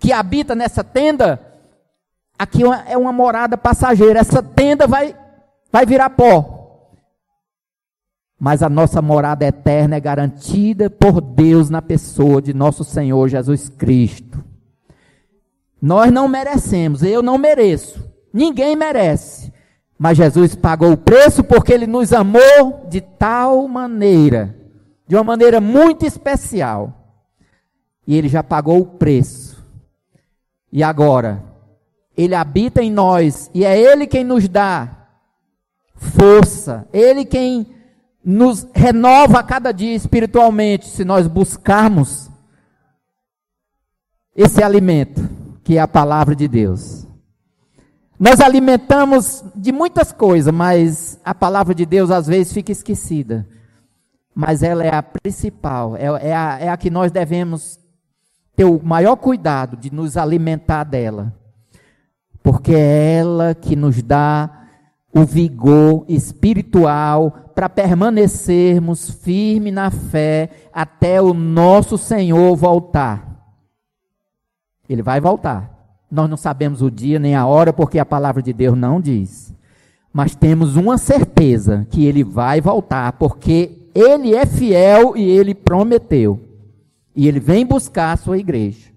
que 0.00 0.12
habita 0.12 0.52
nessa 0.56 0.82
tenda. 0.82 1.40
Aqui 2.36 2.62
é 2.88 2.98
uma 2.98 3.12
morada 3.12 3.56
passageira. 3.56 4.18
Essa 4.18 4.42
tenda 4.42 4.88
vai, 4.88 5.14
vai 5.70 5.86
virar 5.86 6.10
pó. 6.10 6.56
Mas 8.38 8.62
a 8.62 8.68
nossa 8.68 9.00
morada 9.00 9.46
eterna 9.46 9.96
é 9.96 10.00
garantida 10.00 10.90
por 10.90 11.20
Deus 11.20 11.70
na 11.70 11.80
pessoa 11.80 12.42
de 12.42 12.52
nosso 12.52 12.84
Senhor 12.84 13.28
Jesus 13.28 13.68
Cristo. 13.70 14.44
Nós 15.80 16.12
não 16.12 16.28
merecemos, 16.28 17.02
eu 17.02 17.22
não 17.22 17.38
mereço, 17.38 18.12
ninguém 18.32 18.76
merece. 18.76 19.52
Mas 19.98 20.18
Jesus 20.18 20.54
pagou 20.54 20.92
o 20.92 20.96
preço 20.96 21.42
porque 21.42 21.72
ele 21.72 21.86
nos 21.86 22.12
amou 22.12 22.86
de 22.88 23.00
tal 23.00 23.66
maneira, 23.66 24.54
de 25.06 25.16
uma 25.16 25.24
maneira 25.24 25.60
muito 25.60 26.04
especial. 26.04 26.92
E 28.06 28.16
ele 28.16 28.28
já 28.28 28.42
pagou 28.42 28.80
o 28.80 28.86
preço. 28.86 29.64
E 30.70 30.82
agora, 30.82 31.42
ele 32.16 32.34
habita 32.34 32.82
em 32.82 32.90
nós 32.90 33.50
e 33.54 33.64
é 33.64 33.78
ele 33.78 34.06
quem 34.06 34.22
nos 34.22 34.46
dá 34.48 35.05
força, 35.96 36.86
ele 36.92 37.24
quem 37.24 37.74
nos 38.24 38.66
renova 38.74 39.38
a 39.38 39.42
cada 39.42 39.72
dia 39.72 39.94
espiritualmente, 39.94 40.86
se 40.86 41.04
nós 41.04 41.26
buscarmos 41.26 42.30
esse 44.34 44.62
alimento, 44.62 45.28
que 45.64 45.78
é 45.78 45.80
a 45.80 45.88
palavra 45.88 46.36
de 46.36 46.46
Deus. 46.46 47.06
Nós 48.18 48.40
alimentamos 48.40 49.44
de 49.54 49.72
muitas 49.72 50.10
coisas, 50.10 50.52
mas 50.52 51.20
a 51.24 51.34
palavra 51.34 51.74
de 51.74 51.84
Deus 51.84 52.10
às 52.10 52.26
vezes 52.26 52.52
fica 52.52 52.72
esquecida. 52.72 53.46
Mas 54.34 54.62
ela 54.62 54.84
é 54.84 54.94
a 54.94 55.02
principal, 55.02 55.96
é, 55.96 56.28
é, 56.28 56.34
a, 56.34 56.58
é 56.60 56.68
a 56.68 56.76
que 56.76 56.90
nós 56.90 57.12
devemos 57.12 57.78
ter 58.54 58.64
o 58.64 58.82
maior 58.82 59.16
cuidado 59.16 59.76
de 59.76 59.92
nos 59.92 60.16
alimentar 60.16 60.84
dela. 60.84 61.32
Porque 62.42 62.74
é 62.74 63.18
ela 63.18 63.54
que 63.54 63.76
nos 63.76 64.02
dá 64.02 64.55
o 65.16 65.24
vigor 65.24 66.04
espiritual 66.06 67.50
para 67.54 67.70
permanecermos 67.70 69.08
firmes 69.08 69.72
na 69.72 69.90
fé 69.90 70.50
até 70.70 71.22
o 71.22 71.32
nosso 71.32 71.96
Senhor 71.96 72.54
voltar. 72.54 73.26
Ele 74.86 75.00
vai 75.00 75.18
voltar. 75.18 75.74
Nós 76.10 76.28
não 76.28 76.36
sabemos 76.36 76.82
o 76.82 76.90
dia 76.90 77.18
nem 77.18 77.34
a 77.34 77.46
hora, 77.46 77.72
porque 77.72 77.98
a 77.98 78.04
palavra 78.04 78.42
de 78.42 78.52
Deus 78.52 78.76
não 78.76 79.00
diz. 79.00 79.54
Mas 80.12 80.34
temos 80.34 80.76
uma 80.76 80.98
certeza 80.98 81.86
que 81.90 82.04
ele 82.04 82.22
vai 82.22 82.60
voltar, 82.60 83.14
porque 83.14 83.88
ele 83.94 84.34
é 84.34 84.44
fiel 84.44 85.16
e 85.16 85.22
ele 85.22 85.54
prometeu. 85.54 86.38
E 87.14 87.26
ele 87.26 87.40
vem 87.40 87.64
buscar 87.64 88.12
a 88.12 88.16
sua 88.18 88.36
igreja. 88.36 88.90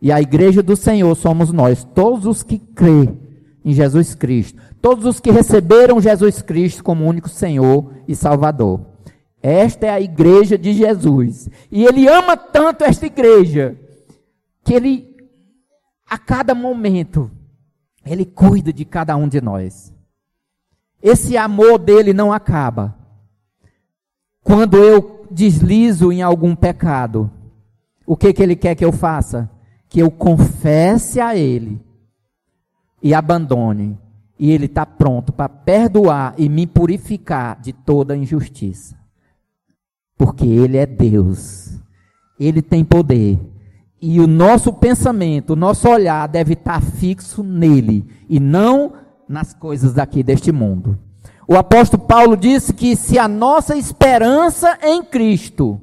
E 0.00 0.12
a 0.12 0.20
igreja 0.20 0.62
do 0.62 0.76
Senhor 0.76 1.12
somos 1.16 1.52
nós, 1.52 1.82
todos 1.82 2.24
os 2.24 2.44
que 2.44 2.56
crê 2.56 3.08
em 3.64 3.72
Jesus 3.72 4.14
Cristo, 4.14 4.60
todos 4.80 5.04
os 5.04 5.20
que 5.20 5.30
receberam 5.30 6.00
Jesus 6.00 6.40
Cristo 6.42 6.82
como 6.82 7.06
único 7.06 7.28
Senhor 7.28 7.92
e 8.06 8.14
Salvador. 8.14 8.80
Esta 9.42 9.86
é 9.86 9.90
a 9.90 10.00
igreja 10.00 10.58
de 10.58 10.72
Jesus. 10.72 11.48
E 11.70 11.84
ele 11.84 12.08
ama 12.08 12.36
tanto 12.36 12.84
esta 12.84 13.06
igreja 13.06 13.78
que 14.64 14.74
ele, 14.74 15.16
a 16.08 16.18
cada 16.18 16.54
momento, 16.54 17.30
ele 18.04 18.24
cuida 18.24 18.72
de 18.72 18.84
cada 18.84 19.16
um 19.16 19.28
de 19.28 19.40
nós. 19.40 19.94
Esse 21.02 21.36
amor 21.36 21.78
dele 21.78 22.12
não 22.12 22.32
acaba. 22.32 22.96
Quando 24.42 24.76
eu 24.76 25.26
deslizo 25.30 26.10
em 26.10 26.22
algum 26.22 26.56
pecado, 26.56 27.30
o 28.06 28.16
que, 28.16 28.32
que 28.32 28.42
ele 28.42 28.56
quer 28.56 28.74
que 28.74 28.84
eu 28.84 28.92
faça? 28.92 29.48
Que 29.88 30.00
eu 30.00 30.10
confesse 30.10 31.20
a 31.20 31.36
ele 31.36 31.80
e 33.02 33.14
abandone. 33.14 33.98
E 34.38 34.50
ele 34.50 34.66
está 34.66 34.86
pronto 34.86 35.32
para 35.32 35.48
perdoar 35.48 36.34
e 36.38 36.48
me 36.48 36.66
purificar 36.66 37.60
de 37.60 37.72
toda 37.72 38.16
injustiça. 38.16 38.96
Porque 40.16 40.46
ele 40.46 40.76
é 40.76 40.86
Deus. 40.86 41.78
Ele 42.38 42.62
tem 42.62 42.84
poder. 42.84 43.38
E 44.00 44.20
o 44.20 44.28
nosso 44.28 44.72
pensamento, 44.72 45.54
o 45.54 45.56
nosso 45.56 45.88
olhar 45.88 46.28
deve 46.28 46.52
estar 46.52 46.80
fixo 46.80 47.42
nele 47.42 48.06
e 48.28 48.38
não 48.38 48.92
nas 49.28 49.52
coisas 49.52 49.92
daqui 49.92 50.22
deste 50.22 50.52
mundo. 50.52 50.96
O 51.48 51.56
apóstolo 51.56 52.04
Paulo 52.04 52.36
disse 52.36 52.72
que 52.72 52.94
se 52.94 53.18
a 53.18 53.26
nossa 53.26 53.76
esperança 53.76 54.78
em 54.82 55.02
Cristo 55.02 55.80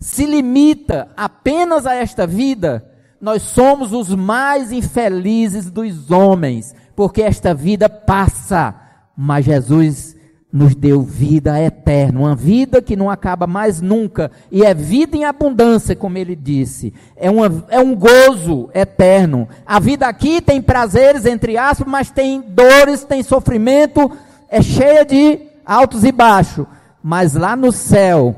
se 0.00 0.26
limita 0.26 1.08
apenas 1.16 1.86
a 1.86 1.94
esta 1.94 2.26
vida, 2.26 2.84
nós 3.20 3.42
somos 3.42 3.92
os 3.92 4.14
mais 4.14 4.72
infelizes 4.72 5.70
dos 5.70 6.10
homens, 6.10 6.74
porque 6.94 7.22
esta 7.22 7.54
vida 7.54 7.88
passa, 7.88 8.74
mas 9.16 9.44
Jesus 9.44 10.16
nos 10.52 10.74
deu 10.74 11.02
vida 11.02 11.60
eterna, 11.60 12.20
uma 12.20 12.34
vida 12.34 12.80
que 12.80 12.96
não 12.96 13.10
acaba 13.10 13.46
mais 13.46 13.80
nunca, 13.80 14.30
e 14.50 14.64
é 14.64 14.72
vida 14.72 15.16
em 15.16 15.24
abundância, 15.24 15.94
como 15.94 16.16
ele 16.16 16.34
disse. 16.34 16.94
É, 17.14 17.30
uma, 17.30 17.64
é 17.68 17.78
um 17.78 17.94
gozo 17.94 18.70
eterno. 18.72 19.48
A 19.66 19.78
vida 19.78 20.06
aqui 20.06 20.40
tem 20.40 20.62
prazeres, 20.62 21.26
entre 21.26 21.58
aspas, 21.58 21.86
mas 21.86 22.10
tem 22.10 22.40
dores, 22.40 23.04
tem 23.04 23.22
sofrimento, 23.22 24.10
é 24.48 24.62
cheia 24.62 25.04
de 25.04 25.40
altos 25.64 26.04
e 26.04 26.12
baixos. 26.12 26.66
Mas 27.02 27.34
lá 27.34 27.54
no 27.54 27.70
céu, 27.70 28.34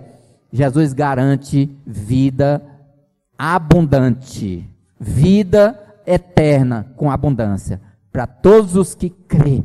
Jesus 0.53 0.93
garante 0.93 1.71
vida 1.87 2.63
abundante, 3.39 4.69
vida 4.99 6.03
eterna 6.05 6.93
com 6.97 7.11
abundância, 7.11 7.81
para 8.11 8.27
todos 8.27 8.75
os 8.75 8.95
que 8.95 9.09
creem 9.09 9.65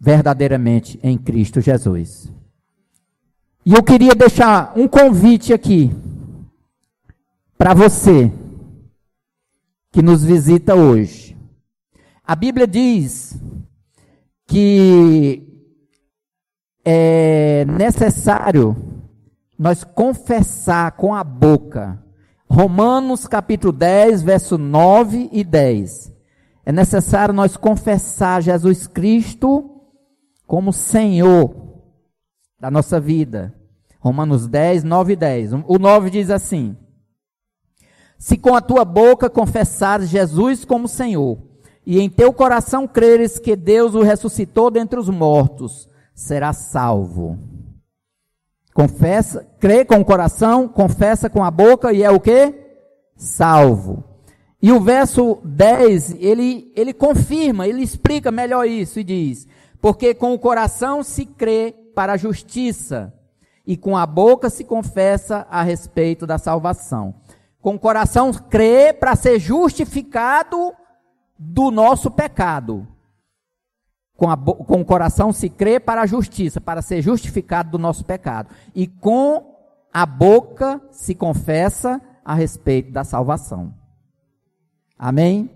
verdadeiramente 0.00 0.98
em 1.02 1.18
Cristo 1.18 1.60
Jesus. 1.60 2.32
E 3.66 3.74
eu 3.74 3.82
queria 3.82 4.14
deixar 4.14 4.72
um 4.76 4.88
convite 4.88 5.52
aqui 5.52 5.92
para 7.58 7.74
você 7.74 8.32
que 9.92 10.00
nos 10.00 10.24
visita 10.24 10.74
hoje. 10.74 11.36
A 12.24 12.34
Bíblia 12.34 12.66
diz 12.66 13.38
que 14.46 15.46
é 16.84 17.64
necessário 17.66 18.74
nós 19.58 19.84
confessar 19.84 20.92
com 20.92 21.14
a 21.14 21.22
boca. 21.22 22.02
Romanos 22.52 23.28
capítulo 23.28 23.72
10, 23.72 24.22
verso 24.22 24.58
9 24.58 25.28
e 25.30 25.44
10. 25.44 26.12
É 26.66 26.72
necessário 26.72 27.32
nós 27.32 27.56
confessar 27.56 28.42
Jesus 28.42 28.88
Cristo 28.88 29.70
como 30.48 30.72
Senhor 30.72 31.54
da 32.58 32.68
nossa 32.68 32.98
vida. 32.98 33.54
Romanos 34.00 34.48
10, 34.48 34.82
9 34.82 35.12
e 35.12 35.16
10. 35.16 35.52
O 35.68 35.78
9 35.78 36.10
diz 36.10 36.28
assim: 36.28 36.76
Se 38.18 38.36
com 38.36 38.56
a 38.56 38.60
tua 38.60 38.84
boca 38.84 39.30
confessares 39.30 40.08
Jesus 40.08 40.64
como 40.64 40.88
Senhor, 40.88 41.38
e 41.86 42.00
em 42.00 42.10
teu 42.10 42.32
coração 42.32 42.88
creres 42.88 43.38
que 43.38 43.54
Deus 43.54 43.94
o 43.94 44.02
ressuscitou 44.02 44.72
dentre 44.72 44.98
os 44.98 45.08
mortos, 45.08 45.88
serás 46.12 46.56
salvo. 46.56 47.49
Confessa, 48.72 49.46
crê 49.58 49.84
com 49.84 49.96
o 49.96 50.04
coração, 50.04 50.68
confessa 50.68 51.28
com 51.28 51.42
a 51.42 51.50
boca 51.50 51.92
e 51.92 52.02
é 52.02 52.10
o 52.10 52.20
que? 52.20 52.54
Salvo. 53.16 54.04
E 54.62 54.70
o 54.72 54.80
verso 54.80 55.38
10, 55.44 56.16
ele, 56.20 56.72
ele 56.76 56.92
confirma, 56.92 57.66
ele 57.66 57.82
explica 57.82 58.30
melhor 58.30 58.66
isso 58.66 59.00
e 59.00 59.04
diz: 59.04 59.48
porque 59.80 60.14
com 60.14 60.34
o 60.34 60.38
coração 60.38 61.02
se 61.02 61.24
crê 61.24 61.74
para 61.94 62.12
a 62.12 62.16
justiça 62.16 63.12
e 63.66 63.76
com 63.76 63.96
a 63.96 64.06
boca 64.06 64.50
se 64.50 64.64
confessa 64.64 65.46
a 65.50 65.62
respeito 65.62 66.26
da 66.26 66.38
salvação. 66.38 67.14
Com 67.60 67.74
o 67.74 67.78
coração 67.78 68.32
crê 68.32 68.92
para 68.92 69.16
ser 69.16 69.38
justificado 69.38 70.72
do 71.38 71.70
nosso 71.70 72.10
pecado. 72.10 72.86
Com, 74.20 74.28
a, 74.28 74.36
com 74.36 74.82
o 74.82 74.84
coração 74.84 75.32
se 75.32 75.48
crê 75.48 75.80
para 75.80 76.02
a 76.02 76.06
justiça, 76.06 76.60
para 76.60 76.82
ser 76.82 77.00
justificado 77.00 77.70
do 77.70 77.78
nosso 77.78 78.04
pecado. 78.04 78.50
E 78.74 78.86
com 78.86 79.56
a 79.90 80.04
boca 80.04 80.78
se 80.90 81.14
confessa 81.14 81.98
a 82.22 82.34
respeito 82.34 82.92
da 82.92 83.02
salvação. 83.02 83.74
Amém? 84.98 85.48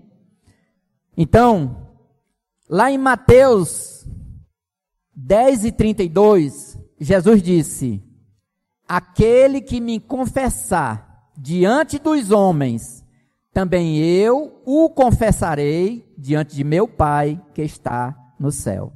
Então, 1.15 1.91
lá 2.67 2.91
em 2.91 2.97
Mateus 2.97 4.09
10 5.15 5.67
e 5.67 5.73
32, 5.73 6.79
Jesus 6.99 7.43
disse: 7.43 8.03
Aquele 8.89 9.61
que 9.61 9.79
me 9.79 10.01
confessar 10.01 11.29
diante 11.37 11.99
dos 11.99 12.31
homens, 12.31 13.05
também 13.53 13.99
eu 13.99 14.62
o 14.65 14.89
confessarei 14.89 16.11
diante 16.17 16.57
de 16.57 16.65
meu 16.65 16.89
Pai 16.89 17.39
que 17.53 17.61
está 17.61 18.24
no 18.39 18.51
céu. 18.51 18.93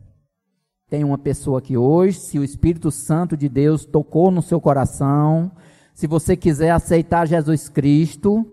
Tem 0.88 1.04
uma 1.04 1.18
pessoa 1.18 1.58
aqui 1.58 1.76
hoje, 1.76 2.18
se 2.18 2.38
o 2.38 2.44
Espírito 2.44 2.90
Santo 2.90 3.36
de 3.36 3.48
Deus 3.48 3.84
tocou 3.84 4.30
no 4.30 4.40
seu 4.40 4.60
coração, 4.60 5.52
se 5.94 6.06
você 6.06 6.36
quiser 6.36 6.70
aceitar 6.70 7.26
Jesus 7.26 7.68
Cristo, 7.68 8.46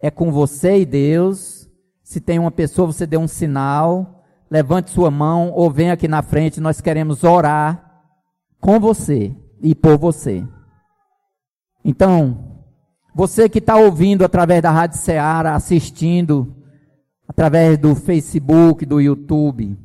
é 0.00 0.10
com 0.10 0.30
você 0.30 0.80
e 0.80 0.86
Deus. 0.86 1.68
Se 2.02 2.20
tem 2.20 2.38
uma 2.38 2.50
pessoa, 2.50 2.86
você 2.86 3.06
dê 3.06 3.16
um 3.16 3.28
sinal 3.28 4.20
levante 4.50 4.90
sua 4.90 5.10
mão 5.10 5.52
ou 5.52 5.70
venha 5.70 5.92
aqui 5.92 6.08
na 6.08 6.22
frente, 6.22 6.60
nós 6.60 6.80
queremos 6.80 7.22
orar 7.22 8.02
com 8.60 8.80
você 8.80 9.34
e 9.62 9.74
por 9.74 9.96
você. 9.96 10.44
Então, 11.84 12.64
você 13.14 13.48
que 13.48 13.58
está 13.58 13.76
ouvindo 13.76 14.24
através 14.24 14.60
da 14.60 14.70
Rádio 14.70 14.98
Ceará, 14.98 15.54
assistindo 15.54 16.56
através 17.28 17.78
do 17.78 17.94
Facebook, 17.94 18.84
do 18.84 19.00
YouTube. 19.00 19.78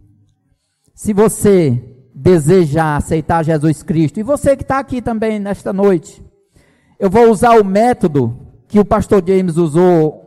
Se 0.96 1.12
você 1.12 1.84
desejar 2.16 2.96
aceitar 2.96 3.44
Jesus 3.44 3.84
Cristo, 3.84 4.18
e 4.18 4.24
você 4.24 4.56
que 4.56 4.64
está 4.64 4.80
aqui 4.80 5.02
também 5.02 5.40
nesta 5.40 5.74
noite, 5.74 6.24
eu 6.98 7.10
vou 7.10 7.30
usar 7.30 7.60
o 7.60 7.66
método 7.66 8.34
que 8.70 8.80
o 8.80 8.86
pastor 8.86 9.22
James 9.28 9.58
usou 9.58 10.24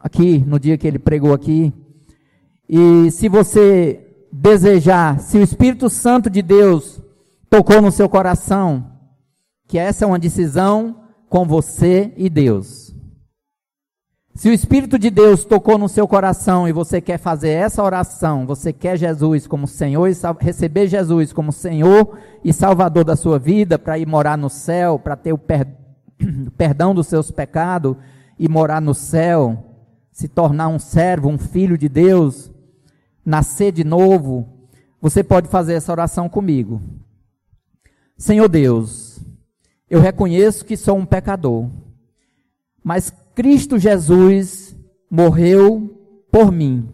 aqui, 0.00 0.38
no 0.46 0.60
dia 0.60 0.78
que 0.78 0.86
ele 0.86 1.00
pregou 1.00 1.34
aqui. 1.34 1.74
E 2.68 3.10
se 3.10 3.28
você 3.28 4.06
desejar, 4.32 5.18
se 5.18 5.36
o 5.36 5.42
Espírito 5.42 5.90
Santo 5.90 6.30
de 6.30 6.42
Deus 6.42 7.02
tocou 7.50 7.82
no 7.82 7.90
seu 7.90 8.08
coração, 8.08 8.92
que 9.66 9.76
essa 9.76 10.04
é 10.04 10.06
uma 10.06 10.18
decisão 10.18 11.02
com 11.28 11.44
você 11.44 12.12
e 12.16 12.30
Deus. 12.30 12.83
Se 14.36 14.48
o 14.48 14.52
Espírito 14.52 14.98
de 14.98 15.10
Deus 15.10 15.44
tocou 15.44 15.78
no 15.78 15.88
seu 15.88 16.08
coração 16.08 16.66
e 16.66 16.72
você 16.72 17.00
quer 17.00 17.18
fazer 17.18 17.50
essa 17.50 17.80
oração, 17.80 18.44
você 18.44 18.72
quer 18.72 18.96
Jesus 18.96 19.46
como 19.46 19.68
Senhor 19.68 20.08
e 20.08 20.14
receber 20.40 20.88
Jesus 20.88 21.32
como 21.32 21.52
Senhor 21.52 22.18
e 22.42 22.52
Salvador 22.52 23.04
da 23.04 23.14
sua 23.14 23.38
vida 23.38 23.78
para 23.78 23.96
ir 23.96 24.08
morar 24.08 24.36
no 24.36 24.50
céu, 24.50 24.98
para 24.98 25.14
ter 25.14 25.32
o 25.32 25.38
per 25.38 25.68
perdão 26.58 26.92
dos 26.92 27.06
seus 27.06 27.30
pecados 27.30 27.96
e 28.36 28.48
morar 28.48 28.80
no 28.80 28.92
céu, 28.92 29.64
se 30.10 30.26
tornar 30.26 30.66
um 30.66 30.80
servo, 30.80 31.28
um 31.28 31.38
filho 31.38 31.78
de 31.78 31.88
Deus, 31.88 32.50
nascer 33.24 33.70
de 33.70 33.84
novo, 33.84 34.68
você 35.00 35.22
pode 35.22 35.46
fazer 35.46 35.74
essa 35.74 35.92
oração 35.92 36.28
comigo. 36.28 36.82
Senhor 38.18 38.48
Deus, 38.48 39.20
eu 39.88 40.00
reconheço 40.00 40.64
que 40.64 40.76
sou 40.76 40.98
um 40.98 41.06
pecador, 41.06 41.70
mas 42.82 43.12
Cristo 43.34 43.78
Jesus 43.78 44.76
morreu 45.10 45.90
por 46.30 46.52
mim 46.52 46.88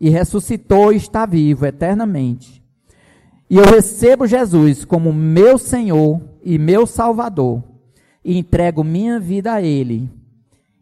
e 0.00 0.08
ressuscitou 0.08 0.92
e 0.92 0.96
está 0.96 1.26
vivo 1.26 1.66
eternamente. 1.66 2.62
E 3.48 3.56
eu 3.56 3.64
recebo 3.64 4.26
Jesus 4.26 4.84
como 4.84 5.12
meu 5.12 5.58
Senhor 5.58 6.20
e 6.44 6.58
meu 6.58 6.86
Salvador 6.86 7.62
e 8.24 8.38
entrego 8.38 8.84
minha 8.84 9.18
vida 9.18 9.52
a 9.52 9.62
Ele 9.62 10.08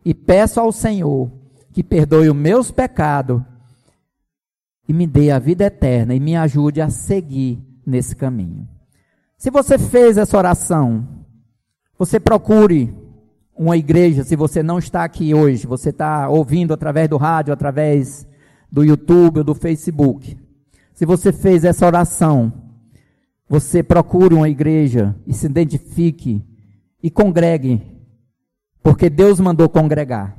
e 0.05 0.13
peço 0.13 0.61
ao 0.61 0.71
Senhor 0.71 1.31
que 1.73 1.83
perdoe 1.83 2.29
os 2.29 2.37
meus 2.37 2.71
pecados 2.71 3.43
e 4.87 4.93
me 4.93 5.07
dê 5.07 5.31
a 5.31 5.39
vida 5.39 5.65
eterna 5.65 6.15
e 6.15 6.21
me 6.21 6.37
ajude 6.37 6.81
a 6.81 6.91
seguir 6.91 7.59
nesse 7.87 8.15
caminho. 8.15 8.69
Se 9.37 9.51
você 9.51 9.79
fez 9.79 10.19
essa 10.19 10.37
oração, 10.37 11.07
você 11.99 12.19
procure 12.19 12.95
uma 13.59 13.77
igreja, 13.77 14.23
se 14.23 14.37
você 14.37 14.63
não 14.63 14.79
está 14.79 15.03
aqui 15.03 15.35
hoje, 15.35 15.67
você 15.67 15.91
está 15.91 16.29
ouvindo 16.29 16.73
através 16.73 17.09
do 17.09 17.17
rádio, 17.17 17.53
através 17.53 18.25
do 18.71 18.85
YouTube 18.85 19.39
ou 19.39 19.45
do 19.45 19.55
Facebook. 19.55 20.39
Se 20.95 21.05
você 21.05 21.33
fez 21.33 21.65
essa 21.65 21.85
oração, 21.85 22.53
você 23.49 23.83
procure 23.83 24.35
uma 24.35 24.49
igreja 24.49 25.17
e 25.27 25.35
se 25.35 25.47
identifique 25.47 26.41
e 27.03 27.11
congregue, 27.11 27.83
porque 28.81 29.11
Deus 29.11 29.41
mandou 29.41 29.69
congregar. 29.69 30.37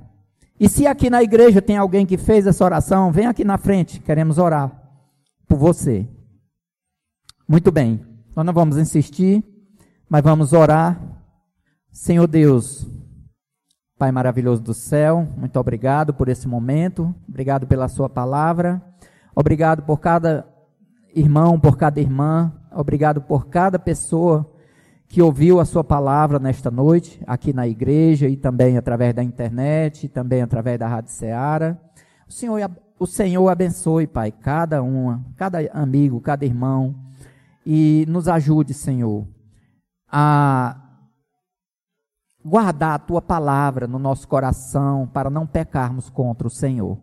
E 0.58 0.70
se 0.70 0.88
aqui 0.88 1.10
na 1.10 1.22
igreja 1.22 1.62
tem 1.62 1.76
alguém 1.76 2.06
que 2.06 2.18
fez 2.18 2.48
essa 2.48 2.64
oração, 2.64 3.12
vem 3.12 3.26
aqui 3.26 3.44
na 3.44 3.58
frente, 3.58 4.00
queremos 4.00 4.38
orar 4.38 4.72
por 5.46 5.58
você. 5.58 6.08
Muito 7.46 7.70
bem, 7.70 8.00
nós 8.34 8.46
não 8.46 8.54
vamos 8.54 8.78
insistir, 8.78 9.44
mas 10.08 10.24
vamos 10.24 10.54
orar. 10.54 11.02
Senhor 11.92 12.28
Deus, 12.28 12.88
Pai 14.00 14.14
maravilhoso 14.14 14.62
do 14.62 14.74
céu, 14.74 15.28
muito 15.36 15.60
obrigado 15.60 16.14
por 16.14 16.30
esse 16.30 16.48
momento, 16.48 17.14
obrigado 17.28 17.68
pela 17.68 17.90
Sua 17.90 18.08
palavra, 18.08 18.82
obrigado 19.36 19.84
por 19.84 20.00
cada 20.00 20.48
irmão, 21.14 21.60
por 21.60 21.76
cada 21.76 22.00
irmã, 22.00 22.50
obrigado 22.72 23.22
por 23.22 23.48
cada 23.48 23.78
pessoa 23.78 24.50
que 25.06 25.22
ouviu 25.22 25.60
a 25.60 25.66
Sua 25.66 25.84
palavra 25.84 26.40
nesta 26.40 26.72
noite, 26.72 27.22
aqui 27.28 27.52
na 27.52 27.68
igreja 27.68 28.30
e 28.30 28.38
também 28.38 28.78
através 28.78 29.14
da 29.14 29.22
internet, 29.22 30.06
e 30.06 30.08
também 30.08 30.42
através 30.42 30.80
da 30.80 30.88
Rádio 30.88 31.12
Ceará. 31.12 31.78
O 32.26 32.32
Senhor, 32.32 32.72
o 32.98 33.06
Senhor 33.06 33.50
abençoe, 33.50 34.08
Pai, 34.08 34.32
cada 34.32 34.82
uma, 34.82 35.26
cada 35.36 35.60
amigo, 35.74 36.22
cada 36.22 36.46
irmão, 36.46 36.96
e 37.66 38.06
nos 38.08 38.30
ajude, 38.30 38.74
Senhor, 38.74 39.28
a 40.10 40.89
guardar 42.44 42.96
a 42.96 43.00
tua 43.00 43.22
palavra 43.22 43.88
no 43.88 44.00
nosso 44.00 44.28
coração 44.28 45.10
para 45.14 45.30
não 45.30 45.46
pecarmos 45.46 46.10
contra 46.10 46.48
o 46.48 46.52
Senhor. 46.52 46.98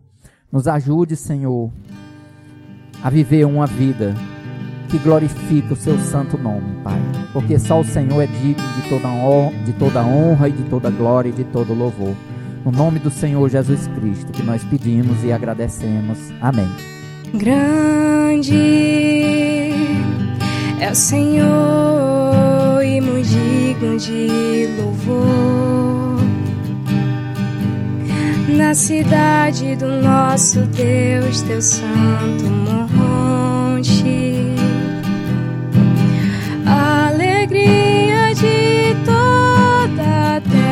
Nos 0.51 0.67
ajude, 0.67 1.15
Senhor, 1.15 1.71
a 3.03 3.09
viver 3.09 3.45
uma 3.45 3.67
vida 3.67 4.13
que 4.89 4.97
glorifique 4.97 5.73
o 5.73 5.75
seu 5.75 5.99
santo 5.99 6.37
nome, 6.37 6.81
Pai. 6.83 6.99
Porque 7.33 7.59
só 7.59 7.79
o 7.81 7.83
Senhor 7.83 8.21
é 8.21 8.27
digno 8.27 8.67
de 8.81 8.89
toda 8.89 9.07
honra, 9.09 9.57
de 9.63 9.73
toda 9.73 10.03
honra 10.03 10.49
e 10.49 10.51
de 10.53 10.63
toda 10.63 10.89
glória 10.89 11.29
e 11.29 11.33
de 11.33 11.43
todo 11.43 11.73
louvor. 11.73 12.15
No 12.63 12.71
nome 12.71 12.99
do 12.99 13.09
Senhor 13.09 13.47
Jesus 13.49 13.87
Cristo, 13.87 14.31
que 14.31 14.43
nós 14.43 14.63
pedimos 14.63 15.23
e 15.23 15.31
agradecemos. 15.31 16.17
Amém. 16.41 16.67
Grande 17.33 18.55
é 20.79 20.91
o 20.91 20.95
Senhor 20.95 22.16
muito 23.77 23.97
digno 23.97 23.97
de 23.97 24.67
louvor. 24.77 26.17
Na 28.49 28.73
cidade 28.73 29.75
do 29.75 30.01
nosso 30.01 30.61
Deus, 30.61 31.41
teu 31.41 31.61
santo 31.61 32.45
monte. 32.95 34.55
A 36.65 37.09
alegria 37.09 38.33
de 38.33 38.95
toda 39.05 40.37
a 40.37 40.41
terra. 40.41 40.67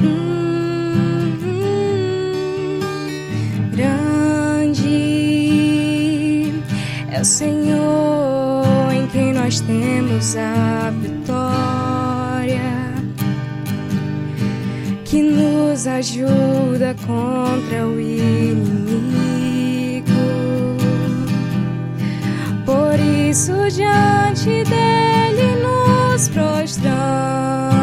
Hum, 0.00 1.38
hum, 1.44 2.80
grande 3.74 4.92
é 7.10 7.20
o 7.20 7.24
Senhor 7.24 8.17
nós 9.48 9.60
temos 9.60 10.36
a 10.36 10.90
vitória 11.00 12.60
que 15.06 15.22
nos 15.22 15.86
ajuda 15.86 16.94
contra 17.06 17.86
o 17.86 17.98
inimigo. 17.98 18.52
Por 22.66 23.00
isso, 23.00 23.54
diante 23.70 24.64
dele 24.64 25.56
nos 25.62 26.28
prostramos 26.28 27.77